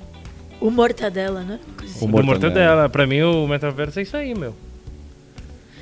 O 0.61 0.69
mortadela, 0.69 1.41
né? 1.41 1.59
Uma 1.65 1.75
coisa 1.77 1.93
assim. 1.95 2.05
O 2.05 2.07
O 2.07 2.11
Mortadela. 2.11 2.25
Mortadela. 2.53 2.89
Pra 2.89 3.07
mim, 3.07 3.21
o 3.21 3.47
metaverso 3.47 3.99
é 3.99 4.01
isso 4.03 4.17
aí, 4.17 4.35
meu. 4.35 4.53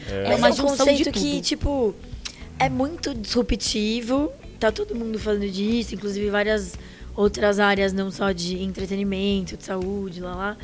É 0.09 0.35
uma 0.35 0.49
é 0.49 0.51
um 0.51 0.55
conceito 0.55 1.11
que, 1.11 1.41
tipo, 1.41 1.93
é 2.59 2.69
muito 2.69 3.13
disruptivo. 3.13 4.31
Tá 4.59 4.71
todo 4.71 4.95
mundo 4.95 5.19
falando 5.19 5.47
disso, 5.49 5.93
inclusive 5.93 6.29
várias 6.29 6.73
outras 7.17 7.59
áreas, 7.59 7.91
não 7.91 8.09
só 8.11 8.31
de 8.31 8.61
entretenimento, 8.63 9.57
de 9.57 9.65
saúde, 9.65 10.21
lá 10.21 10.35
lá. 10.35 10.57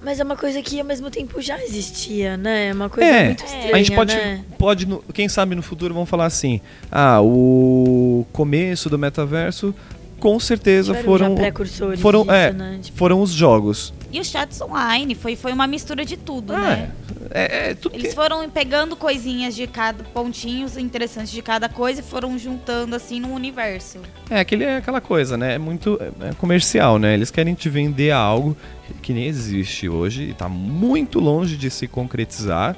Mas 0.00 0.20
é 0.20 0.24
uma 0.24 0.36
coisa 0.36 0.62
que 0.62 0.78
ao 0.78 0.86
mesmo 0.86 1.10
tempo 1.10 1.42
já 1.42 1.60
existia, 1.62 2.36
né? 2.36 2.68
É 2.68 2.72
uma 2.72 2.88
coisa 2.88 3.10
É, 3.10 3.24
muito 3.26 3.44
estranha, 3.44 3.74
a 3.74 3.78
gente 3.78 3.92
pode, 3.94 4.14
né? 4.14 4.44
pode 4.56 4.86
no- 4.86 5.02
quem 5.12 5.28
sabe 5.28 5.56
no 5.56 5.62
futuro 5.62 5.92
vão 5.92 6.06
falar 6.06 6.26
assim: 6.26 6.60
ah, 6.90 7.20
o 7.20 8.24
começo 8.32 8.88
do 8.88 8.96
metaverso 8.96 9.74
com 10.20 10.38
certeza 10.38 10.92
Tiveram 10.94 11.04
foram 11.04 11.34
precursores 11.34 12.00
foram 12.00 12.20
disso, 12.22 12.32
é, 12.32 12.52
né? 12.52 12.78
Tipo, 12.80 12.96
foram 12.96 13.20
os 13.20 13.30
jogos. 13.30 13.92
E 14.10 14.18
os 14.20 14.26
chats 14.28 14.60
online, 14.60 15.14
foi, 15.14 15.36
foi 15.36 15.52
uma 15.52 15.66
mistura 15.66 16.04
de 16.04 16.16
tudo, 16.16 16.54
Ah, 16.54 16.60
né? 16.60 16.90
é, 17.30 17.70
é, 17.70 17.74
tudo 17.74 17.94
Eles 17.94 18.08
que- 18.08 18.14
foram 18.14 18.48
pegando 18.48 18.96
coisinhas 18.96 19.54
de 19.54 19.66
cada 19.66 20.02
pontinhos 20.02 20.76
interessantes 20.78 21.30
de 21.30 21.42
cada 21.42 21.68
coisa 21.68 22.00
e 22.00 22.02
foram 22.02 22.38
juntando 22.38 22.96
assim 22.96 23.20
num 23.20 23.34
universo. 23.34 23.98
É, 24.30 24.40
aquele, 24.40 24.64
é 24.64 24.76
aquela 24.78 25.00
coisa, 25.02 25.36
né? 25.36 25.54
É 25.56 25.58
muito 25.58 25.98
é 26.20 26.32
comercial, 26.38 26.98
né? 26.98 27.12
Eles 27.12 27.30
querem 27.30 27.54
te 27.54 27.68
vender 27.68 28.10
algo 28.12 28.56
que 29.02 29.12
nem 29.12 29.26
existe 29.26 29.88
hoje 29.90 30.30
e 30.30 30.32
tá 30.34 30.48
muito 30.48 31.20
longe 31.20 31.56
de 31.56 31.70
se 31.70 31.86
concretizar. 31.86 32.74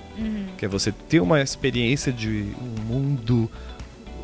Que 0.59 0.65
é 0.67 0.69
você 0.69 0.91
ter 0.93 1.21
uma 1.21 1.41
experiência 1.41 2.13
de 2.13 2.47
um 2.61 2.83
mundo 2.93 3.49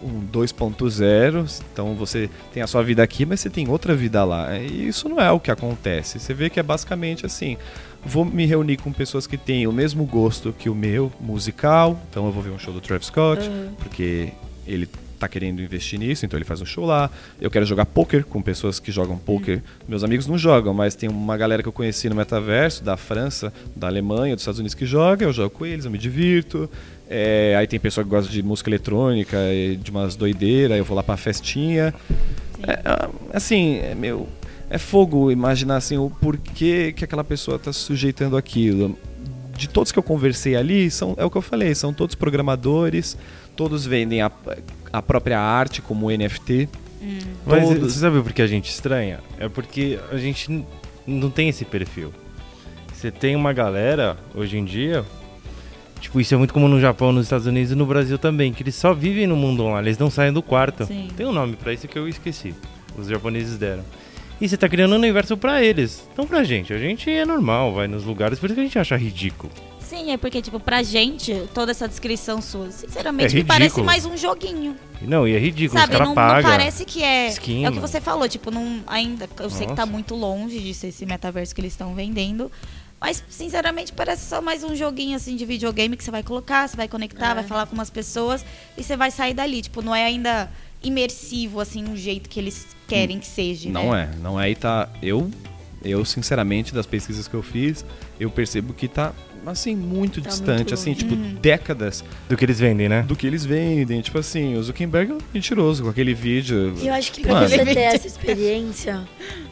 um 0.03 0.26
2.0. 0.33 1.62
Então 1.73 1.95
você 1.95 2.29
tem 2.53 2.62
a 2.62 2.67
sua 2.67 2.83
vida 2.83 3.03
aqui, 3.03 3.25
mas 3.26 3.41
você 3.41 3.50
tem 3.50 3.69
outra 3.69 3.95
vida 3.95 4.25
lá. 4.25 4.57
E 4.59 4.88
isso 4.88 5.09
não 5.09 5.21
é 5.21 5.31
o 5.31 5.41
que 5.41 5.50
acontece. 5.50 6.19
Você 6.19 6.35
vê 6.35 6.49
que 6.50 6.59
é 6.61 6.62
basicamente 6.62 7.25
assim. 7.26 7.57
Vou 8.05 8.25
me 8.25 8.47
reunir 8.47 8.76
com 8.76 8.93
pessoas 8.93 9.26
que 9.26 9.37
têm 9.37 9.67
o 9.67 9.73
mesmo 9.73 10.05
gosto 10.05 10.53
que 10.57 10.69
o 10.69 10.75
meu, 10.75 11.11
musical. 11.21 12.00
Então 12.11 12.26
eu 12.26 12.33
vou 12.33 12.43
ver 12.43 12.50
um 12.50 12.59
show 12.59 12.73
do 12.73 12.81
Travis 12.81 13.07
Scott, 13.09 13.49
Uhum. 13.49 13.73
porque 13.79 14.29
ele 14.67 14.88
tá 15.16 15.28
querendo 15.28 15.62
investir 15.62 15.99
nisso, 15.99 16.25
então 16.25 16.38
ele 16.38 16.44
faz 16.44 16.61
um 16.61 16.66
show 16.66 16.85
lá. 16.85 17.11
Eu 17.40 17.50
quero 17.50 17.64
jogar 17.64 17.87
poker 17.87 18.25
com 18.25 18.40
pessoas 18.42 18.78
que 18.78 18.92
jogam 18.92 19.16
poker. 19.16 19.62
Meus 19.88 20.04
amigos 20.04 20.26
não 20.26 20.37
jogam, 20.38 20.73
mas 20.75 20.94
tem 20.94 21.08
uma 21.08 21.37
galera 21.37 21.62
que 21.62 21.68
eu 21.68 21.73
conheci 21.73 22.08
no 22.08 22.14
metaverso, 22.14 22.85
da 22.85 22.96
França, 22.96 23.52
da 23.75 23.87
Alemanha, 23.87 24.35
dos 24.35 24.42
Estados 24.42 24.61
Unidos 24.61 24.75
que 24.75 24.87
joga, 24.87 25.25
eu 25.25 25.32
jogo 25.32 25.50
com 25.50 25.66
eles, 25.66 25.85
eu 25.85 25.90
me 25.90 25.99
divirto. 25.99 26.70
É, 27.08 27.54
aí 27.56 27.66
tem 27.66 27.78
pessoa 27.78 28.04
que 28.04 28.11
gosta 28.11 28.30
de 28.30 28.42
música 28.42 28.68
eletrônica, 28.68 29.37
e 29.52 29.76
de 29.76 29.90
umas 29.90 30.16
doideiras, 30.16 30.76
eu 30.76 30.85
vou 30.85 30.96
lá 30.96 31.02
pra 31.02 31.16
festinha. 31.16 31.94
É, 32.66 32.80
ah, 32.85 33.08
assim, 33.32 33.78
é 33.78 33.94
meu. 33.94 34.28
É 34.68 34.78
fogo 34.78 35.30
imaginar 35.30 35.76
assim 35.76 35.96
o 35.96 36.11
porquê 36.11 36.92
que 36.92 37.04
aquela 37.04 37.23
pessoa 37.23 37.56
está 37.56 37.73
sujeitando 37.73 38.37
aquilo. 38.37 38.99
De 39.56 39.68
todos 39.68 39.92
que 39.92 39.99
eu 39.99 40.02
conversei 40.02 40.56
ali, 40.56 40.90
são, 40.90 41.14
é 41.16 41.25
o 41.25 41.30
que 41.30 41.37
eu 41.37 41.42
falei, 41.42 41.75
são 41.75 41.92
todos 41.92 42.14
programadores, 42.14 43.16
todos 43.54 43.87
vendem 43.87 44.20
a, 44.20 44.30
a 44.97 45.03
própria 45.03 45.38
arte 45.38 45.83
como 45.83 46.11
NFT. 46.11 46.69
Mas 47.45 47.69
Todos. 47.69 47.93
você 47.93 48.00
sabe 48.00 48.23
por 48.23 48.33
que 48.33 48.43
a 48.43 48.47
gente 48.47 48.71
estranha? 48.71 49.21
É 49.38 49.49
porque 49.49 49.99
a 50.11 50.17
gente 50.17 50.65
não 51.07 51.31
tem 51.31 51.49
esse 51.49 51.65
perfil. 51.65 52.12
Você 52.93 53.11
tem 53.11 53.37
uma 53.37 53.53
galera, 53.53 54.17
hoje 54.35 54.57
em 54.57 54.65
dia, 54.65 55.05
tipo, 56.00 56.19
isso 56.21 56.35
é 56.35 56.37
muito 56.38 56.55
comum 56.55 56.67
no 56.67 56.81
Japão, 56.81 57.12
nos 57.12 57.26
Estados 57.26 57.47
Unidos 57.47 57.73
e 57.73 57.75
no 57.75 57.85
Brasil 57.85 58.19
também, 58.19 58.53
que 58.53 58.62
eles 58.62 58.75
só 58.75 58.95
vivem 58.95 59.26
no 59.26 59.37
mundo 59.37 59.65
online, 59.65 59.88
eles 59.88 59.99
não 59.99 60.11
saem 60.11 60.33
do 60.33 60.43
quarto. 60.43 60.87
Sim. 60.87 61.09
Tem 61.15 61.26
um 61.26 61.33
nome 61.33 61.57
pra 61.57 61.73
isso 61.73 61.87
que 61.87 61.99
eu 61.99 62.09
esqueci. 62.09 62.55
Os 62.97 63.07
japoneses 63.07 63.59
deram. 63.59 63.85
E 64.41 64.49
você 64.49 64.57
tá 64.57 64.69
criando 64.69 64.93
um 64.93 64.97
universo 64.99 65.37
pra 65.37 65.62
eles. 65.62 66.09
Não 66.17 66.26
pra 66.26 66.43
gente. 66.43 66.73
A 66.73 66.79
gente 66.79 67.11
é 67.11 67.25
normal, 67.25 67.75
vai 67.75 67.87
nos 67.87 68.05
lugares, 68.05 68.38
por 68.38 68.47
isso 68.47 68.55
que 68.55 68.61
a 68.61 68.65
gente 68.65 68.79
acha 68.79 68.97
ridículo. 68.97 69.53
Sim, 69.97 70.12
é 70.12 70.17
porque, 70.19 70.43
tipo, 70.43 70.61
pra 70.61 70.83
gente, 70.83 71.49
toda 71.55 71.71
essa 71.71 71.88
descrição 71.88 72.43
sua, 72.43 72.71
sinceramente, 72.71 73.35
É 73.35 73.38
me 73.38 73.45
parece 73.45 73.83
mais 73.83 74.05
um 74.05 74.15
joguinho. 74.17 74.76
Não, 75.00 75.26
e 75.26 75.35
é 75.35 75.38
ridículo, 75.38 75.81
Sabe, 75.81 75.95
os 75.95 76.00
não, 76.00 76.07
não 76.09 76.15
parece 76.15 76.85
que 76.85 77.03
é. 77.03 77.29
Skin, 77.29 77.65
é 77.65 77.71
o 77.71 77.73
que 77.73 77.81
você 77.81 78.00
falou, 78.00 78.29
tipo, 78.29 78.50
não, 78.50 78.83
ainda. 78.87 79.29
Eu 79.41 79.49
sei 79.49 79.67
que 79.67 79.75
tá 79.75 79.83
Nossa. 79.83 79.93
muito 79.93 80.15
longe 80.15 80.61
de 80.61 80.75
ser 80.75 80.88
esse 80.88 81.07
metaverso 81.07 81.55
que 81.55 81.61
eles 81.62 81.73
estão 81.73 81.94
vendendo. 81.94 82.53
Mas, 83.01 83.23
sinceramente, 83.29 83.92
parece 83.92 84.29
só 84.29 84.42
mais 84.42 84.64
um 84.64 84.75
joguinho 84.75 85.16
assim 85.16 85.37
de 85.37 85.44
videogame 85.44 85.97
que 85.97 86.05
você 86.05 86.11
vai 86.11 86.23
colocar, 86.23 86.66
você 86.68 86.77
vai 86.77 86.88
conectar, 86.88 87.31
É. 87.31 87.35
vai 87.37 87.44
falar 87.44 87.66
com 87.66 87.75
umas 87.75 87.90
pessoas 87.90 88.44
e 88.77 88.83
você 88.83 88.97
vai 88.97 89.11
sair 89.11 89.35
dali. 89.35 89.62
Tipo, 89.62 89.81
não 89.83 89.94
é 89.94 90.05
ainda 90.05 90.51
imersivo, 90.83 91.61
assim, 91.61 91.83
no 91.83 91.97
jeito 91.97 92.29
que 92.29 92.38
eles 92.38 92.66
querem 92.87 93.18
que 93.18 93.27
seja. 93.27 93.68
Não 93.70 93.92
né? 93.92 94.11
é, 94.12 94.16
não 94.23 94.40
é 94.40 94.51
e 94.51 94.55
tá. 94.55 94.88
Eu, 95.03 95.31
eu, 95.85 96.05
sinceramente, 96.05 96.73
das 96.75 96.87
pesquisas 96.87 97.29
que 97.29 97.35
eu 97.35 97.42
fiz, 97.42 97.85
eu 98.18 98.31
percebo 98.31 98.73
que 98.73 98.88
tá 98.88 99.12
assim, 99.50 99.74
muito 99.76 100.20
Tá 100.20 100.28
distante, 100.30 100.56
muito 100.59 100.74
assim, 100.74 100.94
tipo, 100.94 101.14
Uhum. 101.14 101.35
décadas 101.40 102.04
Do 102.28 102.37
que 102.37 102.44
eles 102.44 102.59
vendem, 102.59 102.88
né? 102.88 103.02
do 103.02 103.14
que 103.16 103.26
eles 103.26 103.44
vendem. 103.44 104.00
Tipo 104.00 104.18
assim, 104.18 104.56
o 104.56 104.62
Zuckerberg 104.62 105.12
é 105.12 105.14
um 105.14 105.18
mentiroso 105.32 105.82
com 105.85 105.88
aquele 105.90 106.14
vídeo. 106.14 106.74
E 106.82 106.87
eu 106.88 106.94
acho 106.94 107.12
que 107.12 107.22
pra 107.22 107.46
você 107.48 107.64
ter 107.64 107.78
essa 107.78 108.06
experiência, 108.06 109.06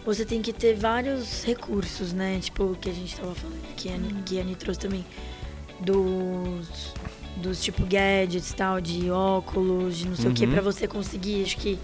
você 0.05 0.25
tem 0.25 0.41
que 0.43 0.53
ter 0.53 0.75
vários 0.75 1.45
recursos, 1.45 2.13
né? 2.13 2.39
Tipo, 2.41 2.65
o 2.65 2.77
que 2.77 2.89
a 2.91 2.93
gente 2.93 3.17
tava 3.17 3.35
falando, 3.35 3.59
que 3.77 3.89
a, 3.89 3.95
Ani- 3.95 4.23
que 4.25 4.41
a 4.41 4.45
trouxe 4.57 4.81
também. 4.81 5.05
Dos, 5.81 6.95
dos 7.37 7.63
tipo 7.63 7.85
gadgets 7.85 8.53
tal, 8.53 8.81
de 8.81 9.11
óculos, 9.11 9.99
de 9.99 10.09
não 10.09 10.17
sei 10.17 10.31
o 10.31 10.35
que, 10.35 10.47
Uhum. 10.47 10.53
pra 10.53 10.61
você 10.63 10.87
conseguir, 10.87 11.43
acho 11.43 11.57
que 11.57 11.79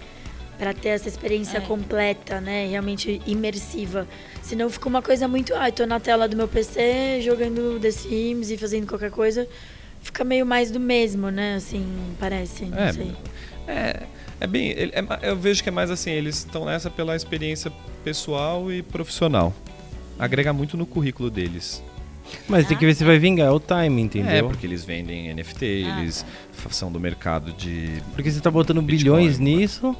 pra 0.61 0.75
ter 0.75 0.89
essa 0.89 1.07
experiência 1.09 1.57
É. 1.57 1.61
completa, 1.61 2.39
né? 2.39 2.67
Realmente 2.67 3.19
imersiva. 3.25 4.07
Senão 4.43 4.69
fica 4.69 4.87
uma 4.87 5.01
coisa 5.01 5.27
muito, 5.27 5.55
ai, 5.55 5.71
tô 5.71 5.87
na 5.87 5.99
tela 5.99 6.27
do 6.27 6.37
meu 6.37 6.47
PC 6.47 7.19
jogando 7.23 7.79
The 7.79 7.89
Sims 7.89 8.51
e 8.51 8.57
fazendo 8.57 8.85
qualquer 8.85 9.09
coisa. 9.09 9.47
Fica 10.03 10.23
meio 10.23 10.45
mais 10.45 10.69
do 10.69 10.79
mesmo, 10.79 11.31
né? 11.31 11.55
Assim, 11.55 11.83
parece, 12.19 12.65
não 12.65 12.77
É, 12.77 12.93
sei. 12.93 13.11
É, 13.67 14.03
é 14.39 14.45
bem. 14.45 14.67
ele- 14.69 14.91
é 14.93 15.03
eu 15.31 15.35
vejo 15.35 15.63
que 15.63 15.69
é 15.69 15.71
mais 15.71 15.89
assim, 15.89 16.11
eles 16.11 16.37
estão 16.37 16.63
nessa 16.65 16.91
pela 16.91 17.15
experiência 17.15 17.71
pessoal 18.03 18.71
e 18.71 18.83
profissional. 18.83 19.51
Agrega 20.19 20.53
muito 20.53 20.77
no 20.77 20.85
currículo 20.85 21.31
deles. 21.31 21.83
Mas 22.47 22.67
tem 22.67 22.77
que 22.77 22.85
ver 22.85 22.93
se 22.93 23.03
vai 23.03 23.17
vingar, 23.17 23.47
é 23.47 23.51
o 23.51 23.59
time, 23.59 23.99
entendeu? 23.99 24.31
É, 24.31 24.43
porque 24.43 24.67
eles 24.67 24.85
vendem 24.85 25.29
NFT, 25.33 25.85
Ah, 25.87 26.01
eles 26.01 26.23
são 26.69 26.91
do 26.91 26.99
mercado 26.99 27.51
de. 27.51 27.99
Porque 28.13 28.29
você 28.29 28.39
tá 28.39 28.51
botando 28.51 28.79
Bitcoin, 28.79 28.97
bilhões 29.21 29.39
mano. 29.39 29.57
nisso 29.57 29.97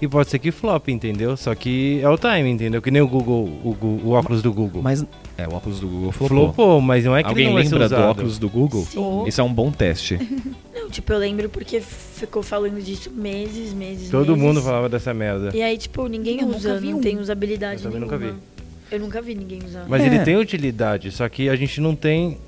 e 0.00 0.08
pode 0.08 0.28
ser 0.30 0.38
que 0.38 0.50
flop, 0.50 0.88
entendeu? 0.88 1.36
Só 1.36 1.54
que 1.54 2.00
é 2.02 2.08
o 2.08 2.16
time, 2.18 2.50
entendeu? 2.50 2.82
Que 2.82 2.90
nem 2.90 3.00
o 3.02 3.08
Google, 3.08 3.44
o, 3.44 3.76
o 4.04 4.10
óculos 4.10 4.42
do 4.42 4.52
Google. 4.52 4.82
Mas. 4.82 5.04
É, 5.38 5.48
o 5.48 5.54
óculos 5.54 5.80
do 5.80 5.88
Google 5.88 6.12
flopou. 6.12 6.38
Flopou, 6.52 6.80
mas 6.80 7.04
não 7.04 7.16
é 7.16 7.22
que 7.22 7.28
Alguém 7.28 7.46
não 7.46 7.54
vai 7.54 7.64
ser 7.64 7.72
lembra 7.72 7.88
do 7.88 7.96
óculos 8.02 8.38
do 8.38 8.48
Google? 8.48 8.84
Sim. 8.84 9.24
Isso 9.26 9.40
é 9.40 9.44
um 9.44 9.52
bom 9.52 9.70
teste. 9.70 10.18
Não, 10.74 10.90
tipo, 10.90 11.12
eu 11.12 11.18
lembro 11.18 11.48
porque 11.48 11.80
ficou 11.80 12.42
falando 12.42 12.80
disso 12.82 13.10
meses, 13.10 13.72
meses, 13.72 14.10
Todo 14.10 14.36
meses. 14.36 14.42
mundo 14.42 14.60
falava 14.62 14.88
dessa 14.88 15.14
merda. 15.14 15.50
E 15.56 15.62
aí, 15.62 15.78
tipo, 15.78 16.06
ninguém 16.06 16.40
Eu 16.40 16.48
usa, 16.48 16.78
vi 16.78 16.90
não 16.90 16.98
um. 16.98 17.00
tem 17.00 17.18
usabilidade 17.18 17.84
Eu 17.84 17.90
também 17.90 18.00
nunca 18.00 18.18
nenhuma. 18.18 18.38
Eu 18.90 19.00
nunca 19.00 19.22
vi 19.22 19.34
ninguém 19.34 19.60
usar. 19.64 19.86
Mas 19.88 20.02
É. 20.02 20.06
ele 20.06 20.18
tem 20.20 20.36
utilidade, 20.36 21.10
só 21.10 21.28
que 21.28 21.48
a 21.48 21.56
gente 21.56 21.80
não 21.80 21.96
tem 21.96 22.38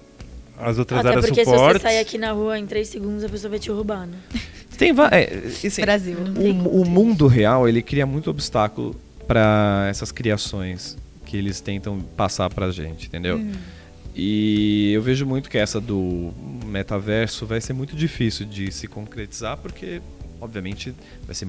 as 0.59 0.79
outras 0.79 1.01
Até 1.01 1.09
áreas 1.09 1.27
porque 1.27 1.45
se 1.45 1.51
você 1.51 1.79
sair 1.79 1.99
aqui 1.99 2.19
na 2.19 2.33
rua 2.33 2.59
em 2.59 2.67
três 2.67 2.89
segundos, 2.89 3.25
a 3.25 3.29
pessoa 3.29 3.51
vai 3.51 3.59
te 3.59 3.71
roubar, 3.71 4.07
né? 4.07 4.17
Tem 4.77 4.93
é, 5.11 5.67
assim, 5.67 5.81
Brasil. 5.81 6.19
o, 6.19 6.83
o 6.83 6.89
mundo 6.89 7.27
real 7.27 7.69
ele 7.69 7.83
cria 7.83 8.07
muito 8.07 8.31
obstáculo 8.31 8.95
para 9.27 9.87
essas 9.91 10.13
criações 10.13 10.97
que 11.25 11.37
eles 11.37 11.61
tentam 11.61 12.01
passar 12.17 12.49
pra 12.49 12.71
gente, 12.71 13.07
entendeu? 13.07 13.41
E 14.15 14.93
eu 14.93 15.03
vejo 15.03 15.27
muito 15.27 15.51
que 15.51 15.59
essa 15.59 15.79
do 15.79 16.33
metaverso 16.65 17.45
vai 17.45 17.61
ser 17.61 17.75
muito 17.75 17.95
difícil 17.95 18.47
de 18.47 18.73
se 18.73 18.87
concretizar 18.87 19.59
porque 19.59 20.01
obviamente 20.41 20.95
vai 21.27 21.35
ser 21.35 21.47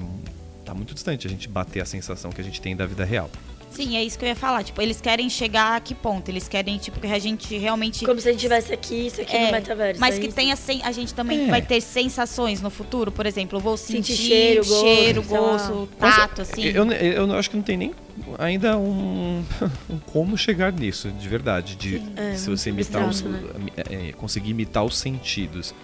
tá 0.66 0.74
muito 0.74 0.92
distante 0.92 1.26
a 1.26 1.30
gente 1.30 1.48
bater 1.48 1.80
a 1.80 1.86
sensação 1.86 2.30
que 2.30 2.42
a 2.42 2.44
gente 2.44 2.60
tem 2.60 2.76
da 2.76 2.84
vida 2.84 3.04
real. 3.04 3.30
Sim, 3.70 3.96
é 3.96 4.02
isso 4.04 4.18
que 4.18 4.24
eu 4.24 4.28
ia 4.28 4.34
falar. 4.36 4.64
Tipo, 4.64 4.80
eles 4.82 5.00
querem 5.00 5.28
chegar 5.30 5.76
a 5.76 5.80
que 5.80 5.94
ponto? 5.94 6.28
Eles 6.28 6.48
querem, 6.48 6.78
tipo, 6.78 6.98
que 6.98 7.06
a 7.06 7.18
gente 7.18 7.56
realmente. 7.56 8.04
Como 8.04 8.20
se 8.20 8.28
a 8.28 8.32
gente 8.32 8.40
tivesse 8.40 8.72
aqui, 8.72 9.06
isso 9.06 9.20
aqui 9.20 9.36
É, 9.36 9.46
no 9.46 9.52
metaverso. 9.52 10.00
Mas 10.00 10.16
é 10.16 10.20
que 10.20 10.26
isso? 10.26 10.34
tenha 10.36 10.56
sen- 10.56 10.80
a 10.82 10.90
gente 10.92 11.14
também 11.14 11.46
É. 11.46 11.50
vai 11.50 11.62
ter 11.62 11.80
sensações 11.80 12.60
no 12.60 12.70
futuro, 12.70 13.12
por 13.12 13.26
exemplo, 13.26 13.56
eu 13.58 13.62
vou 13.62 13.76
sentir, 13.76 14.12
Sentir 14.14 14.16
cheiro, 14.16 14.64
gosto, 14.66 14.80
cheiro, 14.84 15.20
lá. 15.30 15.38
gosto, 15.38 15.88
tato, 15.98 16.42
assim. 16.42 16.62
Eu, 16.64 16.90
eu, 16.92 17.26
eu 17.28 17.32
acho 17.34 17.50
que 17.50 17.56
não 17.56 17.62
tem 17.62 17.76
nem 17.76 17.94
ainda 18.38 18.76
um, 18.76 19.44
um 19.88 19.98
como 20.12 20.36
chegar 20.36 20.72
nisso, 20.72 21.10
de 21.10 21.28
verdade. 21.28 21.76
De 21.76 22.02
É, 22.16 22.34
se 22.36 22.48
você 22.50 22.70
imitar 22.70 23.06
os, 23.08 23.24
abstrato, 23.24 23.54
é, 23.90 24.12
conseguir 24.12 24.50
imitar 24.50 24.84
os 24.84 24.96
sentidos. 24.98 25.74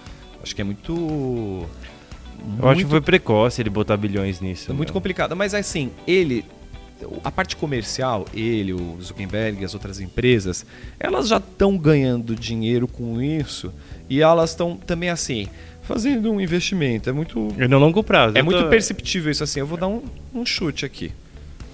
Acho 0.42 0.55
que 0.55 0.61
é 0.61 0.64
muito. 0.64 1.66
Eu 2.61 2.68
acho 2.68 2.85
que 2.85 2.90
foi 2.90 3.01
precoce 3.01 3.62
ele 3.62 3.70
botar 3.70 3.97
bilhões 3.97 4.40
nisso. 4.40 4.70
É 4.70 4.75
muito 4.75 4.88
meu. 4.88 4.94
complicado. 4.94 5.35
Mas 5.35 5.55
assim, 5.55 5.90
ele 6.07 6.44
a 7.22 7.30
parte 7.30 7.57
comercial, 7.57 8.26
ele, 8.35 8.72
o 8.72 8.96
Zuckerberg 9.02 9.64
as 9.64 9.74
outras 9.74 10.00
empresas, 10.00 10.64
elas 10.98 11.28
já 11.28 11.37
estão 11.38 11.76
ganhando 11.76 12.35
dinheiro 12.35 12.87
com 12.88 13.20
isso 13.20 13.72
e 14.09 14.20
elas 14.20 14.50
estão 14.50 14.76
também 14.76 15.11
assim 15.11 15.48
fazendo 15.83 16.30
um 16.33 16.40
investimento. 16.40 17.11
É 17.11 17.12
muito 17.12 17.48
E 17.59 17.68
no 17.68 17.78
longo 17.78 18.02
prazo. 18.02 18.38
é 18.38 18.42
muito 18.42 18.62
tô- 18.62 18.68
perceptível 18.70 19.30
isso 19.30 19.44
assim. 19.44 19.61
Eu 19.61 19.66
vou 19.66 19.76
dar 19.76 19.88
um, 19.88 20.02
um 20.35 20.46
chute 20.46 20.85
aqui. 20.87 21.12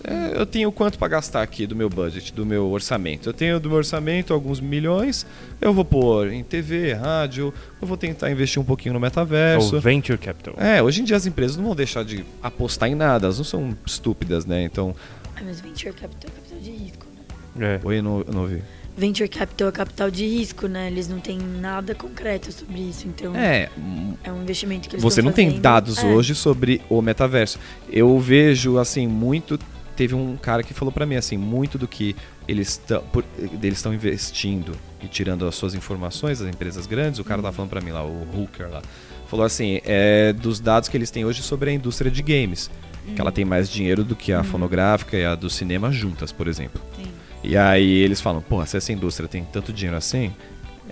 É, 0.02 0.40
eu 0.40 0.46
tenho 0.46 0.72
quanto 0.72 0.98
para 0.98 1.08
gastar 1.08 1.42
aqui 1.42 1.66
do 1.66 1.76
meu 1.76 1.90
budget, 1.90 2.32
do 2.32 2.46
meu 2.46 2.66
orçamento? 2.70 3.28
Eu 3.28 3.32
tenho 3.34 3.60
do 3.60 3.68
meu 3.68 3.78
orçamento 3.78 4.32
alguns 4.32 4.58
milhões. 4.60 5.26
Eu 5.60 5.74
vou 5.74 5.84
pôr 5.84 6.32
em 6.32 6.42
TV, 6.42 6.94
rádio. 6.94 7.52
Eu 7.80 7.86
vou 7.86 7.96
tentar 7.96 8.30
investir 8.30 8.60
um 8.60 8.64
pouquinho 8.64 8.94
no 8.94 9.00
metaverso. 9.00 9.76
o 9.76 9.80
Venture 9.80 10.16
Capital. 10.18 10.54
É, 10.56 10.82
hoje 10.82 11.02
em 11.02 11.04
dia 11.04 11.16
as 11.16 11.26
empresas 11.26 11.56
não 11.56 11.64
vão 11.66 11.74
deixar 11.74 12.02
de 12.04 12.24
apostar 12.42 12.88
em 12.88 12.94
nada. 12.94 13.26
Elas 13.26 13.36
não 13.38 13.44
são 13.44 13.76
estúpidas, 13.86 14.46
né? 14.46 14.62
Então, 14.64 14.94
Ah, 15.36 15.40
mas 15.44 15.60
venture 15.60 15.92
capital 15.94 16.30
é 16.30 16.40
capital 16.40 16.58
de 16.60 16.70
risco, 16.70 17.06
né? 17.56 17.74
É. 17.74 17.80
oi, 17.86 18.00
não, 18.02 18.20
eu 18.26 18.32
não 18.32 18.40
ouvi. 18.42 18.62
Venture 18.96 19.28
capital 19.28 19.68
é 19.68 19.72
capital 19.72 20.10
de 20.10 20.26
risco, 20.26 20.66
né? 20.66 20.88
Eles 20.88 21.08
não 21.08 21.20
têm 21.20 21.38
nada 21.38 21.94
concreto 21.94 22.50
sobre 22.52 22.80
isso, 22.80 23.06
então 23.06 23.34
É, 23.36 23.68
é 24.24 24.32
um 24.32 24.42
investimento 24.42 24.88
que 24.88 24.96
eles 24.96 25.02
você 25.02 25.20
estão 25.20 25.30
não 25.30 25.32
tem 25.34 25.46
fazendo. 25.46 25.62
dados 25.62 25.98
É. 25.98 26.06
hoje 26.06 26.34
sobre 26.34 26.82
o 26.88 27.00
metaverso. 27.00 27.58
Eu 27.90 28.18
vejo 28.18 28.76
assim 28.78 29.06
muito. 29.06 29.58
Teve 30.00 30.14
um 30.14 30.34
cara 30.34 30.62
que 30.62 30.72
falou 30.72 30.90
pra 30.90 31.04
mim 31.04 31.16
assim, 31.16 31.36
muito 31.36 31.76
do 31.76 31.86
que 31.86 32.16
eles 32.48 32.68
estão 32.68 33.04
eles 33.62 33.76
estão 33.76 33.92
investindo 33.92 34.72
e 35.02 35.06
tirando 35.06 35.46
as 35.46 35.54
suas 35.54 35.74
informações 35.74 36.38
das 36.38 36.48
empresas 36.48 36.86
grandes. 36.86 37.20
O 37.20 37.24
cara 37.24 37.42
tá 37.42 37.52
falando 37.52 37.68
pra 37.68 37.82
mim 37.82 37.90
lá, 37.90 38.02
o 38.02 38.26
Hooker 38.34 38.70
lá, 38.70 38.80
falou 39.28 39.44
assim, 39.44 39.78
é 39.84 40.32
dos 40.32 40.58
dados 40.58 40.88
que 40.88 40.96
eles 40.96 41.10
têm 41.10 41.26
hoje 41.26 41.42
sobre 41.42 41.68
a 41.68 41.74
indústria 41.74 42.10
de 42.10 42.22
games, 42.22 42.70
que 43.14 43.20
ela 43.20 43.30
tem 43.30 43.44
mais 43.44 43.68
dinheiro 43.68 44.02
do 44.02 44.16
que 44.16 44.32
a 44.32 44.42
fonográfica 44.42 45.18
e 45.18 45.24
a 45.26 45.34
do 45.34 45.50
cinema 45.50 45.92
juntas, 45.92 46.32
por 46.32 46.48
exemplo. 46.48 46.80
Sim. 46.96 47.10
E 47.44 47.54
aí 47.54 47.98
eles 47.98 48.22
falam, 48.22 48.40
porra, 48.40 48.64
se 48.64 48.78
essa 48.78 48.94
indústria 48.94 49.28
tem 49.28 49.44
tanto 49.44 49.70
dinheiro 49.70 49.98
assim, 49.98 50.32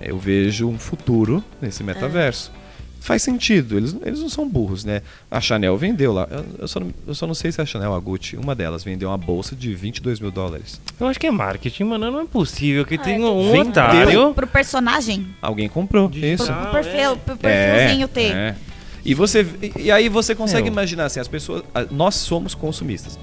eu 0.03 0.19
vejo 0.19 0.69
um 0.69 0.79
futuro 0.79 1.43
nesse 1.63 1.83
metaverso. 1.83 2.53
Faz 3.01 3.23
sentido, 3.23 3.77
eles, 3.77 3.97
eles 4.05 4.21
não 4.21 4.29
são 4.29 4.47
burros, 4.49 4.85
né? 4.85 5.03
A 5.31 5.41
Chanel 5.41 5.77
vendeu 5.79 6.13
lá, 6.13 6.29
eu, 6.31 6.45
eu 6.59 6.69
só 6.69 6.81
não, 6.81 6.93
eu 7.07 7.15
só 7.15 7.27
não 7.27 7.35
sei 7.35 7.51
se 7.53 7.61
é 7.61 7.63
a 7.63 7.67
Chanel 7.67 7.95
a 7.95 7.99
Gucci, 7.99 8.37
uma 8.37 8.55
delas 8.55 8.85
vendeu 8.85 9.09
uma 9.09 9.17
bolsa 9.17 9.55
de 9.57 9.75
22 9.75 10.21
mil 10.21 10.31
dólares. 10.31 10.81
Eu 10.99 11.07
acho 11.07 11.19
que 11.19 11.27
é 11.27 11.31
marketing, 11.31 11.85
mano. 11.85 12.11
Não 12.11 12.21
é 12.21 12.27
possível 12.27 12.85
que 12.85 12.97
Ah, 12.97 12.99
tenha 12.99 13.25
é 13.27 13.31
um 13.31 13.51
Vendeu. 13.53 13.71
otário. 13.71 14.35
Pro 14.35 14.47
personagem, 14.47 15.27
Alguém 15.41 15.69
comprou, 15.69 16.09
Digital. 16.09 16.35
isso. 16.35 16.53
Pro, 16.53 16.71
perfil, 16.73 17.13
é. 17.13 17.17
pro 17.17 17.37
perfilzinho 17.37 18.09
ter. 18.09 18.35
é. 18.35 18.57
E, 19.05 19.15
você, 19.15 19.47
e, 19.63 19.85
e 19.85 19.91
aí 19.91 20.09
você 20.09 20.35
consegue 20.35 20.65
Meu. 20.65 20.73
imaginar 20.73 21.05
assim, 21.07 21.21
as 21.21 21.29
pessoas, 21.29 21.63
nós 21.91 22.15
somos 22.17 22.55
consumistas. 22.55 23.19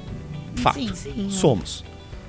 Fato. 0.56 0.80
Sim. 0.80 0.92
Sim, 0.96 1.28
Somos. 1.30 1.84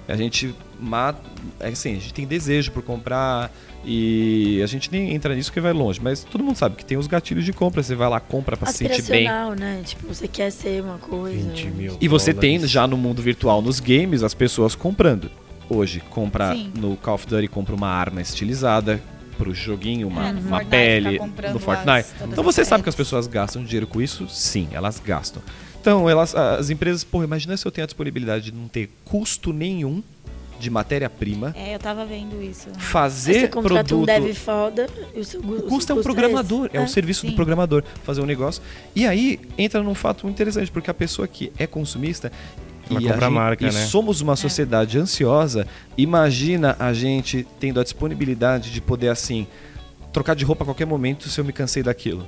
A 0.09 0.17
gente 0.17 0.55
mata, 0.81 1.21
é 1.61 1.69
assim, 1.69 1.91
a 1.93 1.95
gente 2.01 2.13
tem 2.15 2.27
desejo 2.27 2.71
por 2.73 2.83
comprar 2.83 3.51
e 3.85 4.61
a 4.63 4.67
gente 4.67 4.91
nem 4.91 5.15
entra 5.15 5.35
nisso 5.35 5.53
que 5.53 5.61
vai 5.61 5.73
longe, 5.73 6.01
mas 6.03 6.25
todo 6.25 6.43
mundo 6.43 6.57
sabe 6.57 6.77
que 6.77 6.85
tem 6.85 6.97
os 6.99 7.07
gatilhos 7.07 7.45
de 7.45 7.53
compra, 7.53 7.83
você 7.83 7.95
vai 7.95 8.09
lá 8.09 8.19
compra 8.21 8.57
pra 8.57 8.71
se 8.73 8.79
sentir 8.79 9.03
bem. 9.03 9.29
Né? 9.59 9.83
Tipo, 9.85 10.07
você 10.13 10.27
quer 10.27 10.51
ser 10.51 10.83
uma 10.83 10.99
coisa. 10.99 11.39
20 11.51 11.67
mil. 11.69 11.97
E 12.01 12.09
você 12.09 12.35
tem 12.35 12.59
já 12.67 12.87
no 12.87 12.97
mundo 12.97 13.23
virtual, 13.23 13.63
nos 13.63 13.79
games, 13.81 14.23
as 14.23 14.35
pessoas 14.35 14.75
comprando. 14.75 15.31
Hoje, 15.69 16.01
compra 16.11 16.53
Sim. 16.55 16.73
no 16.77 16.97
Call 16.97 17.15
of 17.15 17.27
Duty, 17.27 17.49
compra 17.49 17.75
uma 17.75 17.89
arma 17.89 18.21
estilizada 18.21 19.01
pro 19.37 19.53
joguinho, 19.55 20.09
uma, 20.09 20.29
É, 20.29 20.33
no 20.33 20.41
uma 20.41 20.49
Fortnite, 20.49 20.71
pele 20.71 21.11
ficar 21.13 21.25
comprando 21.27 21.51
no 21.51 21.57
as- 21.59 21.63
Fortnite. 21.65 22.09
todas 22.19 22.33
Então 22.33 22.49
as 22.49 22.55
você 22.55 22.65
sabe 22.65 22.83
que 22.83 22.89
as 22.89 22.95
pessoas 22.95 23.27
gastam 23.27 23.63
dinheiro 23.65 23.87
com 23.87 24.01
isso? 24.01 24.29
Sim, 24.29 24.69
elas 24.73 25.01
gastam. 25.05 25.43
Então, 25.81 26.09
elas, 26.11 26.35
as 26.35 26.71
empresas, 26.71 27.05
pô, 27.05 27.23
imagina 27.23 27.57
se 27.57 27.65
eu 27.67 27.71
tenho 27.71 27.85
a 27.85 27.87
disponibilidade 27.87 28.47
de 28.47 28.53
não 28.53 28.67
ter 28.67 28.91
custo 29.05 29.53
nenhum 29.53 30.03
de 30.59 30.71
matéria-prima, 30.71 31.55
É, 31.57 31.75
eu 31.75 31.79
tava 31.79 32.05
vendo 32.05 32.43
isso. 32.43 32.69
Fazer 32.79 33.41
você 33.41 33.49
produto. 33.49 33.97
um 33.99 34.05
dev 34.05 34.35
foda 34.35 34.87
e 35.15 35.21
o 35.21 35.25
seu 35.25 35.41
O 35.41 35.59
seu 35.59 35.63
custo 35.69 35.93
é 35.93 35.95
um 35.95 35.99
esse. 35.99 36.05
programador, 36.05 36.71
é, 36.73 36.81
o 36.81 36.89
serviço 36.89 37.23
sim. 37.23 37.29
do 37.31 37.35
programador 37.37 37.83
fazer 38.05 38.21
um 38.21 38.27
negócio. 38.27 38.63
E 38.95 39.07
aí 39.07 39.39
entra 39.59 39.83
num 39.83 39.95
fato 39.95 40.29
interessante, 40.29 40.71
porque 40.71 40.91
a 40.91 40.95
pessoa 40.95 41.27
que 41.29 41.53
é 41.59 41.67
consumista 41.67 42.31
e, 42.91 42.97
a 42.97 43.01
comprar 43.01 43.21
gente- 43.27 43.35
marca, 43.35 43.63
e 43.65 43.73
né? 43.73 43.87
somos 43.87 44.21
uma 44.21 44.37
sociedade 44.37 44.99
ansiosa, 44.99 45.67
imagina 45.97 46.77
a 46.79 46.93
gente 46.93 47.47
tendo 47.59 47.81
a 47.81 47.83
disponibilidade 47.83 48.71
de 48.71 48.81
poder 48.81 49.09
assim 49.09 49.47
trocar 50.13 50.35
de 50.35 50.45
roupa 50.45 50.63
a 50.65 50.67
qualquer 50.67 50.87
momento 50.87 51.29
se 51.29 51.39
eu 51.41 51.45
me 51.45 51.53
cansei 51.53 51.83
daquilo. 51.83 52.27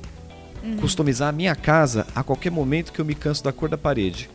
Customizar 0.81 1.29
a 1.29 1.33
minha 1.33 1.55
casa 1.55 2.07
a 2.15 2.23
qualquer 2.23 2.51
momento 2.51 2.93
que 2.93 3.01
eu 3.01 3.05
me 3.05 3.15
canso 3.15 3.43
da 3.43 3.53
cor 3.53 3.69
da 3.69 3.79
parede. 3.79 4.29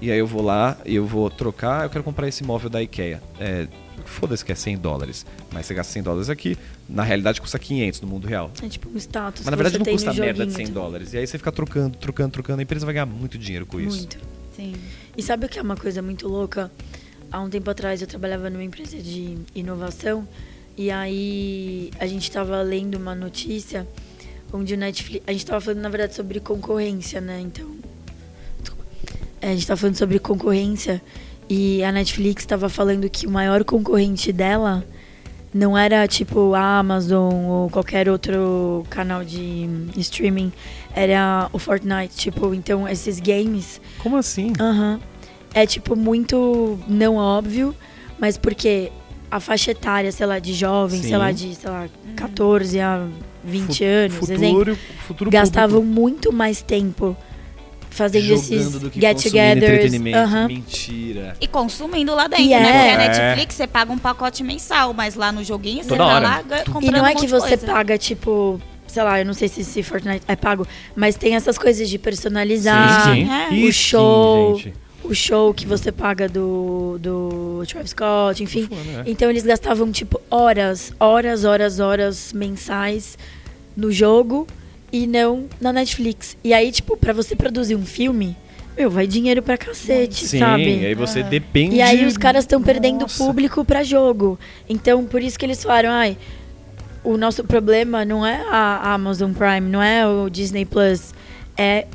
E 0.00 0.10
aí 0.10 0.18
eu 0.18 0.26
vou 0.26 0.42
lá 0.42 0.78
eu 0.84 1.04
vou 1.04 1.28
trocar, 1.28 1.84
eu 1.84 1.90
quero 1.90 2.02
comprar 2.02 2.26
esse 2.28 2.42
móvel 2.42 2.70
da 2.70 2.82
IKEA. 2.82 3.22
É, 3.38 3.68
Foda-se 4.04 4.44
que 4.44 4.50
é 4.50 4.54
100 4.54 4.78
dólares, 4.78 5.26
mas 5.52 5.66
você 5.66 5.74
gasta 5.74 5.92
100 5.92 6.02
dólares 6.02 6.28
aqui, 6.30 6.56
na 6.88 7.02
realidade 7.02 7.40
custa 7.40 7.58
500 7.58 8.00
no 8.00 8.08
mundo 8.08 8.26
real. 8.26 8.50
É 8.62 8.68
tipo 8.68 8.88
um 8.88 8.96
status. 8.96 9.42
Mas 9.44 9.50
na 9.50 9.56
verdade 9.56 9.78
não 9.78 9.84
custa 9.84 10.12
merda 10.12 10.32
de 10.32 10.38
joguinho 10.38 10.56
100 10.56 10.66
também. 10.66 10.82
dólares. 10.82 11.12
E 11.12 11.18
aí 11.18 11.26
você 11.26 11.38
fica 11.38 11.52
trocando, 11.52 11.96
trocando, 11.96 12.32
trocando. 12.32 12.60
A 12.60 12.62
empresa 12.62 12.84
vai 12.84 12.94
ganhar 12.94 13.06
muito 13.06 13.38
dinheiro 13.38 13.66
com 13.66 13.78
isso. 13.80 13.98
Muito. 13.98 14.18
Sim. 14.56 14.72
E 15.16 15.22
sabe 15.22 15.46
o 15.46 15.48
que 15.48 15.58
é 15.58 15.62
uma 15.62 15.76
coisa 15.76 16.02
muito 16.02 16.26
louca? 16.26 16.72
Há 17.30 17.40
um 17.40 17.48
tempo 17.48 17.70
atrás 17.70 18.00
eu 18.00 18.08
trabalhava 18.08 18.50
numa 18.50 18.64
empresa 18.64 18.96
de 18.98 19.38
inovação 19.54 20.26
e 20.76 20.90
aí 20.90 21.90
a 22.00 22.06
gente 22.06 22.22
estava 22.24 22.60
lendo 22.62 22.96
uma 22.96 23.14
notícia 23.14 23.86
onde 24.52 24.74
o 24.74 24.76
Netflix. 24.76 25.22
A 25.26 25.32
gente 25.32 25.42
estava 25.42 25.60
falando, 25.60 25.80
na 25.82 25.88
verdade, 25.88 26.14
sobre 26.14 26.40
concorrência, 26.40 27.20
né? 27.20 27.40
Então. 27.40 27.89
É, 29.40 29.48
a 29.48 29.50
gente 29.50 29.60
estava 29.60 29.78
falando 29.80 29.96
sobre 29.96 30.18
concorrência 30.18 31.00
e 31.48 31.82
a 31.82 31.90
Netflix 31.90 32.42
estava 32.42 32.68
falando 32.68 33.08
que 33.08 33.26
o 33.26 33.30
maior 33.30 33.64
concorrente 33.64 34.32
dela 34.32 34.84
não 35.52 35.76
era 35.76 36.06
tipo 36.06 36.54
a 36.54 36.78
Amazon 36.78 37.32
ou 37.46 37.70
qualquer 37.70 38.08
outro 38.08 38.84
canal 38.88 39.24
de 39.24 39.68
streaming, 39.96 40.52
era 40.94 41.48
o 41.52 41.58
Fortnite. 41.58 42.14
Tipo, 42.14 42.54
então 42.54 42.86
esses 42.86 43.18
games 43.18 43.80
Como 43.98 44.16
assim? 44.16 44.52
Aham. 44.60 45.00
É 45.52 45.66
tipo 45.66 45.96
muito 45.96 46.78
não 46.86 47.16
óbvio, 47.16 47.74
mas 48.18 48.36
porque 48.38 48.92
a 49.28 49.40
faixa 49.40 49.72
etária, 49.72 50.12
sei 50.12 50.26
lá, 50.26 50.38
de 50.38 50.52
jovem, 50.52 51.02
Sim. 51.02 51.08
sei 51.08 51.16
lá, 51.16 51.32
de, 51.32 51.54
sei 51.56 51.70
lá, 51.70 51.88
14 52.14 52.78
a 52.80 53.06
20 53.42 53.78
Fu- 53.78 53.84
anos, 53.84 54.30
exemplo, 54.30 54.58
futuro, 54.58 54.78
futuro 55.08 55.30
gastavam 55.30 55.80
público. 55.80 56.00
muito 56.00 56.32
mais 56.32 56.62
tempo 56.62 57.16
fazendo 57.90 58.22
Jogando 58.24 58.38
esses 58.42 58.72
do 58.80 58.90
que 58.90 59.00
get 59.00 59.22
togethers. 59.22 59.92
aham. 60.14 60.46
Mentira. 60.48 61.36
E 61.40 61.46
consumindo 61.46 62.14
lá 62.14 62.26
dentro, 62.28 62.44
E 62.44 62.48
né? 62.50 62.56
é. 62.56 62.62
Porque 62.62 62.70
a 62.70 63.04
É. 63.04 63.28
Netflix 63.28 63.54
você 63.56 63.66
paga 63.66 63.92
um 63.92 63.98
pacote 63.98 64.42
mensal, 64.42 64.92
mas 64.94 65.14
lá 65.14 65.30
no 65.32 65.44
joguinho 65.44 65.82
você 65.82 65.88
Toda 65.90 66.04
tá 66.04 66.06
hora. 66.16 66.20
lá 66.28 66.42
ga- 66.42 66.64
comprando 66.64 66.84
E 66.84 66.90
não 66.90 67.06
é 67.06 67.12
um 67.12 67.16
que 67.16 67.26
você 67.26 67.48
coisa. 67.56 67.66
paga, 67.66 67.98
tipo, 67.98 68.60
sei 68.86 69.02
lá, 69.02 69.18
eu 69.20 69.26
não 69.26 69.34
sei 69.34 69.48
se, 69.48 69.62
se 69.64 69.82
Fortnite 69.82 70.24
é 70.26 70.36
pago, 70.36 70.66
mas 70.96 71.16
tem 71.16 71.34
essas 71.34 71.58
coisas 71.58 71.88
de 71.88 71.98
personalizar. 71.98 73.04
Sim, 73.14 73.26
sim. 73.26 73.30
É. 73.64 73.68
O 73.68 73.72
show. 73.72 74.56
gente. 74.56 74.74
O 75.02 75.14
show 75.14 75.52
que 75.54 75.66
você 75.66 75.90
paga 75.90 76.28
do, 76.28 76.98
do 77.00 77.62
Travis 77.66 77.90
Scott, 77.90 78.42
enfim. 78.42 78.66
Tô 78.66 78.76
falando, 78.76 79.06
é. 79.08 79.10
Então 79.10 79.30
eles 79.30 79.42
gastavam, 79.44 79.90
tipo, 79.90 80.20
horas, 80.30 80.92
horas, 81.00 81.44
horas, 81.44 81.80
horas 81.80 82.32
mensais 82.34 83.16
no 83.74 83.90
jogo 83.90 84.46
e 84.92 85.06
não 85.06 85.44
na 85.60 85.72
Netflix. 85.72 86.36
E 86.42 86.52
aí, 86.52 86.70
tipo, 86.72 86.96
pra 86.96 87.12
você 87.12 87.36
produzir 87.36 87.76
um 87.76 87.84
filme, 87.84 88.36
meu, 88.76 88.90
vai 88.90 89.06
dinheiro 89.06 89.42
pra 89.42 89.56
cacete, 89.58 90.26
Sim, 90.26 90.38
sabe? 90.38 90.84
aí 90.84 90.94
você 90.94 91.22
depende. 91.22 91.76
E 91.76 91.82
aí 91.82 92.04
os 92.06 92.16
caras 92.16 92.44
estão 92.44 92.62
perdendo 92.62 93.02
Nossa. 93.02 93.22
público 93.22 93.64
pra 93.64 93.82
jogo. 93.82 94.38
Então, 94.68 95.04
por 95.04 95.22
isso 95.22 95.38
que 95.38 95.44
eles 95.44 95.62
falaram, 95.62 95.90
ai, 95.90 96.16
o 97.04 97.16
nosso 97.16 97.44
problema 97.44 98.04
não 98.04 98.26
é 98.26 98.42
a 98.50 98.92
Amazon 98.94 99.32
Prime, 99.32 99.68
não 99.68 99.82
é 99.82 100.06
o 100.06 100.28
Disney 100.28 100.64
Plus, 100.64 101.14
é 101.56 101.86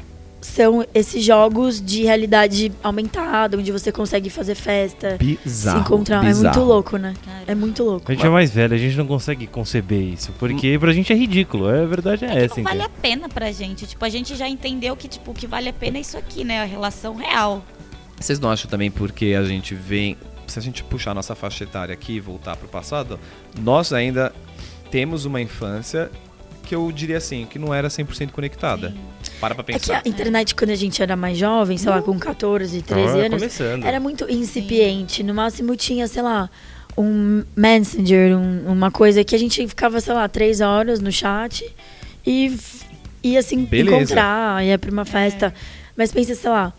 são 0.46 0.86
esses 0.94 1.24
jogos 1.24 1.82
de 1.82 2.04
realidade 2.04 2.72
aumentada, 2.84 3.58
onde 3.58 3.72
você 3.72 3.92
consegue 3.92 4.30
fazer 4.30 4.56
festa, 4.56 5.18
Bizarro. 5.20 5.78
se 5.80 5.84
encontrar. 5.86 6.24
É 6.24 6.28
bizarro. 6.28 6.56
muito 6.56 6.68
louco, 6.68 6.98
né? 6.98 7.14
É 7.48 7.56
muito 7.56 7.84
louco. 7.84 8.12
A 8.12 8.16
gente 8.16 8.26
é 8.26 8.30
mais 8.30 8.52
velho, 8.52 8.74
a 8.74 8.78
gente 8.78 8.96
não 8.96 9.08
consegue 9.08 9.48
conceber 9.48 10.02
isso. 10.02 10.32
Porque 10.40 10.78
pra 10.80 10.94
gente 10.94 11.12
é 11.12 11.16
ridículo. 11.16 11.68
A 11.68 11.86
verdade 11.86 12.26
é, 12.26 12.28
É 12.30 12.32
que 12.32 12.46
essa, 12.46 12.56
não 12.58 12.64
vale 12.64 12.84
a 12.84 12.90
pena 12.90 13.28
pra 13.28 13.52
gente. 13.52 13.86
Tipo, 13.86 14.06
a 14.06 14.10
gente 14.10 14.36
já 14.36 14.48
entendeu 14.48 14.96
que, 14.96 15.08
tipo, 15.08 15.32
o 15.32 15.34
que 15.34 15.48
vale 15.48 15.68
a 15.70 15.74
pena 15.74 15.98
é 15.98 16.02
isso 16.02 16.18
aqui, 16.18 16.44
né? 16.44 16.62
A 16.62 16.66
relação 16.66 17.16
real. 17.16 17.64
Vocês 18.20 18.40
não 18.40 18.50
acham 18.50 18.70
também 18.70 18.90
porque 18.90 19.36
a 19.38 19.44
gente 19.44 19.74
vem. 19.76 20.16
Se 20.48 20.60
a 20.60 20.62
gente 20.62 20.84
puxar 20.84 21.12
a 21.12 21.14
nossa 21.16 21.34
faixa 21.34 21.64
etária 21.64 21.92
aqui 21.92 22.14
e 22.14 22.20
voltar 22.20 22.56
pro 22.56 22.68
passado, 22.68 23.20
nós 23.60 23.92
ainda 23.92 24.32
temos 24.92 25.26
uma 25.26 25.42
infância 25.42 26.12
que 26.64 26.76
eu 26.76 26.92
diria 26.92 27.18
assim, 27.18 27.46
que 27.46 27.58
não 27.60 27.74
era 27.74 27.88
100% 27.88 28.32
conectada. 28.32 28.94
Para 29.46 29.56
pra 29.56 29.76
É 29.76 29.80
que 29.80 29.86
pensar. 29.88 30.02
a 30.06 30.10
internet, 30.10 30.56
quando 30.56 30.72
a 30.72 30.76
gente 30.76 31.02
era 31.02 31.16
mais 31.16 31.38
jovem, 31.38 31.78
sei 31.78 31.90
lá, 31.90 32.02
com 32.02 32.18
14, 32.18 32.82
13 32.82 33.08
Tava 33.08 33.18
anos, 33.20 33.40
começando. 33.42 33.86
era 33.86 34.00
muito 34.00 34.26
incipiente. 34.32 35.22
No 35.24 35.34
máximo 35.34 35.76
tinha, 35.76 36.08
sei 36.08 36.22
lá, 36.22 36.50
um 36.98 37.44
Messenger, 37.56 38.38
um- 38.38 38.72
uma 38.72 38.90
coisa 38.90 39.24
que 39.24 39.36
a 39.36 39.40
gente 39.40 39.66
ficava, 39.68 40.00
sei 40.02 40.14
lá, 40.14 40.28
três 40.28 40.62
horas 40.62 41.00
no 41.00 41.12
chat 41.12 41.64
e 42.26 42.56
ia 43.24 43.40
assim 43.40 43.66
Beleza. 43.66 43.96
encontrar, 43.98 44.66
ia 44.66 44.78
pra 44.80 44.90
uma 44.92 45.06
festa. 45.06 45.54
Mas 45.96 46.12
pensa, 46.12 46.36
sei 46.36 46.50
lá, 46.50 46.74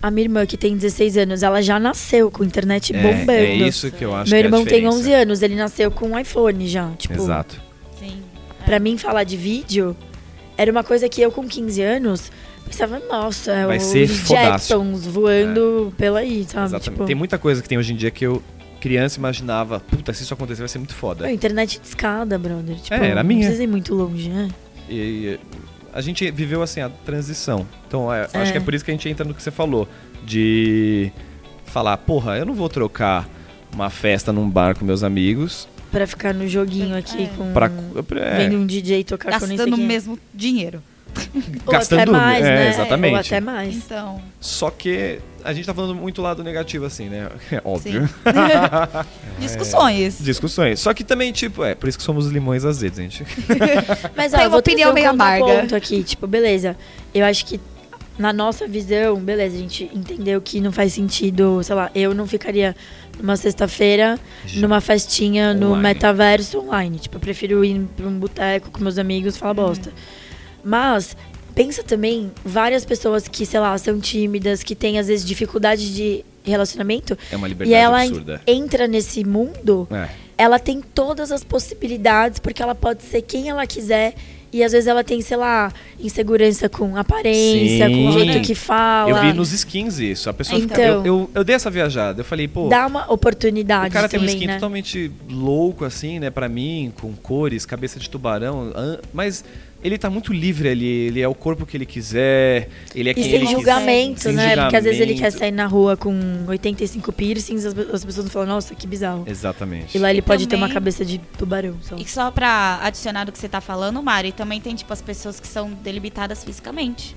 A 0.00 0.12
minha 0.12 0.26
irmã, 0.26 0.46
que 0.46 0.56
tem 0.56 0.76
16 0.76 1.16
anos, 1.16 1.42
ela 1.42 1.60
já 1.60 1.80
nasceu 1.80 2.30
com 2.30 2.44
internet 2.44 2.92
bombando. 2.92 3.32
É, 3.32 3.46
é 3.46 3.54
isso 3.66 3.90
que 3.90 4.04
eu 4.04 4.14
acho 4.14 4.30
Meu 4.30 4.36
que 4.36 4.36
é 4.36 4.36
a 4.36 4.44
irmão 4.46 4.64
tem 4.64 4.74
diferença. 4.82 4.96
11 4.96 5.12
anos, 5.12 5.42
ele 5.42 5.56
nasceu 5.56 5.90
com 5.90 6.10
um 6.10 6.16
iPhone 6.18 6.68
já. 6.68 6.88
Tipo, 6.96 7.14
Exato. 7.14 7.60
Sim. 7.98 8.22
pra 8.64 8.78
mim 8.78 8.96
falar 8.96 9.24
de 9.24 9.36
vídeo 9.36 9.96
era 10.58 10.70
uma 10.70 10.84
coisa 10.84 11.08
que 11.08 11.22
eu 11.22 11.30
com 11.32 11.46
15 11.48 11.80
anos 11.80 12.30
pensava, 12.66 13.00
nossa, 13.08 13.66
Vai 13.66 13.78
os. 13.78 13.84
Jetsons 14.28 15.06
voando 15.06 15.94
pela 15.96 16.18
aí, 16.18 16.44
sabe? 16.44 16.66
Exatamente. 16.66 16.82
Tipo, 16.90 17.04
Tem 17.06 17.14
muita 17.14 17.38
coisa 17.38 17.62
que 17.62 17.68
tem 17.68 17.78
hoje 17.78 17.94
em 17.94 17.96
dia 17.96 18.10
que 18.10 18.26
eu, 18.26 18.42
criança, 18.80 19.18
imaginava, 19.18 19.80
puta, 19.80 20.12
se 20.12 20.22
isso 20.24 20.34
acontecer 20.34 20.60
vai 20.60 20.68
ser 20.68 20.78
muito 20.78 20.94
foda. 20.94 21.24
Meu, 21.24 21.32
internet 21.34 21.80
de 21.80 21.86
escada, 21.86 22.36
brother. 22.38 22.76
Tipo, 22.76 22.94
É, 22.94 23.06
era 23.08 23.22
não 23.22 23.28
minha. 23.28 23.40
precisa 23.40 23.62
ir 23.62 23.66
muito 23.68 23.94
longe, 23.94 24.28
né? 24.28 24.48
E, 24.88 24.94
e 24.94 25.40
a 25.94 26.00
gente 26.00 26.30
viveu 26.30 26.60
assim 26.60 26.80
a 26.80 26.88
transição. 26.88 27.66
Então 27.86 28.12
é, 28.12 28.28
É. 28.32 28.38
acho 28.42 28.52
que 28.52 28.58
é 28.58 28.60
por 28.60 28.74
isso 28.74 28.84
que 28.84 28.90
a 28.90 28.94
gente 28.94 29.08
entra 29.08 29.24
no 29.24 29.32
que 29.32 29.42
você 29.42 29.50
falou. 29.50 29.88
De 30.24 31.10
falar, 31.64 31.96
porra, 31.98 32.36
eu 32.36 32.44
não 32.44 32.52
vou 32.54 32.68
trocar 32.68 33.26
uma 33.72 33.88
festa 33.90 34.32
num 34.32 34.48
bar 34.48 34.76
com 34.78 34.84
meus 34.84 35.02
amigos 35.02 35.68
Pra 35.90 36.06
ficar 36.06 36.34
no 36.34 36.46
joguinho 36.46 36.96
aqui 36.96 37.24
É. 37.24 37.26
com. 37.36 37.52
pra. 37.52 37.70
é, 38.20 38.36
Vendo 38.38 38.56
um 38.58 38.66
DJ 38.66 39.04
tocar 39.04 39.38
com 39.40 39.46
nem 39.46 39.56
sei 39.56 39.66
Gastando 39.66 39.76
o 39.80 39.84
é. 39.84 39.86
mesmo 39.86 40.18
dinheiro. 40.34 40.82
Ou 41.66 41.72
gastando 41.72 42.00
até 42.02 42.10
mais, 42.10 42.44
é, 42.44 42.54
né? 42.54 42.68
exatamente. 42.68 43.12
Ou 43.14 43.18
até 43.20 43.40
mais. 43.40 43.74
Então, 43.74 44.20
Só 44.40 44.70
que 44.70 45.18
a 45.42 45.52
gente 45.54 45.64
tá 45.64 45.72
falando 45.72 45.94
muito 45.94 46.20
lado 46.20 46.44
negativo, 46.44 46.84
assim, 46.84 47.08
né? 47.08 47.28
É 47.50 47.60
óbvio. 47.64 48.08
discussões. 49.40 50.18
Discussões. 50.20 50.80
Só 50.80 50.92
que 50.92 51.02
também, 51.04 51.32
tipo, 51.32 51.64
é, 51.64 51.74
por 51.74 51.88
isso 51.88 51.98
que 51.98 52.04
somos 52.04 52.26
limões 52.26 52.64
azedos, 52.64 52.98
gente. 52.98 53.24
Mas 54.16 54.34
ó, 54.34 54.38
eu 54.38 54.50
vou 54.50 54.60
opinião 54.60 54.92
trazer 54.92 54.92
um 54.92 54.94
meio 54.94 55.10
amarga. 55.10 55.44
contraponto 55.44 55.76
aqui, 55.76 56.02
tipo, 56.04 56.26
beleza. 56.26 56.76
Eu 57.14 57.24
acho 57.24 57.46
que 57.46 57.60
na 58.18 58.32
nossa 58.32 58.66
visão, 58.66 59.16
beleza, 59.16 59.56
a 59.56 59.58
gente 59.60 59.90
entendeu 59.94 60.40
que 60.40 60.60
não 60.60 60.72
faz 60.72 60.92
sentido, 60.92 61.62
sei 61.62 61.74
lá, 61.74 61.90
eu 61.94 62.12
não 62.14 62.26
ficaria 62.26 62.74
numa 63.18 63.36
sexta-feira 63.36 64.18
numa 64.54 64.80
festinha 64.80 65.52
no 65.52 65.68
Online. 65.72 65.82
metaverso 65.82 66.58
online. 66.60 66.98
Tipo, 66.98 67.16
eu 67.16 67.20
prefiro 67.20 67.64
ir 67.64 67.80
pra 67.96 68.06
um 68.06 68.18
boteco 68.18 68.70
com 68.70 68.80
meus 68.82 68.98
amigos 68.98 69.36
e 69.36 69.38
falar 69.38 69.54
bosta. 69.54 69.92
Mas 70.64 71.16
pensa 71.54 71.82
também 71.82 72.30
várias 72.44 72.84
pessoas 72.84 73.26
que, 73.28 73.44
sei 73.44 73.60
lá, 73.60 73.76
são 73.78 73.98
tímidas, 73.98 74.62
que 74.62 74.74
têm 74.74 74.98
às 74.98 75.08
vezes 75.08 75.24
dificuldade 75.26 75.94
de 75.94 76.24
relacionamento 76.44 77.16
É 77.30 77.36
uma 77.36 77.46
e 77.46 77.50
liberdade 77.50 77.74
ela 77.82 78.02
absurda. 78.02 78.40
entra 78.46 78.86
nesse 78.88 79.24
mundo 79.24 79.86
É. 79.90 80.08
ela 80.38 80.58
tem 80.58 80.80
todas 80.80 81.30
as 81.30 81.44
possibilidades, 81.44 82.38
porque 82.38 82.62
ela 82.62 82.74
pode 82.74 83.02
ser 83.02 83.22
quem 83.22 83.48
ela 83.50 83.66
quiser. 83.66 84.14
E 84.52 84.64
às 84.64 84.72
vezes 84.72 84.86
ela 84.86 85.04
tem, 85.04 85.20
sei 85.20 85.36
lá, 85.36 85.72
insegurança 86.00 86.68
com 86.68 86.96
aparência, 86.96 87.88
com 87.88 88.08
o 88.08 88.12
Sim. 88.12 88.18
jeito 88.18 88.46
que 88.46 88.54
fala. 88.54 89.10
Eu 89.10 89.20
vi 89.20 89.32
nos 89.32 89.52
skins 89.52 89.98
isso. 89.98 90.30
A 90.30 90.32
pessoa 90.32 90.60
fica. 90.60 90.74
Então. 90.74 90.84
Eu, 90.84 91.04
eu, 91.04 91.30
eu 91.34 91.44
dei 91.44 91.54
essa 91.54 91.70
viajada. 91.70 92.20
Eu 92.20 92.24
falei, 92.24 92.48
pô. 92.48 92.68
Dá 92.68 92.86
uma 92.86 93.12
oportunidade 93.12 93.88
O 93.88 93.92
cara 93.92 94.08
tem 94.08 94.18
um 94.18 94.22
também, 94.22 94.34
skin 94.34 94.46
né? 94.46 94.54
totalmente 94.54 95.12
louco, 95.28 95.84
assim, 95.84 96.18
né, 96.18 96.30
pra 96.30 96.48
mim, 96.48 96.92
com 97.00 97.12
cores, 97.14 97.66
cabeça 97.66 97.98
de 97.98 98.08
tubarão, 98.08 98.72
mas 99.12 99.44
ele 99.82 99.96
tá 99.96 100.10
muito 100.10 100.32
livre 100.32 100.68
ali, 100.68 100.86
ele 101.08 101.20
é 101.20 101.28
o 101.28 101.34
corpo 101.34 101.64
que 101.64 101.76
ele 101.76 101.86
quiser, 101.86 102.68
ele 102.94 103.08
é 103.10 103.12
E 103.12 103.14
quem 103.14 103.24
sem 103.24 103.34
ele 103.34 103.46
julgamento, 103.46 104.14
quiser. 104.16 104.28
Sem 104.30 104.36
né? 104.36 104.56
Porque 104.56 104.76
às 104.76 104.84
vezes 104.84 105.00
ele 105.00 105.12
quer 105.14 105.30
julgamento. 105.30 105.38
sair 105.38 105.52
na 105.52 105.66
rua 105.66 105.96
com 105.96 106.44
85 106.48 107.12
piercings, 107.12 107.64
as, 107.64 107.78
as 107.78 108.04
pessoas 108.04 108.26
vão 108.26 108.32
falar, 108.32 108.46
nossa, 108.46 108.74
que 108.74 108.86
bizarro. 108.86 109.24
Exatamente. 109.26 109.96
E 109.96 110.00
lá 110.00 110.10
ele 110.10 110.18
E 110.18 110.22
pode 110.22 110.46
ter 110.48 110.56
uma 110.56 110.66
também- 110.66 110.74
cabeça 110.74 111.04
de 111.04 111.18
tubarão. 111.38 111.76
Só. 111.82 111.96
E 111.96 112.04
só 112.08 112.30
pra 112.30 112.80
adicionar 112.82 113.24
do 113.24 113.32
que 113.32 113.38
você 113.38 113.48
tá 113.48 113.60
falando, 113.60 114.02
Mari, 114.02 114.32
também 114.32 114.60
tem, 114.60 114.74
tipo, 114.74 114.92
as 114.92 115.00
pessoas 115.00 115.38
que 115.38 115.46
são 115.46 115.70
delimitadas 115.70 116.42
fisicamente. 116.44 117.14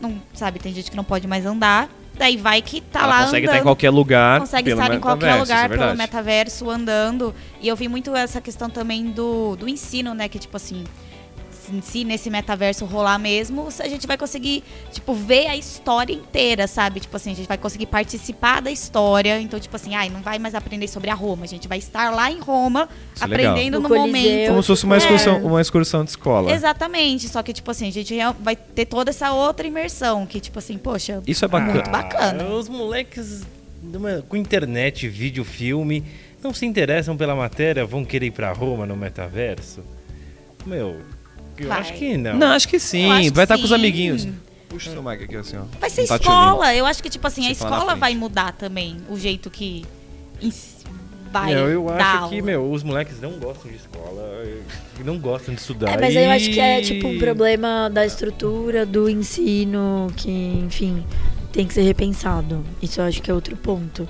Não, 0.00 0.20
sabe, 0.34 0.58
tem 0.58 0.74
gente 0.74 0.90
que 0.90 0.96
não 0.96 1.04
pode 1.04 1.26
mais 1.26 1.46
andar. 1.46 1.88
Daí 2.18 2.36
vai 2.38 2.62
que 2.62 2.80
tá 2.80 3.00
Ela 3.00 3.08
lá 3.08 3.24
consegue 3.24 3.46
andando. 3.46 3.54
estar 3.54 3.60
em 3.60 3.62
qualquer 3.62 3.90
lugar. 3.90 4.40
consegue 4.40 4.70
pelo 4.70 4.80
estar 4.80 4.94
em 4.94 5.00
qualquer 5.00 5.26
metaverso, 5.26 5.52
lugar 5.52 5.64
é 5.70 5.78
pelo 5.86 5.98
metaverso 5.98 6.70
andando. 6.70 7.34
E 7.60 7.68
eu 7.68 7.76
vi 7.76 7.88
muito 7.88 8.14
essa 8.16 8.40
questão 8.40 8.70
também 8.70 9.10
do, 9.10 9.54
do 9.56 9.68
ensino, 9.68 10.14
né? 10.14 10.26
Que, 10.28 10.38
tipo 10.38 10.56
assim, 10.56 10.82
se 11.82 12.04
nesse 12.04 12.30
metaverso 12.30 12.84
rolar 12.84 13.18
mesmo, 13.18 13.68
a 13.80 13.88
gente 13.88 14.06
vai 14.06 14.16
conseguir, 14.16 14.62
tipo, 14.92 15.14
ver 15.14 15.46
a 15.48 15.56
história 15.56 16.12
inteira, 16.12 16.66
sabe? 16.66 17.00
Tipo 17.00 17.16
assim, 17.16 17.32
a 17.32 17.34
gente 17.34 17.46
vai 17.48 17.58
conseguir 17.58 17.86
participar 17.86 18.60
da 18.60 18.70
história. 18.70 19.40
Então, 19.40 19.58
tipo 19.58 19.74
assim, 19.76 19.94
ai, 19.94 20.08
não 20.08 20.20
vai 20.20 20.38
mais 20.38 20.54
aprender 20.54 20.88
sobre 20.88 21.10
a 21.10 21.14
Roma. 21.14 21.44
A 21.44 21.48
gente 21.48 21.68
vai 21.68 21.78
estar 21.78 22.10
lá 22.14 22.30
em 22.30 22.38
Roma, 22.38 22.88
Isso 23.14 23.24
é 23.24 23.26
aprendendo 23.26 23.80
No 23.80 23.88
momento. 23.88 24.48
Como 24.48 24.62
se 24.62 24.66
fosse 24.68 24.84
uma 24.84 24.96
É. 24.96 24.98
excursão, 24.98 25.44
uma 25.44 25.60
excursão 25.60 26.04
de 26.04 26.10
escola. 26.10 26.52
Exatamente, 26.52 27.28
só 27.28 27.42
que, 27.42 27.52
tipo 27.52 27.70
assim, 27.70 27.88
a 27.88 27.92
gente 27.92 28.14
vai 28.40 28.56
ter 28.56 28.86
toda 28.86 29.10
essa 29.10 29.32
outra 29.32 29.66
imersão, 29.66 30.26
que, 30.26 30.40
tipo 30.40 30.58
assim, 30.58 30.78
poxa, 30.78 31.22
Isso 31.26 31.44
é 31.44 31.48
bacana. 31.48 31.72
Muito 31.72 31.90
bacana. 31.90 32.44
Ah, 32.44 32.54
Os 32.54 32.68
moleques 32.68 33.44
com 34.28 34.36
internet, 34.36 35.08
vídeo, 35.08 35.44
filme, 35.44 36.04
não 36.42 36.52
se 36.52 36.66
interessam 36.66 37.16
pela 37.16 37.34
matéria, 37.34 37.84
vão 37.86 38.04
querer 38.04 38.26
ir 38.26 38.30
pra 38.30 38.52
Roma 38.52 38.86
no 38.86 38.96
metaverso? 38.96 39.80
Meu, 40.64 40.96
eu 41.58 41.68
Vai. 41.68 41.80
acho 41.80 41.92
que 41.94 42.16
não. 42.16 42.36
Não, 42.36 42.46
acho 42.48 42.68
que 42.68 42.78
sim. 42.78 43.10
Acho 43.10 43.32
vai 43.32 43.44
estar 43.44 43.54
que 43.56 43.60
com 43.60 43.66
os 43.66 43.72
amiguinhos. 43.72 44.26
Puxa 44.68 44.90
o 44.90 44.92
seu 44.92 45.02
mic 45.02 45.22
aqui 45.22 45.36
assim, 45.36 45.56
ó. 45.56 45.62
Vai 45.80 45.88
ser 45.88 46.02
Não 46.02 46.08
tá 46.08 46.16
escola. 46.16 46.74
Eu 46.74 46.86
acho 46.86 47.02
que, 47.02 47.08
tipo 47.08 47.26
assim, 47.26 47.42
a 47.50 47.54
Você 47.54 47.64
na 47.64 47.70
escola 47.76 47.94
vai 47.94 48.14
mudar 48.14 48.52
também 48.52 48.96
o 49.08 49.16
jeito 49.18 49.48
que 49.48 49.84
vai 51.32 51.54
Meu, 51.54 51.68
eu 51.68 51.88
acho 51.88 52.16
aula. 52.18 52.28
que, 52.28 52.42
meu, 52.42 52.70
os 52.70 52.82
moleques 52.82 53.20
não 53.20 53.32
gostam 53.32 53.70
de 53.70 53.76
escola, 53.76 54.42
não 55.04 55.18
gostam 55.18 55.54
de 55.54 55.60
estudar. 55.60 55.90
É, 55.92 56.00
mas 56.00 56.16
aí 56.16 56.24
eu 56.24 56.30
acho 56.30 56.50
e- 56.50 56.52
que 56.54 56.60
é 56.60 56.80
tipo 56.80 57.06
um 57.08 57.18
problema 57.18 57.88
da 57.92 58.04
estrutura 58.06 58.84
do 58.86 59.08
ensino 59.08 60.12
que, 60.16 60.30
enfim, 60.30 61.04
tem 61.52 61.66
que 61.66 61.74
ser 61.74 61.82
repensado. 61.82 62.64
Isso 62.82 63.00
eu 63.00 63.04
acho 63.04 63.20
que 63.22 63.30
é 63.30 63.34
outro 63.34 63.56
ponto. 63.56 64.08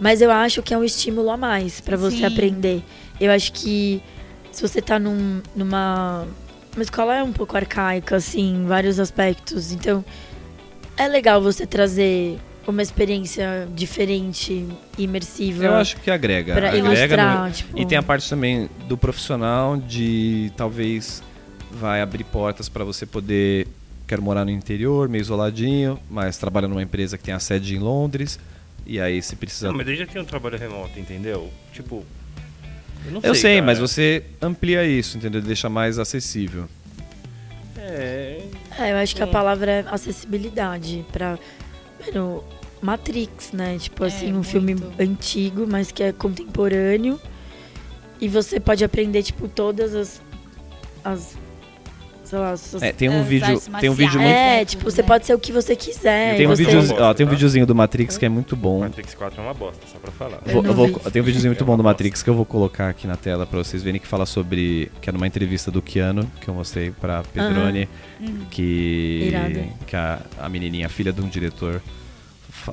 Mas 0.00 0.20
eu 0.20 0.30
acho 0.30 0.62
que 0.62 0.74
é 0.74 0.78
um 0.78 0.84
estímulo 0.84 1.30
a 1.30 1.36
mais 1.36 1.80
pra 1.80 1.96
você 1.96 2.16
Sim. 2.18 2.24
aprender. 2.24 2.82
Eu 3.20 3.30
acho 3.30 3.52
que 3.52 4.02
se 4.50 4.60
você 4.60 4.82
tá 4.82 4.98
num, 4.98 5.40
numa 5.54 6.26
uma 6.74 6.82
escola 6.82 7.16
é 7.16 7.22
um 7.22 7.32
pouco 7.32 7.56
arcaica 7.56 8.16
assim, 8.16 8.54
em 8.56 8.66
vários 8.66 8.98
aspectos. 8.98 9.72
Então, 9.72 10.04
é 10.96 11.06
legal 11.08 11.40
você 11.42 11.66
trazer 11.66 12.38
uma 12.66 12.80
experiência 12.82 13.68
diferente, 13.74 14.66
imersiva. 14.96 15.64
Eu 15.64 15.74
acho 15.74 15.96
que 15.96 16.10
agrega. 16.10 16.54
Pra 16.54 16.68
agrega 16.68 16.88
ilustrar, 16.88 17.46
no- 17.48 17.52
tipo- 17.52 17.78
E 17.78 17.84
tem 17.86 17.98
a 17.98 18.02
parte 18.02 18.28
também 18.28 18.68
do 18.88 18.96
profissional 18.96 19.76
de 19.76 20.52
talvez 20.56 21.22
vai 21.72 22.00
abrir 22.00 22.24
portas 22.24 22.68
para 22.68 22.84
você 22.84 23.04
poder 23.06 23.66
quero 24.06 24.20
morar 24.22 24.44
no 24.44 24.50
interior, 24.50 25.08
meio 25.08 25.22
isoladinho, 25.22 25.98
mas 26.10 26.36
trabalha 26.36 26.68
numa 26.68 26.82
empresa 26.82 27.16
que 27.16 27.24
tem 27.24 27.32
a 27.32 27.38
sede 27.40 27.74
em 27.74 27.78
Londres 27.78 28.38
e 28.86 29.00
aí 29.00 29.22
se 29.22 29.34
precisa 29.36 29.68
Não, 29.68 29.74
mas 29.76 29.86
daí 29.86 29.96
já 29.96 30.06
tem 30.06 30.20
um 30.20 30.24
trabalho 30.24 30.58
remoto, 30.58 30.98
entendeu? 31.00 31.50
Tipo. 31.72 32.04
Eu, 33.06 33.12
não 33.12 33.20
Eu 33.22 33.34
sei, 33.34 33.60
mas 33.60 33.78
você 33.78 34.22
amplia 34.40 34.84
isso, 34.84 35.16
entendeu? 35.18 35.40
Deixa 35.40 35.68
mais 35.68 35.98
acessível. 35.98 36.68
É. 37.76 38.42
É, 38.78 38.92
eu 38.92 38.96
acho 38.96 39.14
que 39.14 39.22
a 39.22 39.26
palavra 39.26 39.70
é 39.70 39.84
acessibilidade 39.88 41.04
pra. 41.12 41.38
Mano, 42.06 42.42
Matrix, 42.80 43.52
né? 43.52 43.76
Tipo 43.78 44.04
É, 44.04 44.08
assim, 44.08 44.30
um 44.30 44.34
muito. 44.36 44.48
filme 44.48 44.76
antigo, 44.98 45.66
mas 45.68 45.92
que 45.92 46.02
é 46.02 46.12
contemporâneo. 46.12 47.20
E 48.20 48.28
você 48.28 48.58
pode 48.60 48.84
aprender, 48.84 49.22
tipo, 49.22 49.48
todas 49.48 49.94
as. 49.94 50.22
as 51.04 51.36
sei 52.32 52.38
lá, 52.80 52.86
É, 52.86 52.92
tem 52.92 53.08
um 53.10 53.22
vídeo, 53.22 53.60
tem 53.80 53.90
um 53.90 53.94
vídeo 53.94 54.18
muito 54.20 54.24
marciais. 54.30 54.52
É, 54.54 54.58
né, 54.60 54.64
tipo, 54.64 54.84
você 54.84 55.02
né? 55.02 55.08
pode 55.08 55.26
ser 55.26 55.34
o 55.34 55.38
que 55.38 55.52
você 55.52 55.76
quiser. 55.76 56.36
tem 56.36 56.46
um, 56.46 56.50
você... 56.50 56.64
videozinho, 56.64 56.88
gosta, 56.94 57.04
ó, 57.04 57.14
tem 57.14 57.26
um 57.26 57.28
tá? 57.28 57.34
videozinho 57.34 57.66
do 57.66 57.74
Matrix 57.74 58.16
que 58.16 58.24
é 58.24 58.28
muito 58.28 58.56
bom. 58.56 58.80
Matrix 58.80 59.14
4 59.14 59.40
é 59.40 59.44
uma 59.44 59.52
bosta, 59.54 59.80
só 59.92 59.98
pra 59.98 60.10
falar. 60.12 60.40
Eu 60.46 60.52
Vou- 60.54 60.64
eu 60.64 60.74
vou- 60.74 60.88
tem 61.10 61.20
um 61.20 61.24
videozinho 61.24 61.50
muito 61.52 61.62
É 61.62 61.66
bom 61.66 61.76
do. 61.76 61.84
Matrix 61.84 62.22
que 62.22 62.30
eu 62.30 62.34
vou 62.34 62.44
colocar 62.46 62.88
aqui 62.88 63.06
na 63.06 63.16
tela 63.16 63.44
pra 63.46 63.58
vocês 63.58 63.82
verem 63.82 64.00
que 64.00 64.06
fala 64.06 64.24
sobre. 64.24 64.90
que 65.00 65.10
é 65.10 65.12
numa 65.12 65.26
entrevista 65.26 65.70
do 65.70 65.82
Keanu, 65.82 66.24
que 66.40 66.48
eu 66.48 66.54
mostrei 66.54 66.90
pra 66.90 67.22
Pedrone, 67.22 67.88
Uhum. 68.20 68.46
que. 68.50 69.24
Irado. 69.28 69.60
que 69.86 69.96
a, 69.96 70.20
a 70.38 70.48
menininha, 70.48 70.86
a 70.86 70.88
filha 70.88 71.12
de 71.12 71.20
um 71.20 71.28
diretor, 71.28 71.82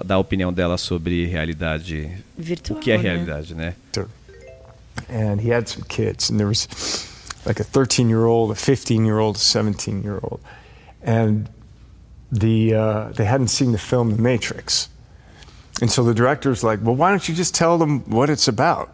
dá 0.06 0.16
a 0.16 0.20
opinião 0.20 0.54
dela 0.54 0.78
sobre 0.78 1.26
realidade. 1.26 2.10
Virtual, 2.38 2.78
o 2.78 2.82
que 2.82 2.92
é 2.92 2.98
né? 2.98 3.04
realidade, 3.04 3.56
né? 3.56 3.74
and 5.10 5.40
he 5.42 5.52
had 5.52 5.66
some 5.68 5.84
kids, 5.88 6.30
and 6.30 6.38
there 6.38 6.48
was 6.48 6.68
like 7.46 7.60
a 7.60 7.64
13 7.64 8.10
year 8.10 8.26
old, 8.26 8.52
a 8.52 8.56
15 8.56 9.06
year 9.06 9.20
old, 9.20 9.36
a 9.36 9.40
17 9.40 10.04
year 10.04 10.20
old, 10.24 10.40
and 11.02 11.50
the 12.32 12.76
uh, 12.76 13.10
they 13.10 13.26
hadn't 13.26 13.48
seen 13.48 13.72
the 13.72 13.78
film 13.78 14.16
The 14.16 14.22
Matrix, 14.22 14.90
and 15.82 15.92
so 15.92 16.04
the 16.04 16.14
director's 16.14 16.64
like, 16.64 16.80
"Well, 16.82 16.96
why 16.96 17.10
don't 17.10 17.28
you 17.28 17.36
just 17.36 17.56
tell 17.56 17.78
them 17.78 18.02
what 18.10 18.30
it's 18.30 18.48
about?" 18.48 18.94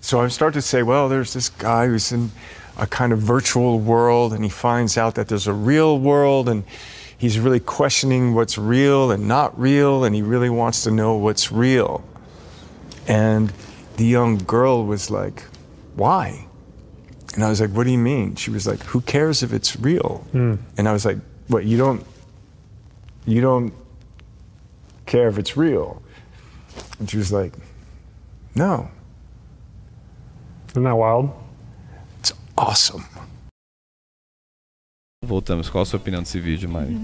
So 0.00 0.20
I 0.20 0.28
start 0.28 0.54
to 0.54 0.62
say, 0.62 0.82
"Well, 0.82 1.08
there's 1.08 1.32
this 1.32 1.48
guy 1.48 1.86
who's 1.86 2.12
in 2.12 2.30
a 2.76 2.86
kind 2.86 3.12
of 3.12 3.20
virtual 3.20 3.78
world, 3.80 4.32
and 4.32 4.44
he 4.44 4.50
finds 4.50 4.98
out 4.98 5.14
that 5.14 5.28
there's 5.28 5.46
a 5.46 5.54
real 5.54 5.98
world, 5.98 6.48
and." 6.48 6.64
He's 7.20 7.40
really 7.40 7.58
questioning 7.58 8.34
what's 8.34 8.56
real 8.56 9.10
and 9.10 9.26
not 9.26 9.58
real, 9.58 10.04
and 10.04 10.14
he 10.14 10.22
really 10.22 10.50
wants 10.50 10.84
to 10.84 10.92
know 10.92 11.16
what's 11.16 11.50
real. 11.50 12.04
And 13.08 13.52
the 13.96 14.04
young 14.04 14.38
girl 14.38 14.86
was 14.86 15.10
like, 15.10 15.42
Why? 15.96 16.47
And 17.38 17.44
I 17.44 17.50
was 17.50 17.60
like, 17.60 17.70
What 17.70 17.84
do 17.84 17.92
you 17.92 17.98
mean? 17.98 18.34
She 18.34 18.50
was 18.50 18.66
like, 18.66 18.82
Who 18.86 19.00
cares 19.00 19.44
if 19.44 19.52
it's 19.52 19.78
real? 19.78 20.26
Hmm. 20.32 20.56
And 20.76 20.88
I 20.88 20.92
was 20.92 21.04
like, 21.04 21.18
What, 21.46 21.64
you 21.64 21.78
don't 21.78 22.04
you 23.26 23.40
don't 23.40 23.72
care 25.06 25.28
if 25.28 25.38
it's 25.38 25.56
real. 25.56 26.02
And 26.98 27.08
she 27.08 27.16
was 27.16 27.30
like, 27.30 27.52
No, 28.56 28.90
Isn't 30.70 30.82
that 30.82 30.96
wild? 30.96 31.30
it's 32.18 32.32
awesome. 32.56 33.04
Voltamos. 35.24 35.68
Qual 35.70 35.82
a 35.82 35.86
sua 35.86 35.98
opinião 36.00 36.22
desse 36.24 36.40
vídeo, 36.40 36.68
Mari? 36.68 36.96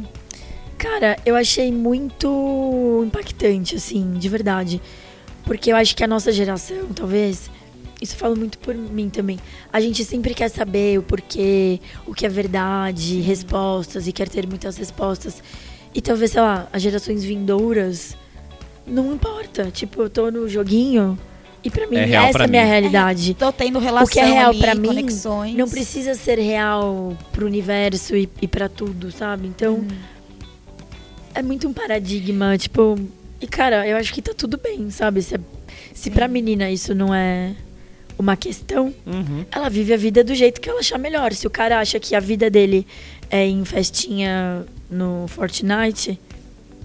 Cara, 0.77 1.17
eu 1.25 1.37
achei 1.37 1.71
muito 1.71 3.05
impactante, 3.07 3.77
assim, 3.77 4.15
de 4.15 4.29
verdade. 4.29 4.83
Porque 5.45 5.71
eu 5.71 5.77
acho 5.77 5.95
que 5.95 6.03
a 6.03 6.09
nossa 6.09 6.33
geração, 6.33 6.93
talvez, 6.93 7.49
isso 8.01 8.17
fala 8.17 8.35
muito 8.35 8.59
por 8.59 8.75
mim 8.75 9.09
também. 9.09 9.39
A 9.73 9.81
gente 9.81 10.05
sempre 10.05 10.35
quer 10.35 10.49
saber 10.49 10.99
o 10.99 11.03
porquê, 11.03 11.81
o 12.07 12.13
que 12.15 12.27
é 12.27 12.29
verdade, 12.29 13.21
respostas, 13.21 14.07
e 14.07 14.13
quer 14.13 14.29
ter 14.29 14.47
muitas 14.47 14.77
respostas. 14.77 15.43
E 15.95 16.01
talvez, 16.01 16.33
sei 16.33 16.41
lá, 16.41 16.69
as 16.73 16.83
gerações 16.83 17.25
vindouras, 17.25 18.17
não 18.87 19.13
importa. 19.15 19.71
Tipo, 19.71 20.03
eu 20.03 20.11
tô 20.11 20.31
no 20.31 20.49
joguinho 20.49 21.19
e 21.63 21.71
pra 21.71 21.87
mim 21.87 21.97
É 21.97 22.11
essa 22.13 22.33
pra 22.33 22.43
é 22.43 22.47
a 22.47 22.51
minha 22.51 22.65
realidade. 22.65 23.33
Tô 23.35 23.51
tendo 23.53 23.79
relação 23.79 24.07
O 24.07 24.11
que 24.11 24.19
é 24.21 24.25
real 24.25 24.51
ali, 24.51 24.59
pra 24.61 24.75
mim 24.75 24.89
conexões. 24.89 25.55
não 25.57 25.69
precisa 25.69 26.15
ser 26.15 26.39
real 26.39 27.17
pro 27.33 27.47
universo 27.47 28.15
e, 28.17 28.29
e 28.43 28.49
para 28.49 28.69
tudo, 28.69 29.11
sabe? 29.13 29.47
Então, 29.47 29.77
Hum. 29.77 29.89
é 31.35 31.43
muito 31.43 31.67
um 31.69 31.73
paradigma, 31.73 32.59
tipo. 32.59 32.99
E, 33.41 33.47
cara, 33.47 33.87
eu 33.87 33.97
acho 33.97 34.13
que 34.13 34.21
tá 34.23 34.33
tudo 34.37 34.57
bem, 34.59 34.91
sabe? 34.91 35.23
Se, 35.23 35.39
se 35.95 36.11
pra 36.11 36.27
menina 36.29 36.71
isso 36.71 36.95
não 36.95 37.15
é 37.15 37.53
uma 38.19 38.37
questão, 38.37 38.93
Uhum. 39.07 39.45
ela 39.51 39.69
vive 39.69 39.93
a 39.93 39.97
vida 39.97 40.23
do 40.25 40.35
jeito 40.35 40.61
que 40.61 40.69
ela 40.69 40.81
achar 40.81 40.99
melhor. 40.99 41.33
Se 41.33 41.47
o 41.47 41.51
cara 41.51 41.79
acha 41.81 41.99
que 41.99 42.15
a 42.15 42.21
vida 42.21 42.49
dele 42.51 42.87
é 43.31 43.47
em 43.47 43.65
festinha 43.65 44.65
no 44.91 45.27
Fortnite, 45.29 46.19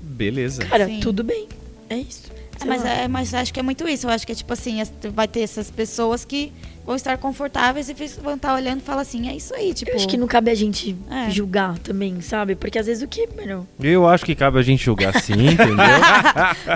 Beleza. 0.02 0.64
cara, 0.66 0.86
Sim. 0.88 1.00
tudo 1.00 1.24
bem. 1.24 1.48
É 1.90 1.98
isso. 1.98 2.30
É, 2.62 2.66
mas, 2.66 2.86
é, 2.86 3.08
mas 3.08 3.34
acho 3.34 3.54
que 3.54 3.60
é 3.60 3.64
muito 3.64 3.88
isso. 3.88 4.06
Eu 4.08 4.12
acho 4.12 4.26
que 4.26 4.34
é 4.34 4.36
tipo 4.36 4.52
assim, 4.52 4.82
as- 4.82 4.92
vai 5.16 5.28
ter 5.30 5.40
essas 5.42 5.72
pessoas 5.72 6.26
que 6.26 6.52
vão 6.86 6.94
estar 6.96 7.18
confortáveis 7.18 7.88
e 7.88 7.94
vão 8.22 8.34
estar 8.36 8.54
olhando 8.54 8.80
e 8.80 8.82
falar 8.82 9.02
assim, 9.04 9.30
é 9.30 9.36
isso 9.36 9.54
aí, 9.56 9.74
tipo. 9.74 9.90
Eu 9.92 9.96
acho 9.96 10.08
que 10.08 10.18
não 10.18 10.28
cabe 10.28 10.52
a 10.52 10.56
gente 10.56 10.94
É. 11.10 11.30
julgar 11.30 11.78
também, 11.80 12.20
sabe? 12.20 12.56
Porque 12.56 12.78
às 12.78 12.86
vezes 12.86 13.02
o 13.02 13.08
que, 13.08 13.30
mano? 13.34 13.66
Eu 13.82 14.06
acho 14.06 14.26
que 14.26 14.36
cabe 14.36 14.60
a 14.60 14.62
gente 14.62 14.84
julgar 14.84 15.14
sim, 15.22 15.34
entendeu? 15.54 15.78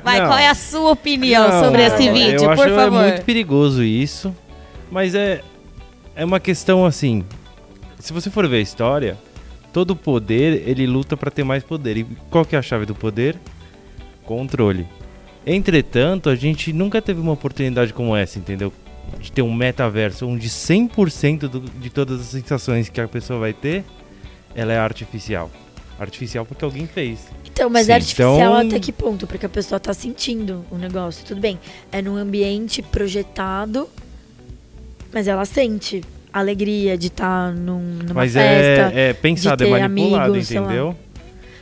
Vai, 0.03 0.19
Não. 0.21 0.27
qual 0.27 0.37
é 0.39 0.47
a 0.47 0.55
sua 0.55 0.91
opinião 0.91 1.49
Não, 1.49 1.63
sobre 1.65 1.83
esse 1.85 2.05
eu 2.05 2.13
vídeo, 2.13 2.49
acho 2.49 2.61
por 2.63 2.69
favor? 2.73 3.03
é 3.03 3.09
muito 3.09 3.25
perigoso 3.25 3.83
isso. 3.83 4.33
Mas 4.93 5.15
é, 5.15 5.41
é 6.15 6.23
uma 6.23 6.39
questão 6.39 6.85
assim. 6.85 7.25
Se 7.97 8.13
você 8.13 8.29
for 8.29 8.47
ver 8.47 8.57
a 8.57 8.61
história, 8.61 9.17
todo 9.73 9.95
poder 9.95 10.69
ele 10.69 10.85
luta 10.85 11.17
para 11.17 11.31
ter 11.31 11.43
mais 11.43 11.63
poder. 11.63 11.97
E 11.97 12.03
qual 12.29 12.45
que 12.45 12.55
é 12.55 12.59
a 12.59 12.61
chave 12.61 12.85
do 12.85 12.93
poder? 12.93 13.35
Controle. 14.23 14.87
Entretanto, 15.47 16.29
a 16.29 16.35
gente 16.35 16.71
nunca 16.71 17.01
teve 17.01 17.19
uma 17.19 17.31
oportunidade 17.31 17.91
como 17.91 18.15
essa, 18.15 18.37
entendeu? 18.37 18.71
De 19.19 19.31
ter 19.31 19.41
um 19.41 19.51
metaverso 19.51 20.27
onde 20.27 20.47
100% 20.47 21.47
do, 21.47 21.59
de 21.61 21.89
todas 21.89 22.21
as 22.21 22.27
sensações 22.27 22.87
que 22.87 23.01
a 23.01 23.07
pessoa 23.07 23.39
vai 23.39 23.51
ter, 23.51 23.83
ela 24.53 24.73
é 24.73 24.77
artificial. 24.77 25.49
Artificial 25.99 26.45
porque 26.45 26.63
alguém 26.63 26.85
fez. 26.85 27.27
Então, 27.51 27.67
mas 27.67 27.87
Sim, 27.87 27.93
é 27.93 27.95
artificial 27.95 28.35
então- 28.35 28.57
até 28.67 28.79
que 28.79 28.91
ponto? 28.91 29.25
Porque 29.25 29.47
a 29.47 29.49
pessoa 29.49 29.79
tá 29.79 29.91
sentindo 29.93 30.63
o 30.69 30.77
negócio. 30.77 31.25
Tudo 31.25 31.41
bem, 31.41 31.59
é 31.91 31.99
num 31.99 32.15
ambiente 32.15 32.83
projetado, 32.83 33.89
mas 35.13 35.27
ela 35.27 35.45
sente 35.45 36.01
a 36.31 36.39
alegria 36.39 36.97
de 36.97 37.07
estar 37.07 37.53
num, 37.53 37.79
numa 38.03 38.13
Mas 38.15 38.33
festa. 38.33 38.91
é, 38.97 39.09
é 39.09 39.13
pensado, 39.13 39.63
é 39.63 39.67
ter 39.67 39.71
manipulado, 39.71 40.31
amigos, 40.31 40.51
entendeu? 40.51 40.95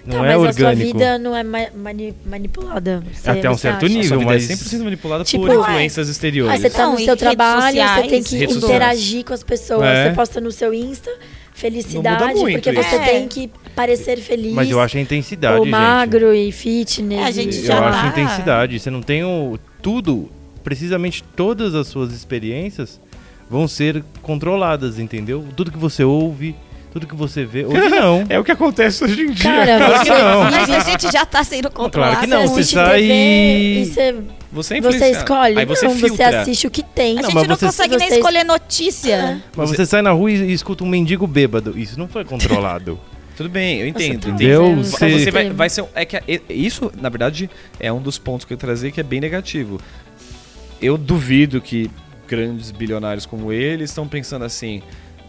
Não 0.04 0.18
tá, 0.20 0.26
é 0.26 0.36
mas 0.38 0.50
a 0.50 0.54
sua 0.54 0.70
orgânico. 0.70 0.98
vida 0.98 1.20
não 1.20 1.36
é 1.36 1.44
ma- 1.44 1.68
mani- 1.76 2.16
manipulada. 2.26 3.04
Você- 3.14 3.30
Até 3.30 3.48
um 3.50 3.54
você 3.54 3.62
certo 3.62 3.86
acha? 3.86 3.94
nível. 3.94 4.18
Vida 4.20 4.32
mas- 4.32 4.50
é 4.50 4.54
100% 4.56 4.84
manipulada 4.84 5.24
Tipo, 5.24 5.44
por 5.46 5.52
é. 5.52 5.56
influências 5.60 6.08
Ah, 6.08 6.12
exteriores. 6.12 6.60
você 6.62 6.70
tá 6.72 6.86
Não, 6.88 6.94
no 6.94 7.00
seu 7.00 7.16
trabalho, 7.18 7.66
sociais, 7.68 8.02
você 8.02 8.08
tem 8.10 8.24
que 8.24 8.44
interagir 8.46 9.24
com 9.26 9.34
as 9.34 9.44
pessoas. 9.44 9.84
É. 9.84 10.10
Você 10.10 10.16
posta 10.16 10.42
no 10.42 10.52
seu 10.52 10.74
Insta 10.74 11.12
felicidade, 11.54 12.34
porque 12.40 12.72
você 12.72 12.96
isso. 12.96 13.06
tem 13.06 13.24
É. 13.26 13.28
que 13.28 13.52
parecer 13.76 14.18
feliz. 14.18 14.54
Mas 14.54 14.72
eu 14.72 14.80
acho 14.80 14.98
a 14.98 15.02
intensidade, 15.02 15.58
ou 15.60 15.66
gente. 15.66 15.72
magro 15.72 16.34
e 16.34 16.52
fitness. 16.52 17.20
É, 17.20 17.24
a 17.26 17.32
gente 17.32 17.58
e- 17.58 17.66
já 17.66 17.76
Eu 17.76 17.80
tá- 17.82 17.90
acho 17.90 18.06
a 18.06 18.08
intensidade. 18.10 18.80
Você 18.80 18.90
não 18.90 19.02
tem 19.04 19.24
o... 19.24 19.60
Tudo, 19.82 20.30
precisamente 20.64 21.24
todas 21.36 21.76
as 21.76 21.88
suas 21.88 22.12
experiências 22.14 23.00
vão 23.52 23.68
ser 23.68 24.02
controladas, 24.22 24.98
entendeu? 24.98 25.46
Tudo 25.58 25.70
que 25.72 25.78
você 25.78 26.06
ouve, 26.06 26.56
tudo 26.94 27.06
que 27.06 27.14
você 27.16 27.44
vê. 27.44 27.66
Hoje 27.66 27.90
não. 27.90 28.24
É 28.30 28.40
o 28.40 28.44
que 28.46 28.52
acontece 28.52 29.04
hoje 29.04 29.24
em 29.24 29.32
dia. 29.32 29.44
Cara, 29.44 29.78
Claro 29.78 30.04
que 30.04 30.10
não. 30.10 30.44
Mas 30.46 30.70
a 30.70 30.80
gente 30.90 31.12
já 31.12 31.26
tá 31.26 31.44
sendo 31.44 31.70
controlado. 31.70 32.14
Claro 32.16 32.28
que 32.28 32.34
não, 32.34 32.48
Você 32.48 32.64
você 32.64 32.76
sai- 32.76 33.02
TV 33.02 33.86
você, 33.86 34.16
Você, 34.54 34.78
é 34.78 34.82
você 34.82 35.12
escolhe. 35.12 35.60
Aí 35.60 35.66
você 35.66 35.86
não, 35.86 35.94
você 35.96 36.24
assiste 36.24 36.66
o 36.66 36.72
que 36.72 36.82
tem. 36.82 37.20
A 37.20 37.22
Não, 37.24 37.30
gente 37.30 37.48
não 37.48 37.56
você- 37.58 37.66
consegue 37.66 37.98
nem 37.98 38.08
escolher 38.08 38.46
notícia. 38.46 39.42
Mas 39.56 39.70
você 39.70 39.86
sai 39.86 40.02
na 40.02 40.12
rua 40.12 40.32
e, 40.32 40.54
escuta 40.54 40.84
um 40.84 40.88
mendigo 40.88 41.28
bêbado. 41.28 41.78
Isso 41.78 42.00
não 42.00 42.08
foi 42.08 42.24
controlado. 42.24 42.98
Tudo 43.36 43.50
bem, 43.50 43.80
eu 43.80 43.88
entendo. 43.88 44.30
Entendeu? 44.30 44.66
É 44.68 44.76
Você- 44.76 45.10
Você 45.20 45.32
vai, 45.32 45.50
vai 45.50 45.70
ser. 45.70 45.84
É 45.96 46.06
que 46.06 46.16
é- 46.18 46.24
isso, 46.50 46.90
na 47.02 47.10
verdade, 47.10 47.50
é 47.80 47.92
um 47.92 48.02
dos 48.02 48.18
pontos 48.18 48.46
que 48.46 48.54
eu 48.54 48.58
trazer 48.58 48.92
que 48.92 49.00
é 49.00 49.04
bem 49.04 49.20
negativo. 49.20 49.80
Eu 50.82 50.98
duvido 50.98 51.60
que 51.62 51.90
grandes 52.32 52.72
bilionários 52.72 53.26
como 53.26 53.52
ele 53.52 53.84
estão 53.84 54.08
pensando 54.08 54.46
assim. 54.46 54.82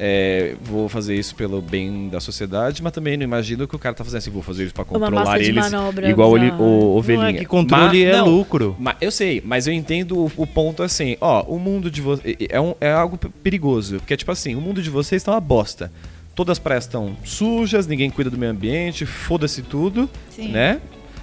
é, 0.04 0.56
vou 0.62 0.88
fazer 0.88 1.14
isso 1.14 1.34
pelo 1.34 1.60
bem 1.60 2.08
da 2.08 2.18
sociedade, 2.18 2.82
mas 2.82 2.92
também 2.92 3.16
não 3.16 3.22
imagino 3.24 3.68
que 3.68 3.76
o 3.76 3.78
cara 3.78 3.94
tá 3.94 4.02
fazendo 4.02 4.18
assim, 4.18 4.30
vou 4.30 4.42
fazer 4.42 4.64
isso 4.64 4.74
pra 4.74 4.82
Uma 4.84 4.98
controlar 4.98 5.38
eles 5.40 5.54
manobra 5.54 6.08
igual 6.10 6.32
bizarra. 6.32 6.60
o 6.62 6.96
ovelhinha. 6.96 7.22
Não 7.24 7.36
é 7.36 7.38
que 7.38 7.44
controle 7.44 8.04
Mas- 8.04 8.14
é 8.14 8.16
não, 8.18 8.28
lucro. 8.28 8.74
mas 8.80 8.96
eu 9.00 9.10
sei, 9.12 9.40
mas 9.44 9.66
eu 9.68 9.72
entendo 9.72 10.18
o, 10.18 10.32
o 10.36 10.46
ponto 10.46 10.82
assim, 10.82 11.16
ó, 11.20 11.42
o 11.42 11.58
mundo 11.58 11.88
de 11.90 12.00
vocês 12.00 12.36
é, 12.48 12.60
um- 12.60 12.74
é 12.80 12.90
algo 12.90 13.16
perigoso, 13.42 13.98
porque 13.98 14.16
tipo 14.16 14.32
assim, 14.32 14.54
o 14.56 14.60
mundo 14.60 14.82
de 14.82 14.90
vocês 14.90 15.22
tá 15.22 15.32
uma 15.32 15.40
bosta. 15.40 15.92
Todas 16.34 16.52
as 16.52 16.58
praias 16.58 16.84
estão 16.84 17.14
sujas, 17.22 17.86
ninguém 17.86 18.08
cuida 18.10 18.30
do 18.30 18.38
meio 18.38 18.50
ambiente, 18.50 19.04
foda-se 19.06 19.60
tudo, 19.62 20.08
Sim. 20.30 20.48
né? 20.48 20.80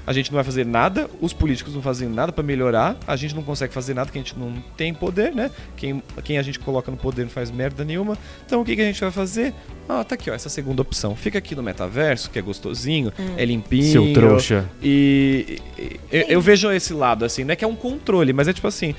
A 0.10 0.14
gente 0.14 0.32
não 0.32 0.38
vai 0.38 0.44
fazer 0.44 0.66
nada, 0.66 1.08
os 1.22 1.34
políticos 1.34 1.76
não 1.76 1.84
fazem 1.84 2.10
nada 2.10 2.32
pra 2.32 2.44
melhorar, 2.44 2.98
a 3.06 3.16
gente 3.16 3.36
não 3.36 3.44
consegue 3.44 3.72
fazer 3.72 3.94
nada 3.94 4.08
porque 4.08 4.18
a 4.18 4.22
gente 4.24 4.36
não 4.40 4.52
tem 4.76 4.92
poder, 4.92 5.36
né? 5.36 5.52
Quem, 5.78 6.02
quem 6.24 6.40
a 6.40 6.42
gente 6.42 6.58
coloca 6.58 6.90
no 6.90 6.98
poder 6.98 7.22
não 7.22 7.30
faz 7.30 7.52
merda 7.52 7.86
nenhuma. 7.86 8.18
Então 8.44 8.60
o 8.60 8.66
que, 8.66 8.76
que 8.76 8.82
a 8.82 8.86
gente 8.86 9.00
vai 9.00 9.12
fazer? 9.12 9.54
Ah, 9.88 10.04
tá 10.04 10.16
aqui, 10.16 10.32
ó, 10.32 10.34
essa 10.34 10.50
segunda 10.50 10.82
opção. 10.82 11.16
Fica 11.16 11.38
aqui 11.38 11.54
no 11.56 11.62
metaverso, 11.62 12.32
que 12.32 12.40
é 12.40 12.42
gostosinho, 12.42 13.14
é 13.38 13.46
limpinho. 13.46 13.84
Seu 13.92 14.12
trouxa. 14.12 14.68
E, 14.82 15.60
e- 15.78 16.00
eu, 16.12 16.22
eu 16.30 16.42
vejo 16.42 16.72
esse 16.72 16.92
lado, 16.92 17.24
assim, 17.24 17.44
não 17.44 17.54
é 17.54 17.56
que 17.56 17.64
é 17.64 17.68
um 17.68 17.76
controle, 17.76 18.34
mas 18.34 18.48
é 18.48 18.54
tipo 18.54 18.66
assim, 18.68 18.96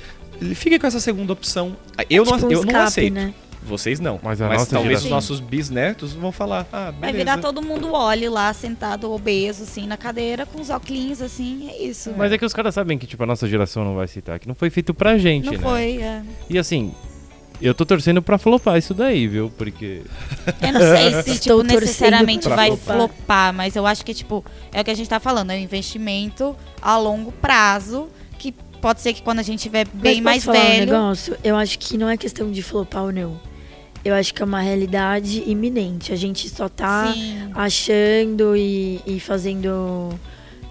fica 0.55 0.79
com 0.79 0.87
essa 0.87 1.01
segunda 1.01 1.33
opção. 1.33 1.75
Eu, 2.09 2.23
tipo 2.23 2.37
não, 2.37 2.47
um 2.47 2.51
eu 2.53 2.63
não 2.63 2.79
aceito. 2.79 3.13
né? 3.13 3.33
Vocês 3.63 3.99
não. 3.99 4.19
Mas 4.23 4.39
Mas, 4.39 4.67
talvez 4.67 4.97
os 4.97 5.03
geração- 5.03 5.09
nossos 5.09 5.39
bisnetos 5.39 6.13
vão 6.13 6.31
falar, 6.31 6.65
ah, 6.73 6.85
beleza. 6.85 6.99
Vai 6.99 7.13
virar 7.13 7.37
todo 7.37 7.61
mundo 7.61 7.93
olhe 7.93 8.27
lá, 8.27 8.51
sentado, 8.53 9.11
obeso, 9.11 9.63
assim, 9.63 9.85
na 9.85 9.97
cadeira, 9.97 10.45
com 10.45 10.59
os 10.59 10.69
óculos, 10.69 11.21
assim, 11.21 11.69
é 11.69 11.83
isso. 11.83 12.11
Mas 12.17 12.31
é 12.31 12.37
que 12.37 12.45
os 12.45 12.53
caras 12.53 12.73
sabem 12.73 12.97
que, 12.97 13.05
tipo, 13.05 13.21
a 13.23 13.25
nossa 13.27 13.47
geração 13.47 13.85
não 13.85 13.95
vai 13.95 14.07
citar, 14.07 14.39
que 14.39 14.47
não 14.47 14.55
foi 14.55 14.69
feito 14.69 14.93
pra 14.93 15.17
gente, 15.17 15.45
Não 15.45 15.53
né? 15.53 15.59
foi, 15.59 15.97
é. 16.01 16.23
E 16.49 16.57
assim, 16.57 16.91
eu 17.61 17.75
tô 17.75 17.85
torcendo 17.85 18.19
pra 18.21 18.39
flopar 18.39 18.77
isso 18.79 18.95
daí, 18.95 19.27
viu? 19.27 19.51
Porque. 19.55 20.01
Eu 20.61 20.73
não 20.73 20.79
sei 20.81 21.21
se, 21.35 21.39
tipo, 21.41 21.61
necessariamente 21.61 22.49
vai 22.49 22.69
flopar. 22.69 22.95
flopar, 22.97 23.53
mas 23.53 23.75
eu 23.75 23.85
acho 23.85 24.03
que, 24.03 24.13
tipo, 24.13 24.43
é 24.73 24.81
o 24.81 24.83
que 24.83 24.89
a 24.91 24.95
gente 24.95 25.07
tá 25.07 25.19
falando, 25.19 25.51
é 25.51 25.55
um 25.55 25.59
investimento 25.59 26.55
a 26.81 26.97
longo 26.97 27.31
prazo, 27.31 28.09
que 28.39 28.51
pode 28.81 29.01
ser 29.01 29.13
que 29.13 29.21
quando 29.21 29.37
a 29.37 29.43
gente 29.43 29.59
tiver 29.61 29.85
bem 29.93 30.15
Mas 30.19 30.23
mais 30.23 30.45
posso 30.45 30.57
falar 30.57 30.67
Um 30.67 30.71
velho. 30.79 30.85
negócio? 30.91 31.37
Eu 31.43 31.55
acho 31.55 31.77
que 31.77 31.95
não 31.95 32.09
é 32.09 32.17
questão 32.17 32.49
de 32.51 32.63
flopar 32.63 33.03
ou 33.03 33.11
não. 33.11 33.50
Eu 34.03 34.13
acho 34.15 34.33
que 34.33 34.41
é 34.41 34.45
uma 34.45 34.61
realidade 34.61 35.43
iminente. 35.45 36.11
A 36.11 36.15
gente 36.15 36.49
só 36.49 36.67
tá 36.67 37.13
Sim. 37.13 37.49
achando 37.53 38.55
e, 38.55 38.99
e 39.05 39.19
fazendo, 39.19 40.09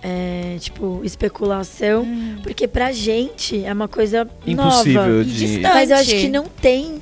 é, 0.02 0.56
tipo, 0.58 1.00
especulação. 1.04 2.02
Hum. 2.02 2.38
Porque 2.42 2.66
pra 2.66 2.90
gente 2.92 3.64
é 3.64 3.72
uma 3.72 3.86
coisa 3.88 4.28
Impossível 4.46 5.02
nova. 5.02 5.22
E 5.22 5.24
de. 5.24 5.38
distante. 5.38 5.62
Mas 5.74 5.90
eu 5.90 5.96
acho 5.96 6.10
que 6.10 6.28
não 6.28 6.44
tem 6.46 7.00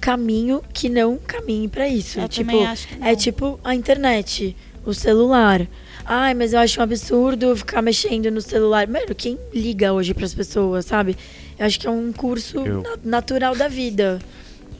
caminho 0.00 0.60
que 0.72 0.88
não 0.88 1.16
caminhe 1.18 1.68
pra 1.68 1.88
isso. 1.88 2.18
Eu 2.20 2.28
tipo, 2.28 2.50
também 2.50 2.66
acho 2.66 2.88
que 2.88 2.96
não. 2.98 3.06
é 3.06 3.14
tipo 3.16 3.60
a 3.62 3.74
internet, 3.74 4.56
o 4.84 4.92
celular. 4.92 5.66
Ai, 6.04 6.34
mas 6.34 6.52
eu 6.52 6.58
acho 6.58 6.80
um 6.80 6.82
absurdo 6.82 7.56
ficar 7.56 7.80
mexendo 7.80 8.30
no 8.30 8.40
celular. 8.42 8.86
Mano, 8.86 9.14
quem 9.14 9.38
liga 9.54 9.92
hoje 9.92 10.12
pras 10.12 10.34
pessoas, 10.34 10.84
sabe? 10.84 11.16
Eu 11.58 11.64
acho 11.64 11.80
que 11.80 11.86
é 11.86 11.90
um 11.90 12.12
curso 12.12 12.58
Eu. 12.58 12.82
na- 12.82 12.98
natural 13.04 13.54
da 13.56 13.68
vida. 13.68 14.18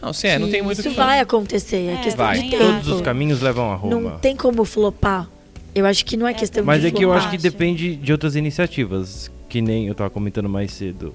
Não, 0.02 0.12
sim, 0.12 0.26
é, 0.28 0.38
não 0.38 0.50
tem 0.50 0.60
muito 0.62 0.80
Isso 0.80 0.90
que- 0.90 0.96
vai 0.96 1.20
acontecer, 1.20 1.76
é, 1.88 1.94
É, 1.94 1.96
questão 1.98 2.26
vai. 2.26 2.38
de 2.38 2.50
tempo. 2.50 2.62
Todos 2.64 2.88
os 2.88 3.00
caminhos 3.00 3.40
levam 3.40 3.72
a 3.72 3.74
Roma. 3.74 3.94
Não 4.10 4.18
tem 4.18 4.36
como 4.36 4.64
flopar. 4.64 5.28
Eu 5.74 5.86
acho 5.86 6.04
que 6.04 6.16
não 6.16 6.28
é, 6.28 6.30
É, 6.30 6.34
questão 6.34 6.64
Mas 6.64 6.82
de 6.82 6.88
é 6.88 6.90
que 6.90 7.04
eu 7.04 7.12
acho 7.12 7.30
que 7.30 7.38
depende 7.38 7.96
de 7.96 8.12
outras 8.12 8.36
iniciativas. 8.36 9.30
Que 9.48 9.60
nem 9.62 9.86
eu 9.88 9.94
tava 9.94 10.10
comentando 10.10 10.48
mais 10.48 10.72
cedo. 10.72 11.12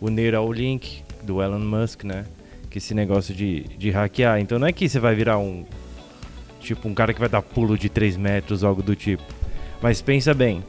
O 0.00 0.08
Neuralink, 0.08 1.02
do 1.22 1.42
Elon 1.42 1.58
Musk, 1.58 2.04
né? 2.04 2.24
Que 2.70 2.78
esse 2.78 2.94
negócio 2.94 3.34
de, 3.34 3.64
de 3.78 3.90
hackear. 3.90 4.40
Então 4.40 4.58
não 4.58 4.66
é 4.66 4.72
que 4.72 4.88
você 4.88 4.98
vai 4.98 5.14
virar 5.14 5.38
um. 5.38 5.64
Tipo, 6.60 6.88
um 6.88 6.94
cara 6.94 7.12
que 7.12 7.20
vai 7.20 7.28
dar 7.28 7.42
pulo 7.42 7.76
de 7.76 7.88
3 7.88 8.16
metros, 8.16 8.62
algo 8.64 8.82
do 8.82 8.94
tipo. 8.96 9.22
Mas 9.82 10.00
pensa 10.02 10.32
bem. 10.34 10.62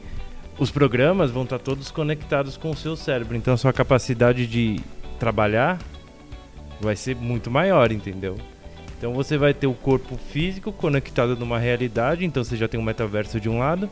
os 0.58 0.70
programas 0.70 1.30
vão 1.30 1.42
estar 1.44 1.58
todos 1.58 1.90
conectados 1.90 2.56
com 2.56 2.70
o 2.70 2.76
seu 2.76 2.94
cérebro. 2.96 3.36
Então, 3.36 3.54
a 3.54 3.56
sua 3.56 3.72
capacidade 3.72 4.46
de 4.46 4.78
trabalhar 5.18 5.78
vai 6.82 6.96
ser 6.96 7.16
muito 7.16 7.50
maior, 7.50 7.90
entendeu? 7.92 8.36
Então, 8.98 9.12
você 9.14 9.36
vai 9.38 9.52
ter 9.54 9.66
o 9.66 9.72
corpo 9.74 10.16
físico 10.30 10.70
conectado 10.72 11.34
numa 11.36 11.58
realidade. 11.58 12.24
Então, 12.24 12.44
você 12.44 12.56
já 12.56 12.68
tem 12.68 12.78
o 12.78 12.82
metaverso 12.82 13.40
de 13.40 13.48
um 13.48 13.58
lado. 13.58 13.88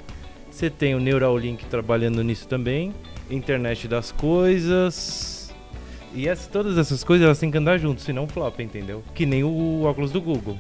Você 0.51 0.68
tem 0.70 0.95
o 0.95 1.01
Neuralink 1.01 1.64
trabalhando 1.66 2.22
nisso 2.22 2.47
também. 2.47 2.93
Internet 3.30 3.88
das 3.88 4.12
coisas. 4.12 5.53
E 6.14 6.28
essa- 6.28 6.49
todas 6.51 6.76
essas 6.76 7.03
coisas 7.05 7.24
elas 7.24 7.38
têm 7.38 7.51
que 7.51 7.59
andar 7.59 7.78
juntos, 7.78 8.05
senão 8.05 8.26
flop, 8.28 8.59
entendeu? 8.61 9.03
Que 9.14 9.24
nem 9.26 9.45
o 9.45 9.82
óculos 9.84 10.11
do 10.11 10.20
Google. 10.20 10.59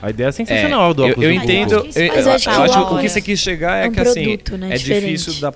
A 0.00 0.10
ideia 0.10 0.28
é 0.28 0.32
sensacional 0.32 0.92
do 0.92 1.02
eu, 1.04 1.10
óculos 1.12 1.24
eu 1.28 1.34
do 1.34 1.40
Google. 1.40 1.54
entendo. 1.54 1.84
Mas 1.86 1.96
Eu, 1.96 2.06
eu 2.06 2.14
eu 2.14 2.32
acho 2.32 2.48
que 2.48 2.56
o 2.56 2.86
que 2.88 2.94
o 2.94 2.98
que 3.00 3.08
você 3.08 3.20
quis 3.22 3.38
chegar 3.38 3.78
é, 3.78 3.86
é 3.86 3.88
um 3.88 3.92
que 3.92 4.00
assim 4.00 4.24
produto, 4.24 4.56
né, 4.58 4.74
é 4.74 4.76
diferente. 4.76 5.16
difícil 5.18 5.40
da 5.40 5.48
É. 5.48 5.52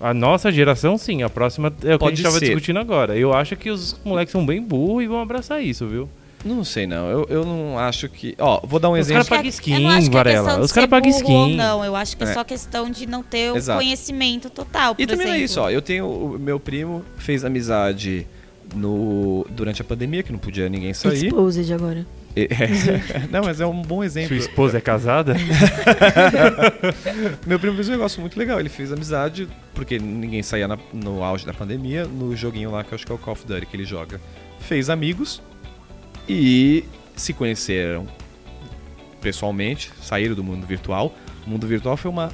A 0.00 0.14
nossa 0.14 0.50
geração, 0.50 0.96
sim. 0.96 1.22
A 1.22 1.28
próxima 1.28 1.68
é 1.68 1.70
o 1.70 1.74
que 1.88 1.92
a 1.92 1.98
Pode 1.98 2.16
gente 2.16 2.24
tava 2.24 2.38
ser. 2.38 2.46
discutindo 2.46 2.78
agora. 2.78 3.16
Eu 3.16 3.34
acho 3.34 3.54
que 3.56 3.68
os 3.70 4.00
moleques 4.04 4.32
são 4.32 4.44
bem 4.46 4.62
burros 4.62 5.02
e 5.04 5.06
vão 5.06 5.20
abraçar 5.20 5.62
isso, 5.62 5.86
viu? 5.86 6.08
Não 6.42 6.64
sei 6.64 6.86
não. 6.86 7.10
Eu, 7.10 7.26
eu 7.28 7.44
não 7.44 7.78
acho 7.78 8.08
que. 8.08 8.34
Ó, 8.38 8.62
vou 8.64 8.80
dar 8.80 8.88
um 8.88 8.92
Os 8.94 9.00
exemplo. 9.00 9.16
caras 9.24 9.28
pagam 9.28 9.44
Eu 9.44 9.50
skin, 9.50 9.78
não 9.82 9.90
acho 9.90 10.08
que 10.10 10.16
é 10.16 10.18
Varela. 10.18 10.60
Os 10.60 10.72
caras 10.72 10.88
pagam 10.88 11.10
skin. 11.10 11.54
Não, 11.54 11.84
eu 11.84 11.94
acho 11.94 12.16
que 12.16 12.24
é, 12.24 12.28
É. 12.28 12.32
só 12.32 12.42
questão 12.42 12.90
de 12.90 13.06
não 13.06 13.22
ter 13.22 13.52
o 13.52 13.56
Exato. 13.58 13.78
conhecimento 13.78 14.48
total. 14.48 14.94
Por 14.94 15.02
E 15.02 15.06
também 15.06 15.28
é 15.32 15.38
isso, 15.38 15.60
ó. 15.60 15.68
Eu 15.70 15.82
tenho. 15.82 16.06
O 16.08 16.38
meu 16.38 16.58
primo 16.58 17.04
fez 17.18 17.44
amizade 17.44 18.26
no 18.74 19.46
durante 19.50 19.82
a 19.82 19.84
pandemia, 19.84 20.22
que 20.22 20.32
não 20.32 20.38
podia 20.38 20.66
ninguém 20.70 20.94
sair. 20.94 21.26
Exposed 21.26 21.72
agora. 21.74 22.06
E- 22.36 22.48
não, 23.30 23.42
mas 23.44 23.60
é 23.60 23.66
um 23.66 23.82
bom 23.82 24.04
exemplo. 24.04 24.28
Sua 24.28 24.36
esposa 24.36 24.78
é 24.78 24.80
casada? 24.80 25.34
Meu 27.46 27.58
primo 27.58 27.74
fez 27.74 27.88
um 27.88 27.92
negócio 27.92 28.20
muito 28.20 28.38
legal. 28.38 28.60
Ele 28.60 28.68
fez 28.68 28.92
amizade, 28.92 29.48
porque 29.74 29.98
ninguém 29.98 30.42
saía 30.42 30.68
na- 30.68 30.78
no 30.92 31.22
auge 31.22 31.44
da 31.44 31.52
pandemia, 31.52 32.04
no 32.04 32.34
joguinho 32.36 32.70
lá 32.70 32.84
que 32.84 32.92
eu 32.92 32.96
acho 32.96 33.06
que 33.06 33.12
é 33.12 33.14
o 33.14 33.18
Call 33.18 33.32
of 33.32 33.46
Duty 33.46 33.66
que 33.66 33.76
ele 33.76 33.84
joga. 33.84 34.20
Fez 34.60 34.90
amigos 34.90 35.42
e 36.28 36.84
se 37.16 37.32
conheceram 37.32 38.06
pessoalmente, 39.20 39.90
saíram 40.02 40.34
do 40.34 40.44
mundo 40.44 40.66
virtual. 40.66 41.14
O 41.46 41.50
mundo 41.50 41.66
virtual 41.66 41.96
foi 41.96 42.10
uma, 42.10 42.30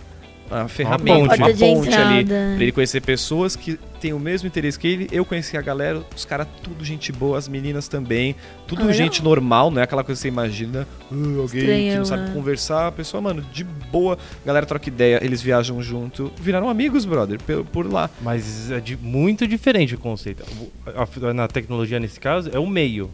uma 0.51 0.69
ferramenta, 0.69 1.13
ponte. 1.21 1.29
uma 1.29 1.37
Porta 1.39 1.53
de 1.55 1.59
ponte 1.61 1.95
ali. 1.95 2.25
Pra 2.25 2.63
ele 2.63 2.73
conhecer 2.73 3.01
pessoas 3.01 3.57
que 3.57 3.79
têm 4.01 4.13
o 4.13 4.19
mesmo 4.21 4.47
interesse 4.47 4.79
que 4.79 4.87
ele. 4.87 5.09
Eu 5.11 5.25
conheci 5.25 5.57
a 5.57 5.61
galera, 5.63 6.03
os 6.15 6.25
caras 6.25 6.47
tudo 6.63 6.85
gente 6.85 7.11
boa, 7.13 7.37
as 7.39 7.49
meninas 7.49 7.89
também. 7.89 8.35
Tudo 8.67 8.83
Ah, 8.83 8.85
legal. 8.87 8.97
gente 8.97 9.23
normal, 9.25 9.71
não 9.71 9.81
é 9.81 9.85
aquela 9.85 10.05
coisa 10.05 10.19
que 10.19 10.23
você 10.23 10.29
imagina. 10.29 10.87
"Ah, 11.11 11.15
alguém 11.15 11.47
que 11.49 11.57
Estranhão, 11.59 11.99
não 11.99 12.05
sabe 12.05 12.23
né? 12.29 12.31
conversar. 12.35 12.87
A 12.89 12.93
pessoa, 12.93 13.21
mano, 13.21 13.43
de 13.53 13.65
boa. 13.65 14.19
A 14.43 14.47
galera 14.47 14.67
troca 14.67 14.89
ideia, 14.89 15.19
eles 15.25 15.41
viajam 15.43 15.83
junto. 15.83 16.33
Viraram 16.41 16.69
amigos, 16.69 17.05
brother, 17.05 17.41
por, 17.43 17.65
por 17.65 17.93
lá. 17.93 18.09
Mas 18.23 18.71
é 18.71 18.79
de- 18.81 18.97
muito 18.97 19.47
diferente 19.47 19.95
o 19.95 19.99
conceito. 19.99 20.45
A- 20.87 21.33
na 21.33 21.49
tecnologia, 21.49 21.99
nesse 21.99 22.21
caso, 22.21 22.51
é 22.53 22.59
o 22.59 22.67
meio. 22.67 23.07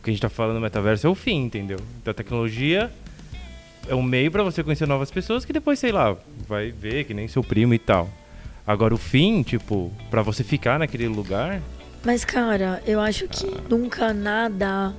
O 0.00 0.04
que 0.04 0.10
a 0.10 0.12
gente 0.12 0.20
tá 0.20 0.28
falando 0.28 0.56
no 0.56 0.60
metaverso 0.60 1.06
é 1.06 1.10
o 1.10 1.14
fim, 1.14 1.44
entendeu? 1.44 1.78
Então 2.00 2.10
a 2.10 2.14
tecnologia 2.14 2.90
é 3.88 3.94
um 3.94 4.02
meio 4.02 4.30
pra 4.30 4.42
você 4.42 4.62
conhecer 4.62 4.86
novas 4.86 5.10
pessoas 5.10 5.44
que 5.44 5.52
depois, 5.52 5.78
sei 5.78 5.92
lá, 5.92 6.16
vai 6.48 6.70
ver, 6.70 7.04
que 7.04 7.14
nem 7.14 7.28
seu 7.28 7.42
primo 7.42 7.74
e 7.74 7.78
tal. 7.78 8.08
Agora 8.66 8.94
o 8.94 8.98
fim, 8.98 9.42
tipo, 9.42 9.92
pra 10.10 10.22
você 10.22 10.42
ficar 10.42 10.78
naquele 10.78 11.06
lugar, 11.08 11.60
Mas, 12.04 12.24
cara, 12.24 12.82
eu 12.86 13.00
acho 13.00 13.26
que 13.28 13.46
nunca 13.68 14.12
nada 14.12 14.94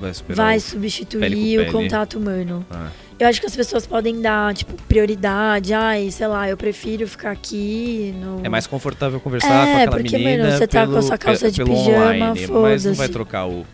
Vai 0.00 0.12
vai 0.28 0.60
substituir 0.60 1.20
pele 1.20 1.64
com 1.64 1.70
o 1.78 1.82
contato 1.82 2.18
humano. 2.18 2.64
Ah. 2.70 2.88
Eu 3.18 3.26
acho 3.26 3.40
que 3.40 3.46
as 3.48 3.56
pessoas 3.56 3.84
podem 3.84 4.20
dar, 4.20 4.54
tipo, 4.54 4.80
prioridade. 4.84 5.74
Ai, 5.74 6.08
sei 6.12 6.28
lá, 6.28 6.48
eu 6.48 6.56
prefiro 6.56 7.06
ficar 7.08 7.32
aqui 7.32 8.14
no... 8.16 8.40
É 8.44 8.48
mais 8.48 8.66
confortável 8.68 9.18
conversar 9.18 9.66
É, 9.66 9.72
com 9.72 9.78
aquela 9.78 9.96
porque, 9.96 10.18
menina. 10.18 10.44
mano, 10.44 10.56
você 10.56 10.66
tá 10.68 10.80
pelo, 10.82 10.92
com 10.92 10.98
a 10.98 11.02
sua 11.02 11.18
calça 11.18 11.50
de 11.50 11.64
pijama, 11.64 12.04
online, 12.30 12.46
mas 12.46 12.84
não 12.84 12.94
vai 12.94 13.08
trocar 13.08 13.46
o. 13.48 13.66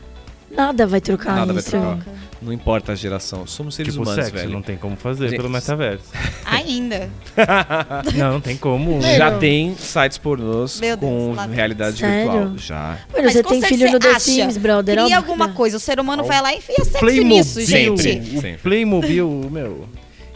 Nada 0.51 0.87
vai 0.87 1.01
trocar 1.01 1.35
Nada 1.35 1.53
vai 1.53 1.61
isso. 1.61 1.71
trocar. 1.73 1.99
Não 2.45 2.53
importa 2.53 2.93
a 2.93 2.95
geração. 2.95 3.47
Somos 3.47 3.75
seres 3.75 3.95
tipo, 3.95 4.05
humanos, 4.05 4.25
sexo, 4.27 4.39
velho. 4.39 4.53
não 4.53 4.61
tem 4.63 4.77
como 4.77 4.97
fazer 4.97 5.29
Gente, 5.29 5.37
pelo 5.39 5.49
metaverso. 5.49 6.05
Ainda. 6.45 7.09
não, 8.15 8.33
não 8.35 8.41
tem 8.41 8.57
como. 8.57 9.01
Já 9.17 9.39
tem 9.39 9.75
sites 9.77 10.19
pornôs 10.19 10.79
Meu 10.81 10.97
Deus, 10.97 11.11
com 11.11 11.33
lá 11.35 11.47
realidade 11.47 11.97
Sério? 11.99 12.31
virtual. 12.33 12.59
Já. 12.59 12.99
Mano, 13.13 13.25
Mas 13.25 13.33
você 13.33 13.43
tem 13.43 13.63
filho 13.63 13.91
no 13.93 13.99
The 13.99 14.09
acha. 14.09 14.21
Sims, 14.21 14.57
brother. 14.59 14.95
Cria 14.95 15.05
óbvio 15.05 15.17
alguma 15.17 15.49
dá. 15.49 15.55
coisa. 15.55 15.77
O 15.77 15.81
ser 15.81 15.99
humano 15.99 16.23
vai 16.25 16.43
lá 16.43 16.53
e 16.53 16.59
enfia 16.59 16.77
sexo 16.85 16.99
Playmobil. 16.99 17.29
nisso, 17.29 17.61
gente. 17.63 18.03
Sempre. 18.03 18.37
O 18.37 18.41
Sempre. 18.41 18.59
Playmobil, 18.63 19.49
meu. 19.51 19.89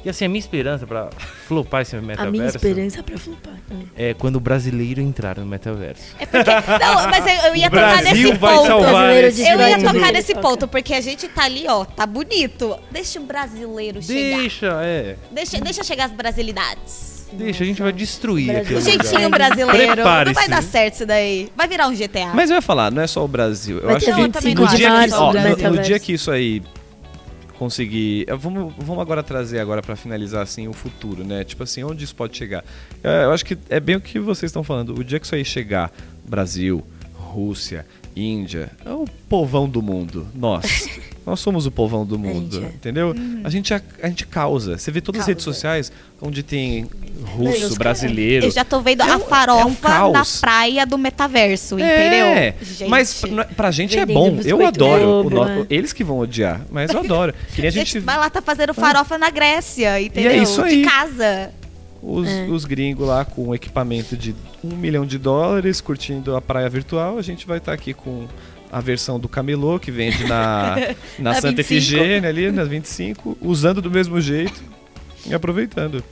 E 0.09 0.11
assim, 0.11 0.25
a 0.25 0.29
minha 0.31 0.39
esperança 0.39 0.87
pra 0.87 1.11
flopar 1.47 1.83
esse 1.83 1.95
A 1.95 2.01
metaverso 2.01 2.33
minha 2.33 2.47
esperança 2.47 3.03
pra 3.03 3.19
flopar. 3.19 3.53
é 3.95 4.15
quando 4.15 4.37
o 4.37 4.41
brasileiro 4.41 5.03
entrar 5.03 5.37
no 5.37 5.45
metaverso. 5.45 6.17
É 6.19 6.25
porque. 6.25 6.51
Não, 6.51 7.11
mas 7.11 7.27
eu, 7.27 7.49
eu 7.51 7.57
ia 7.57 7.69
tocar 7.69 8.01
Brasil 8.03 8.15
nesse 8.31 8.39
vai 8.39 8.55
ponto. 8.55 8.67
salvar 8.67 9.15
esse 9.17 9.43
Eu 9.47 9.61
ia 9.61 9.79
tocar 9.79 10.13
nesse 10.13 10.35
ponto, 10.37 10.67
porque 10.67 10.95
a 10.95 11.03
gente 11.03 11.29
tá 11.29 11.45
ali, 11.45 11.67
ó, 11.69 11.85
tá 11.85 12.07
bonito. 12.07 12.75
Deixa 12.91 13.21
o 13.21 13.25
brasileiro 13.25 14.01
chegar. 14.01 14.39
Deixa, 14.39 14.67
é. 14.83 15.17
Deixa, 15.31 15.61
deixa 15.61 15.85
chegar 15.85 16.07
as 16.07 16.13
brasilidades. 16.13 17.29
Deixa, 17.31 17.63
a 17.63 17.67
gente 17.67 17.83
vai 17.83 17.93
destruir 17.93 18.57
aquele 18.57 18.77
O 18.79 18.81
jeitinho 18.81 19.29
brasileiro. 19.29 19.89
Não 19.89 19.95
Prepare-se. 19.97 20.35
vai 20.35 20.49
dar 20.49 20.63
certo 20.63 20.95
isso 20.95 21.05
daí. 21.05 21.53
Vai 21.55 21.69
virar 21.69 21.87
um 21.89 21.95
GTA. 21.95 22.29
Mas 22.33 22.49
eu 22.49 22.57
ia 22.57 22.63
falar, 22.63 22.91
não 22.91 23.03
é 23.03 23.07
só 23.07 23.23
o 23.23 23.29
Brasil. 23.29 23.77
Eu 23.77 23.89
Vai 23.89 23.97
acho 23.97 24.07
ter 24.07 24.13
Não, 24.13 24.23
que 24.23 24.31
também 24.31 24.55
25 24.55 24.63
não 24.63 24.69
de 24.71 24.77
dia 24.77 24.89
que, 24.89 25.13
ó, 25.13 25.27
no, 25.27 25.33
Brasil. 25.33 25.71
no 25.71 25.79
dia 25.83 25.99
que 26.01 26.13
isso 26.15 26.31
aí 26.31 26.63
conseguir. 27.59 28.25
eh, 28.29 28.35
Vamos, 28.37 28.73
vamos 28.79 29.03
agora 29.03 29.23
trazer 29.23 29.59
agora 29.59 29.83
pra 29.83 29.97
finalizar 29.97 30.43
assim 30.43 30.69
o 30.69 30.73
futuro, 30.73 31.25
né? 31.25 31.45
Tipo 31.45 31.63
assim, 31.65 31.83
onde 31.85 32.05
isso 32.05 32.15
pode 32.15 32.37
chegar? 32.37 32.65
Eh, 33.03 33.25
Eu 33.25 33.33
acho 33.33 33.45
que 33.45 33.59
é 33.69 33.81
bem 33.81 33.97
o 33.97 34.01
que 34.01 34.19
vocês 34.19 34.49
estão 34.51 34.63
falando. 34.65 34.99
O 34.99 35.03
dia 35.05 35.19
que 35.19 35.27
isso 35.27 35.35
aí 35.35 35.45
chegar, 35.45 35.93
Brasil, 36.27 36.85
Rússia, 37.15 37.85
Índia, 38.17 38.71
é 38.85 38.91
o 38.91 39.05
povão 39.29 39.69
do 39.69 39.83
mundo. 39.83 40.27
Nós. 40.35 40.89
Nós 41.29 41.41
somos 41.41 41.67
o 41.67 41.71
povão 41.71 42.07
do 42.07 42.19
mundo, 42.19 42.55
gente 42.57 42.65
é. 42.65 42.69
entendeu? 42.71 43.15
A, 43.45 43.51
gente, 43.51 43.75
a, 43.75 43.83
a 44.03 44.09
gente 44.09 44.27
causa. 44.27 44.79
Você 44.79 44.91
vê 44.91 45.01
todas 45.03 45.21
as 45.21 45.27
redes 45.27 45.45
Causa. 45.45 45.55
sociais 45.55 45.93
onde 46.23 46.43
tem 46.43 46.89
russo, 47.37 47.77
brasileiro. 47.79 48.47
Eu 48.47 48.51
já 48.51 48.65
tô 48.65 48.81
vendo 48.81 49.03
É 49.03 49.05
um- 49.05 49.09
a 49.09 49.13
é 49.13 49.17
um 49.17 49.21
farofa 49.21 50.09
na 50.11 50.23
praia 50.41 50.87
do 50.87 50.97
metaverso, 50.97 51.79
É, 51.79 52.07
entendeu? 52.07 52.55
Gente. 52.65 52.89
mas 52.89 53.21
pra, 53.21 53.45
pra 53.45 53.71
gente 53.71 53.99
é 53.99 54.07
Vendendo 54.07 54.37
bom. 54.37 54.41
Eu 54.43 54.65
adoro. 54.67 55.29
No-? 55.29 55.67
Eles 55.69 55.93
que 55.93 56.03
vão 56.03 56.19
odiar, 56.19 56.63
mas 56.71 56.91
eu 56.95 57.01
adoro. 57.01 57.35
Que 57.55 57.61
nem 57.61 57.69
a 57.69 57.71
gente. 57.73 57.99
vai 57.99 58.17
lá, 58.17 58.31
tá 58.31 58.41
fazendo 58.41 58.73
farofa 58.73 59.19
na 59.19 59.29
Grécia, 59.29 60.01
entendeu? 60.01 60.31
é 60.31 60.39
isso 60.39 60.63
aí. 60.63 60.83
De 60.83 60.89
casa. 60.89 61.51
Os, 62.03 62.27
É. 62.27 62.47
os 62.49 62.65
gringos 62.65 63.07
lá 63.07 63.25
com 63.25 63.49
um 63.49 63.55
equipamento 63.55 64.17
de 64.17 64.35
um 64.65 64.75
milhão 64.77 65.05
de 65.05 65.19
dólares, 65.19 65.81
curtindo 65.81 66.35
a 66.37 66.41
praia 66.41 66.71
virtual. 66.71 67.19
A 67.19 67.23
gente 67.23 67.47
vai 67.47 67.59
estar 67.59 67.73
aqui 67.73 67.93
com 67.93 68.27
a 68.71 68.81
versão 68.81 69.19
do 69.19 69.29
camelô 69.29 69.79
que 69.79 69.91
vende 69.91 70.25
na, 70.25 70.77
na 71.19 71.33
Na 71.33 71.35
Santa 71.35 71.63
25. 71.63 71.63
Efigênia 71.75 72.29
ali, 72.29 72.51
nas 72.51 72.69
25, 72.69 73.37
usando 73.41 73.81
do 73.81 73.91
mesmo 73.91 74.21
jeito 74.21 74.63
e 75.27 75.35
aproveitando. 75.35 76.03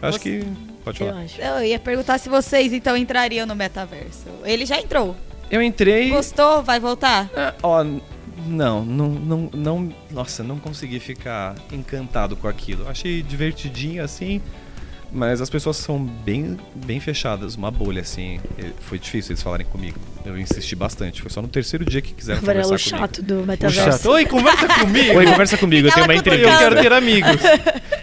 Acho 0.00 0.18
Você- 0.18 0.40
que. 0.40 0.46
Pode 0.84 1.00
Eu 1.02 1.08
falar. 1.08 1.20
acho. 1.22 1.40
Eu 1.40 1.62
ia 1.64 1.78
perguntar 1.78 2.18
se 2.18 2.28
vocês 2.28 2.72
então 2.72 2.96
entrariam 2.96 3.44
no 3.46 3.54
metaverso. 3.54 4.26
Ele 4.44 4.64
já 4.64 4.80
entrou. 4.80 5.14
Eu 5.50 5.60
entrei. 5.60 6.08
Gostou? 6.10 6.62
Vai 6.62 6.78
voltar? 6.80 7.28
Ah, 7.36 7.52
ó, 7.62 7.84
não, 8.46 8.84
não, 8.84 9.08
não, 9.10 9.50
não. 9.52 9.92
Nossa, 10.10 10.42
não 10.42 10.58
consegui 10.58 10.98
ficar 11.00 11.54
encantado 11.72 12.36
com 12.36 12.46
aquilo. 12.48 12.88
Achei 12.88 13.22
divertidinho 13.22 14.02
assim, 14.02 14.40
mas 15.12 15.40
as 15.40 15.48
pessoas 15.48 15.76
são 15.76 15.98
bem, 15.98 16.56
bem 16.74 17.00
fechadas, 17.00 17.54
uma 17.56 17.70
bolha 17.70 18.02
assim. 18.02 18.40
Foi 18.80 18.98
difícil 18.98 19.32
eles 19.32 19.42
falarem 19.42 19.66
comigo. 19.66 19.98
Eu 20.24 20.38
insisti 20.38 20.76
bastante. 20.76 21.22
Foi 21.22 21.30
só 21.30 21.40
no 21.40 21.48
terceiro 21.48 21.84
dia 21.84 22.02
que 22.02 22.12
quiseram 22.12 22.40
Varela 22.42 22.64
conversar 22.64 22.86
o 22.96 22.98
comigo. 22.98 23.06
chato 23.14 23.22
do 23.22 23.42
O 23.42 23.46
metaverso. 23.46 23.90
chato. 24.02 24.06
Oi, 24.10 24.26
conversa 24.26 24.68
comigo. 24.80 25.16
Oi, 25.16 25.24
conversa 25.26 25.56
comigo. 25.56 25.88
Eu 25.88 25.92
tenho 25.92 26.06
uma. 26.06 26.14
Eu 26.14 26.18
entrevista. 26.18 26.58
quero 26.58 26.76
ter 26.82 26.92
amigos. 26.92 27.30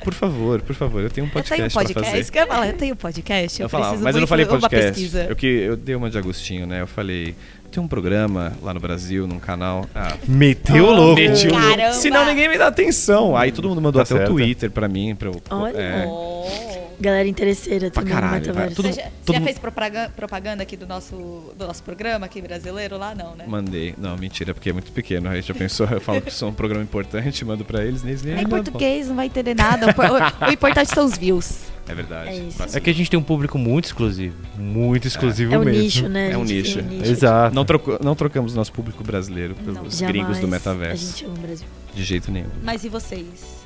Por 0.03 0.13
favor, 0.13 0.61
por 0.61 0.75
favor. 0.75 1.01
Eu 1.03 1.09
tenho 1.09 1.25
um 1.25 1.29
eu 1.29 1.43
tenho 1.43 1.65
um 1.65 1.69
podcast, 1.69 1.73
pra 1.73 1.83
podcast. 1.83 2.23
fazer. 2.25 2.39
Eu 2.43 2.47
falar, 2.47 2.67
eu 2.67 2.73
tenho 2.73 2.93
um 2.93 2.97
podcast. 2.97 3.59
Eu, 3.61 3.65
Eu 3.65 3.69
falava, 3.69 3.89
preciso 3.91 4.03
mas 4.03 4.15
eu 4.15 4.21
não 4.21 4.27
falei 4.27 4.45
podcast. 4.45 4.87
pesquisa. 4.87 5.23
Eu, 5.29 5.35
que, 5.35 5.45
eu 5.47 5.75
dei 5.77 5.95
uma 5.95 6.09
de 6.09 6.17
Agostinho, 6.17 6.65
né? 6.67 6.81
Eu 6.81 6.87
falei, 6.87 7.35
tem 7.71 7.81
um 7.81 7.87
programa 7.87 8.53
lá 8.61 8.73
no 8.73 8.79
Brasil, 8.79 9.27
num 9.27 9.39
canal. 9.39 9.85
Ah, 9.93 10.15
Meteu 10.27 10.85
Oh, 10.85 10.91
louco. 10.93 11.21
O 11.21 11.25
louco. 11.25 11.49
Caramba. 11.51 11.93
Senão 11.93 12.25
ninguém 12.25 12.47
me 12.49 12.57
dá 12.57 12.67
atenção. 12.67 13.35
Aí 13.37 13.51
todo 13.51 13.67
mundo 13.69 13.81
mandou 13.81 14.03
Tá 14.03 14.03
até 14.03 14.15
certo. 14.17 14.31
o 14.33 14.35
Twitter 14.35 14.71
pra 14.71 14.87
mim. 14.87 15.15
Pra 15.15 15.29
eu, 15.29 15.41
Olha. 15.49 15.77
é, 15.77 16.05
Oh. 16.07 16.84
Galera 16.99 17.27
interesseira 17.27 17.91
Pra 17.91 18.01
também 18.01 18.13
caralho, 18.13 18.33
no 18.33 18.47
metaverso. 18.47 18.65
vai. 18.67 18.75
Tudo- 18.75 18.87
Você 18.93 19.01
já, 19.01 19.07
você 19.07 19.11
todo 19.25 19.33
já 19.35 19.39
mundo- 19.39 19.47
fez 19.47 19.59
propaga- 19.59 20.11
propaganda 20.15 20.63
aqui 20.63 20.77
do 20.77 20.87
nosso, 20.87 21.53
do 21.57 21.67
nosso 21.67 21.83
programa 21.83 22.25
aqui 22.25 22.41
brasileiro 22.41 22.97
lá? 22.97 23.13
Não, 23.15 23.35
né? 23.35 23.45
mandei. 23.47 23.93
Não, 23.97 24.15
mentira, 24.17 24.53
porque 24.53 24.69
é 24.69 24.73
muito 24.73 24.91
pequeno. 24.91 25.29
Aí 25.29 25.41
já 25.41 25.53
pensou, 25.53 25.87
eu 25.89 25.99
falo 26.01 26.21
que 26.21 26.31
sou 26.31 26.49
um 26.49 26.53
programa 26.53 26.83
importante, 26.83 27.43
mando 27.45 27.63
pra 27.65 27.83
eles, 27.83 28.03
eles 28.03 28.21
nem 28.23 28.35
É 28.35 28.41
em 28.41 28.47
português, 28.47 29.07
não 29.07 29.15
vai 29.15 29.25
entender 29.27 29.55
nada. 29.55 29.87
O, 29.87 30.45
o- 30.45 30.49
o 30.49 30.51
importante 30.51 30.89
são 30.93 31.05
os 31.05 31.17
views. 31.17 31.73
É 31.87 31.93
verdade. 31.93 32.29
É. 32.31 32.77
É 32.77 32.79
que 32.79 32.89
a 32.89 32.93
gente 32.93 33.11
tem 33.11 33.19
um 33.19 33.23
público 33.23 33.59
muito 33.59 33.85
exclusivo. 33.85 34.35
Muito 34.57 35.07
exclusivo 35.07 35.53
É 35.53 35.59
um 35.59 35.63
mesmo. 35.63 35.81
nicho, 35.83 36.09
né? 36.09 36.31
É 36.31 36.37
um 36.37 36.41
A 36.41 36.45
gente 36.47 36.73
tem 36.79 36.83
nicho. 36.83 37.11
Exato. 37.11 37.53
Não, 37.55 37.63
troco- 37.63 37.99
não 38.03 38.15
trocamos 38.15 38.55
nosso 38.55 38.71
público 38.71 39.03
brasileiro 39.03 39.53
pelos 39.53 39.75
Não. 39.75 39.83
Jamais 39.91 40.07
gringos 40.07 40.39
do 40.39 40.47
A 40.47 40.49
metaverso. 40.49 41.05
gente 41.11 41.25
ama 41.25 41.35
o 41.35 41.37
Brasil. 41.41 41.67
De 41.95 42.03
jeito 42.03 42.29
nenhum. 42.31 42.49
Mas 42.61 42.83
e 42.83 42.89
vocês? 42.89 43.25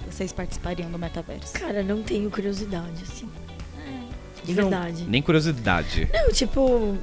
Vocês 0.10 0.32
participariam 0.32 0.90
do 0.92 1.00
metaverso? 1.00 1.54
Cara, 1.54 1.82
não 1.84 2.04
tenho 2.04 2.30
curiosidade, 2.30 3.04
assim. 3.04 3.28
De 4.44 4.54
Não. 4.54 4.70
verdade. 4.70 5.06
Nem 5.08 5.22
curiosidade. 5.22 6.08
Não, 6.14 6.32
tipo, 6.32 6.96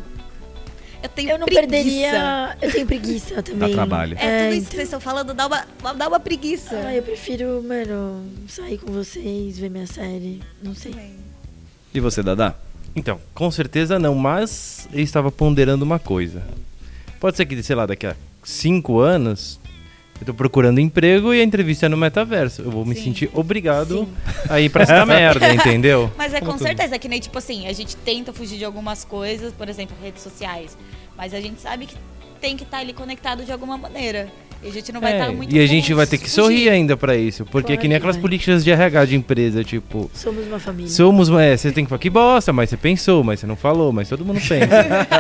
Eu 1.03 1.09
tenho 1.11 1.31
eu 1.31 1.39
não 1.39 1.47
preguiça. 1.47 1.69
perderia. 1.69 2.57
Eu 2.63 2.73
tenho 2.73 2.87
preguiça 2.87 3.43
também. 3.43 3.73
trabalho. 3.73 4.17
É, 4.19 4.45
tudo 4.49 4.55
isso 4.55 4.61
que 4.63 4.67
então. 4.67 4.71
vocês 4.71 4.83
estão 4.85 5.01
falando 5.01 5.35
dá 5.35 5.47
uma, 5.47 5.93
dá 5.95 6.09
uma 6.09 6.19
preguiça. 6.21 6.77
Ah, 6.77 6.95
eu 6.95 7.03
prefiro, 7.03 7.63
mano, 7.63 8.25
sair 8.49 8.79
com 8.79 8.91
vocês, 8.93 9.59
ver 9.59 9.69
minha 9.69 9.87
série. 9.87 10.41
Não 10.63 10.75
sei. 10.75 10.95
E 11.93 12.01
você, 12.01 12.23
Dadá? 12.23 12.55
Então, 12.95 13.21
com 13.35 13.51
certeza 13.51 13.99
não, 13.99 14.15
mas 14.15 14.89
eu 14.93 15.01
estava 15.03 15.31
ponderando 15.31 15.85
uma 15.85 15.99
coisa. 15.99 16.43
Pode 17.21 17.37
ser 17.37 17.45
que, 17.47 17.63
sei 17.63 17.77
lá, 17.77 17.85
daqui 17.87 18.07
a 18.07 18.17
cinco 18.43 18.99
anos 19.01 19.61
eu 20.21 20.27
tô 20.27 20.35
procurando 20.35 20.81
emprego 20.81 21.33
e 21.35 21.41
a 21.41 21.45
entrevista 21.45 21.87
é 21.87 21.89
no 21.89 21.97
metaverso. 21.97 22.63
Eu 22.63 22.71
vou 22.71 22.85
me 22.85 22.95
Sim. 22.95 23.05
sentir 23.05 23.31
obrigado 23.35 24.09
a 24.49 24.61
ir 24.61 24.69
pra 24.71 24.83
essa 24.83 25.05
merda, 25.07 25.53
entendeu? 25.53 26.11
Mas 26.17 26.33
é 26.33 26.41
Como 26.41 26.53
com 26.53 26.59
tudo. 26.59 26.67
certeza 26.67 26.99
que 26.99 27.09
nem, 27.09 27.21
tipo 27.21 27.37
assim, 27.39 27.67
a 27.67 27.73
gente 27.73 27.97
tenta 27.97 28.33
fugir 28.33 28.59
de 28.59 28.65
algumas 28.65 29.05
coisas, 29.05 29.53
por 29.53 29.69
exemplo, 29.69 29.97
redes 30.03 30.23
sociais. 30.23 30.77
Mas 31.17 31.35
a 31.35 31.41
gente 31.41 31.61
sabe 31.61 31.87
que 31.87 31.97
tem 32.41 32.57
que 32.57 32.65
estar 32.65 32.79
ali 32.79 32.93
conectado 32.93 33.45
de 33.45 33.53
alguma 33.53 33.77
maneira. 33.79 34.29
E 34.63 34.69
a 34.69 34.73
gente 34.73 34.93
não 34.93 35.01
vai 35.01 35.13
É, 35.13 35.19
estar 35.21 35.33
muito 35.33 35.55
e 35.55 35.59
a 35.61 35.67
gente 35.67 35.95
vai 35.95 36.07
ter 36.07 36.19
que 36.19 36.25
fugir. 36.25 36.35
sorrir 36.43 36.69
ainda 36.69 36.97
pra 36.97 37.17
isso, 37.17 37.45
porque 37.47 37.73
é 37.73 37.77
que 37.77 37.83
nem 37.87 37.91
que 37.91 37.97
aquelas 37.97 38.17
vai. 38.17 38.23
políticas 38.23 38.65
de 38.65 38.71
RH 38.71 39.05
de 39.05 39.17
empresa, 39.17 39.63
tipo, 39.63 40.11
Somos 40.15 40.47
uma 40.47 40.59
família. 40.59 40.91
somos, 40.91 41.29
é, 41.31 41.57
você 41.57 41.71
tem 41.73 41.85
que 41.85 41.89
falar 41.89 41.99
que 41.99 42.11
bosta, 42.11 42.53
mas 42.53 42.71
você 42.71 42.77
pensou, 42.77 43.23
mas 43.23 43.41
você 43.41 43.47
não 43.47 43.57
falou, 43.57 43.93
mas 43.93 44.09
todo 44.09 44.25
mundo 44.25 44.41
pensa. 44.41 44.67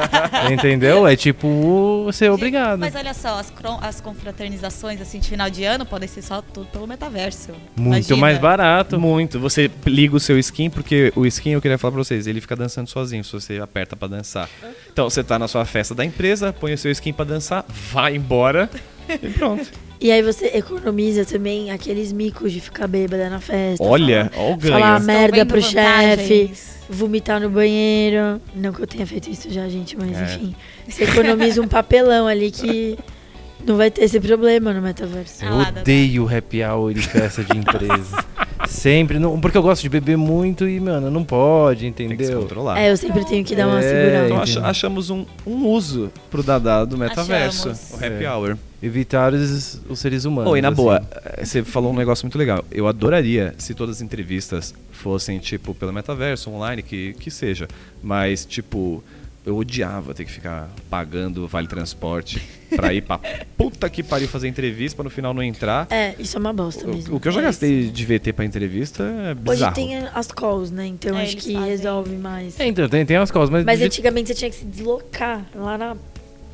Entendeu? 0.53 1.07
É 1.07 1.14
tipo 1.16 2.09
ser 2.12 2.30
obrigado. 2.30 2.78
Mas 2.80 2.95
olha 2.95 3.14
só, 3.14 3.39
as, 3.39 3.53
as 3.82 4.01
confraternizações 4.01 5.01
assim 5.01 5.18
de 5.18 5.28
final 5.28 5.49
de 5.51 5.64
ano 5.64 5.84
podem 5.87 6.09
ser 6.09 6.22
só 6.22 6.41
tudo 6.43 6.66
pelo 6.66 6.87
metaverso. 6.87 7.53
Muito 7.76 7.97
Imagina. 8.09 8.16
mais 8.16 8.39
barato. 8.39 8.99
Muito. 8.99 9.39
Você 9.41 9.70
liga 9.87 10.16
o 10.16 10.20
seu 10.20 10.39
skin, 10.39 10.70
porque 10.70 11.12
o 11.14 11.26
skin, 11.26 11.51
eu 11.51 11.61
queria 11.61 11.78
falar 11.78 11.93
pra 11.93 12.03
vocês, 12.05 12.26
ele 12.26 12.41
fica 12.41 12.57
dançando 12.57 12.89
sozinho, 12.89 13.22
se 13.24 13.32
você 13.32 13.59
aperta 13.59 13.95
pra 13.97 14.09
dançar. 14.09 14.49
Então, 14.93 15.09
você 15.09 15.22
tá 15.22 15.39
na 15.39 15.49
sua 15.49 15.64
festa 15.64 15.95
da 15.95 16.05
empresa, 16.05 16.53
põe 16.53 16.72
o 16.72 16.78
seu 16.78 16.91
skin 16.91 17.12
pra 17.12 17.24
dançar, 17.24 17.64
vai 17.93 18.16
embora 18.16 18.68
e 19.22 19.28
pronto. 19.30 19.66
E 20.00 20.12
aí 20.12 20.20
você 20.22 20.46
economiza 20.54 21.24
também 21.24 21.70
aqueles 21.70 22.12
micos 22.12 22.52
de 22.52 22.61
ficar 22.61 22.86
bêbada 22.86 23.30
na 23.30 23.40
festa. 23.40 23.82
Olha, 23.82 24.30
falar- 24.32 24.46
ó 24.46 24.52
o 24.52 24.57
ganho. 24.57 24.72
Falar 24.74 25.00
Estão 25.00 25.14
merda 25.14 25.46
pro 25.46 25.62
chefe, 25.62 26.50
vomitar 26.90 27.40
no 27.40 27.48
banheiro. 27.48 28.40
Não 28.54 28.72
que 28.72 28.82
eu 28.82 28.86
tenha 28.86 29.07
feito 29.07 29.30
isso 29.30 29.50
já, 29.50 29.66
gente, 29.68 29.96
mas 29.96 30.16
É. 30.16 30.24
enfim. 30.34 30.54
Você 30.86 31.04
economiza 31.04 31.62
um 31.62 31.68
papelão 31.68 32.26
ali 32.26 32.50
que 32.50 32.98
não 33.66 33.76
vai 33.78 33.90
ter 33.90 34.04
esse 34.04 34.20
problema 34.20 34.72
no 34.74 34.82
metaverso. 34.82 35.44
Eu 35.44 35.54
odeio 35.54 36.28
happy 36.36 36.62
hour 36.62 36.90
e 36.92 37.00
festa 37.00 37.42
de 37.42 37.57
empresa. 37.57 38.24
Sempre, 38.68 39.18
não, 39.18 39.38
porque 39.40 39.56
eu 39.56 39.62
gosto 39.62 39.82
de 39.82 39.88
beber 39.88 40.16
muito 40.16 40.68
e, 40.68 40.78
mano, 40.80 41.10
não 41.10 41.24
pode, 41.24 41.90
Tem 41.92 42.08
que 42.08 42.16
se 42.16 42.22
entendeu? 42.24 42.40
controlar. 42.42 42.78
É, 42.78 42.90
eu 42.90 42.96
sempre 42.96 43.24
tenho 43.24 43.44
que 43.44 43.54
dar 43.54 43.66
uma 43.68 43.78
É, 43.78 43.82
segurada. 43.82 44.26
Então 44.26 44.40
ach- 44.42 44.68
achamos 44.68 45.08
um, 45.10 45.24
um 45.46 45.66
uso 45.66 46.10
pro 46.30 46.42
Dadá 46.42 46.84
do 46.84 46.98
metaverso, 46.98 47.70
Achamos. 47.70 47.90
o 47.92 47.94
happy 47.96 48.24
É. 48.24 48.32
hour. 48.32 48.56
Evitar 48.82 49.32
os, 49.32 49.80
os 49.88 49.98
seres 49.98 50.24
humanos. 50.26 50.52
Oi, 50.52 50.60
na 50.60 50.68
assim. 50.68 50.76
boa, 50.76 51.02
eh, 51.24 51.44
você 51.44 51.62
falou 51.64 51.92
um 51.92 51.96
negócio 51.96 52.24
muito 52.26 52.36
legal. 52.36 52.62
Eu 52.70 52.86
adoraria 52.86 53.54
se 53.56 53.72
todas 53.74 53.96
as 53.96 54.02
entrevistas 54.02 54.74
fossem, 54.92 55.38
tipo, 55.38 55.74
pelo 55.74 55.92
metaverso, 55.92 56.50
online, 56.50 56.82
que, 56.82 57.14
que 57.14 57.30
seja. 57.30 57.66
Mas, 58.02 58.44
tipo, 58.44 59.02
eu 59.47 59.57
odiava 59.57 60.12
ter 60.12 60.24
que 60.24 60.30
ficar 60.32 60.68
pagando 60.90 61.47
vale 61.47 61.68
transporte 61.68 62.42
pra 62.74 62.92
ir 62.92 63.01
pra 63.01 63.18
puta 63.57 63.88
que 63.88 64.03
pariu 64.03 64.26
fazer 64.28 64.49
entrevista 64.49 64.97
pra 64.97 65.05
no 65.05 65.11
final 65.11 65.32
não 65.32 65.42
entrar. 65.42 65.86
É, 65.88 66.14
isso 66.18 66.36
é 66.36 66.40
uma 66.40 66.53
bosta 66.53 66.86
mesmo. 66.86 67.14
O, 67.14 67.16
o 67.16 67.20
que 67.20 67.28
eu 67.28 67.32
já 67.32 67.40
É 67.40 67.44
gastei 67.44 67.88
de 67.90 68.05
VT 68.05 68.32
pra 68.32 68.44
entrevista 68.44 69.05
é 69.05 69.30
Hoje 69.30 69.40
bizarro. 69.53 69.74
tem 69.74 69.97
as 69.97 70.26
calls, 70.32 70.70
né? 70.72 70.86
Então 70.86 71.16
É, 71.16 71.22
acho 71.22 71.36
que 71.36 71.53
fazem. 71.55 71.68
resolve 71.70 72.16
mais. 72.16 72.59
É, 72.59 72.66
então, 72.66 72.88
tem, 72.88 73.07
tem 73.07 73.16
umas 73.16 73.30
coisas, 73.30 73.49
mas. 73.49 73.64
Mas 73.64 73.80
antigamente 73.80 74.28
você 74.28 74.34
tinha 74.34 74.51
que 74.51 74.57
se 74.57 74.64
deslocar 74.64 75.47
lá 75.55 75.78
na. 75.78 75.97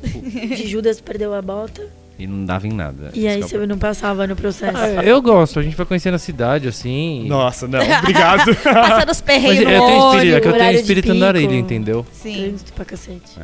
De 0.03 0.67
Judas 0.69 1.01
perdeu 1.01 1.33
a 1.33 1.41
bota. 1.41 1.87
E 2.23 2.27
não 2.27 2.45
dava 2.45 2.65
em 2.65 2.71
nada. 2.71 3.11
E 3.13 3.27
aí 3.27 3.41
é 3.41 3.41
você 3.41 3.57
não 3.67 3.77
passava 3.77 4.25
no 4.25 4.33
processo. 4.33 4.77
Ah, 4.77 5.03
eu 5.03 5.21
gosto, 5.21 5.59
a 5.59 5.61
gente 5.61 5.75
vai 5.75 5.85
conhecendo 5.85 6.13
a 6.13 6.17
cidade, 6.17 6.69
assim. 6.69 7.27
Nossa, 7.27 7.67
não, 7.67 7.79
obrigado. 7.99 8.55
Passando 8.55 9.09
os 9.09 9.19
Mas 9.19 9.21
perreios 9.21 9.59
eu 9.59 9.65
tenho 9.65 10.07
espírito, 10.07 10.37
é 10.37 10.39
que 10.39 10.47
eu 10.47 10.53
tenho 10.53 10.71
espírito 10.79 11.11
andarilho, 11.11 11.53
entendeu? 11.53 12.05
Sim. 12.13 12.43
Trânsito 12.43 12.71
pra 12.71 12.85
cacete. 12.85 13.37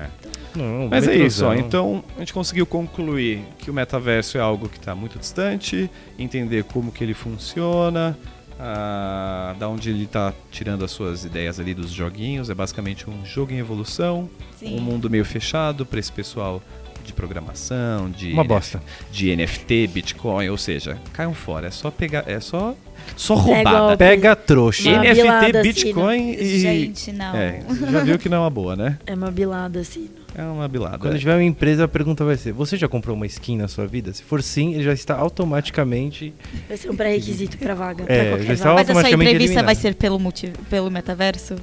Não, 0.55 0.87
Mas 0.89 1.05
é 1.09 1.13
isso, 1.13 1.45
ó. 1.45 1.53
Então 1.53 2.01
a 2.15 2.19
gente 2.19 2.31
conseguiu 2.31 2.65
concluir 2.65 3.43
que 3.57 3.69
o 3.69 3.73
metaverso 3.73 4.37
é 4.37 4.41
algo 4.41 4.69
que 4.69 4.77
está 4.77 4.95
muito 4.95 5.19
distante, 5.19 5.91
entender 6.17 6.63
como 6.63 6.89
que 6.89 7.03
ele 7.03 7.13
funciona, 7.13 8.17
ah, 8.57 9.55
da 9.59 9.67
onde 9.67 9.89
ele 9.89 10.05
está 10.05 10.33
tirando 10.51 10.85
as 10.85 10.91
suas 10.91 11.25
ideias 11.25 11.59
ali 11.59 11.73
dos 11.73 11.91
joguinhos. 11.91 12.49
É 12.49 12.53
basicamente 12.55 13.09
um 13.09 13.25
jogo 13.25 13.51
em 13.51 13.57
evolução, 13.57 14.29
Sim. 14.57 14.77
um 14.77 14.81
mundo 14.81 15.09
meio 15.09 15.25
fechado 15.25 15.85
para 15.85 15.99
esse 15.99 16.13
pessoal 16.13 16.61
de 17.09 17.13
programação, 17.13 18.09
de 18.09 18.31
Uma 18.31 18.43
NF 18.43 18.47
bosta. 18.47 18.83
de 19.11 19.35
NFT, 19.35 19.87
Bitcoin, 19.87 20.49
ou 20.49 20.57
seja, 20.57 20.97
caiam 21.13 21.33
fora. 21.33 21.67
É 21.67 21.71
só 21.71 21.89
pegar, 21.91 22.23
é 22.27 22.39
só 22.39 22.75
só 23.15 23.33
É 23.33 23.37
roubada. 23.37 23.97
Pega 23.97 24.35
trouxa. 24.35 24.89
Uma 24.89 24.99
NFT, 25.03 25.21
bilada, 25.21 25.63
Bitcoin 25.63 26.31
e 26.31 26.59
Gente, 26.59 27.11
não. 27.11 27.35
é, 27.35 27.61
já 27.91 28.03
viu 28.03 28.19
que 28.19 28.29
não 28.29 28.37
é 28.37 28.39
uma 28.41 28.49
boa, 28.49 28.75
né? 28.75 28.97
É 29.05 29.13
uma 29.13 29.31
bilada, 29.31 29.79
assim. 29.79 30.09
É 30.35 30.43
uma 30.43 30.67
bilada. 30.67 30.99
Quando 30.99 31.17
tiver 31.17 31.33
uma 31.33 31.43
empresa, 31.43 31.85
a 31.85 31.87
pergunta 31.87 32.23
vai 32.23 32.37
ser: 32.37 32.53
Você 32.53 32.77
já 32.77 32.87
comprou 32.87 33.15
uma 33.15 33.25
skin 33.25 33.57
na 33.57 33.67
sua 33.67 33.87
vida? 33.87 34.13
Se 34.13 34.23
for 34.23 34.43
sim, 34.43 34.75
ele 34.75 34.83
já 34.83 34.93
está 34.93 35.17
automaticamente. 35.17 36.33
Vai 36.67 36.77
ser 36.77 36.89
um 36.89 36.95
pré-requisito 36.95 37.57
pra 37.57 37.73
vaga. 37.73 38.03
É, 38.03 38.05
pra 38.05 38.29
qualquer 38.29 38.45
já 38.45 38.53
está 38.53 38.65
vaga. 38.73 38.75
Mas 38.75 38.89
a 38.89 38.93
sua 38.93 38.99
automaticamente 38.99 39.29
entrevista 39.31 39.53
eliminado. 39.59 39.65
vai 39.65 39.75
ser 39.75 39.95
pelo, 39.95 40.19
multi, 40.19 40.53
pelo 40.69 40.91
metaverso? 40.91 41.55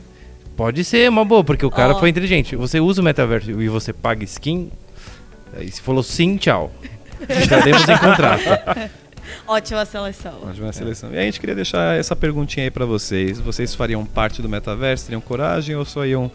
Pode 0.57 0.85
ser 0.85 1.09
uma 1.09 1.25
boa, 1.25 1.45
porque 1.45 1.65
o 1.67 1.71
cara 1.71 1.95
Ó. 1.95 2.01
foi 2.01 2.09
inteligente. 2.09 2.57
Você 2.57 2.81
usa 2.81 3.03
o 3.03 3.05
metaverso 3.05 3.51
e 3.51 3.69
você 3.69 3.93
paga 3.93 4.25
skin. 4.25 4.71
Aí 5.57 5.71
se 5.71 5.81
falou 5.81 6.03
sim, 6.03 6.37
tchau. 6.37 6.73
Estaremos 7.29 7.89
em 7.89 7.99
contrato. 7.99 8.91
Ótima 9.47 9.85
seleção. 9.85 10.35
Ótima 10.43 10.73
seleção. 10.73 11.13
E 11.13 11.19
a 11.19 11.23
gente 11.23 11.41
queria 11.41 11.55
deixar 11.55 11.99
essa 11.99 12.15
perguntinha 12.15 12.65
aí 12.67 12.71
pra 12.71 12.85
vocês. 12.85 13.41
Vocês 13.41 13.75
fariam 13.75 14.05
parte 14.05 14.41
do 14.43 14.49
metaverso? 14.49 15.07
Teriam 15.07 15.21
coragem 15.21 15.75
ou 15.75 15.85
só 15.85 16.05
iam 16.05 16.31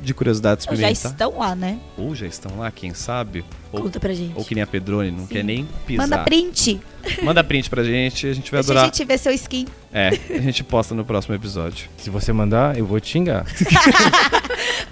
de 0.00 0.14
curiosidade 0.14 0.64
Já 0.64 0.72
experimentar? 0.72 1.12
estão 1.12 1.38
lá, 1.38 1.54
né? 1.54 1.78
Ou 1.96 2.14
já 2.14 2.26
estão 2.26 2.58
lá, 2.58 2.70
quem 2.70 2.94
sabe? 2.94 3.44
Ou, 3.70 3.82
Conta 3.82 4.00
pra 4.00 4.12
gente. 4.14 4.32
ou 4.36 4.44
que 4.44 4.54
nem 4.54 4.62
a 4.62 4.66
Pedrone, 4.66 5.10
não 5.10 5.26
Sim. 5.26 5.34
quer 5.34 5.44
nem 5.44 5.68
pisar. 5.86 6.08
Manda 6.08 6.18
print. 6.24 6.80
Manda 7.22 7.42
print 7.42 7.68
pra 7.68 7.82
gente, 7.84 8.26
a 8.26 8.32
gente 8.32 8.50
vai 8.50 8.60
Deixa 8.60 8.72
adorar. 8.72 8.82
a 8.84 8.86
gente 8.86 9.04
ver 9.04 9.18
seu 9.18 9.32
skin. 9.32 9.66
É, 9.92 10.08
a 10.30 10.40
gente 10.40 10.62
posta 10.64 10.94
no 10.94 11.04
próximo 11.04 11.34
episódio. 11.34 11.88
Se 11.98 12.08
você 12.10 12.32
mandar, 12.32 12.78
eu 12.78 12.86
vou 12.86 12.98
te 13.00 13.08
xingar. 13.10 13.44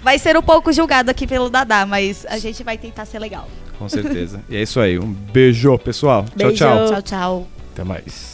Vai 0.03 0.17
ser 0.17 0.35
um 0.35 0.41
pouco 0.41 0.73
julgado 0.73 1.11
aqui 1.11 1.27
pelo 1.27 1.49
Dadá, 1.49 1.85
mas 1.85 2.25
a 2.27 2.39
gente 2.39 2.63
vai 2.63 2.75
tentar 2.77 3.05
ser 3.05 3.19
legal. 3.19 3.47
Com 3.77 3.87
certeza. 3.87 4.41
e 4.49 4.55
é 4.55 4.61
isso 4.61 4.79
aí. 4.79 4.97
Um 4.97 5.11
beijo, 5.11 5.77
pessoal. 5.77 6.25
Beijo. 6.35 6.55
Tchau, 6.55 6.77
tchau. 6.77 6.87
Tchau, 6.87 7.01
tchau. 7.01 7.47
Até 7.73 7.83
mais. 7.83 8.30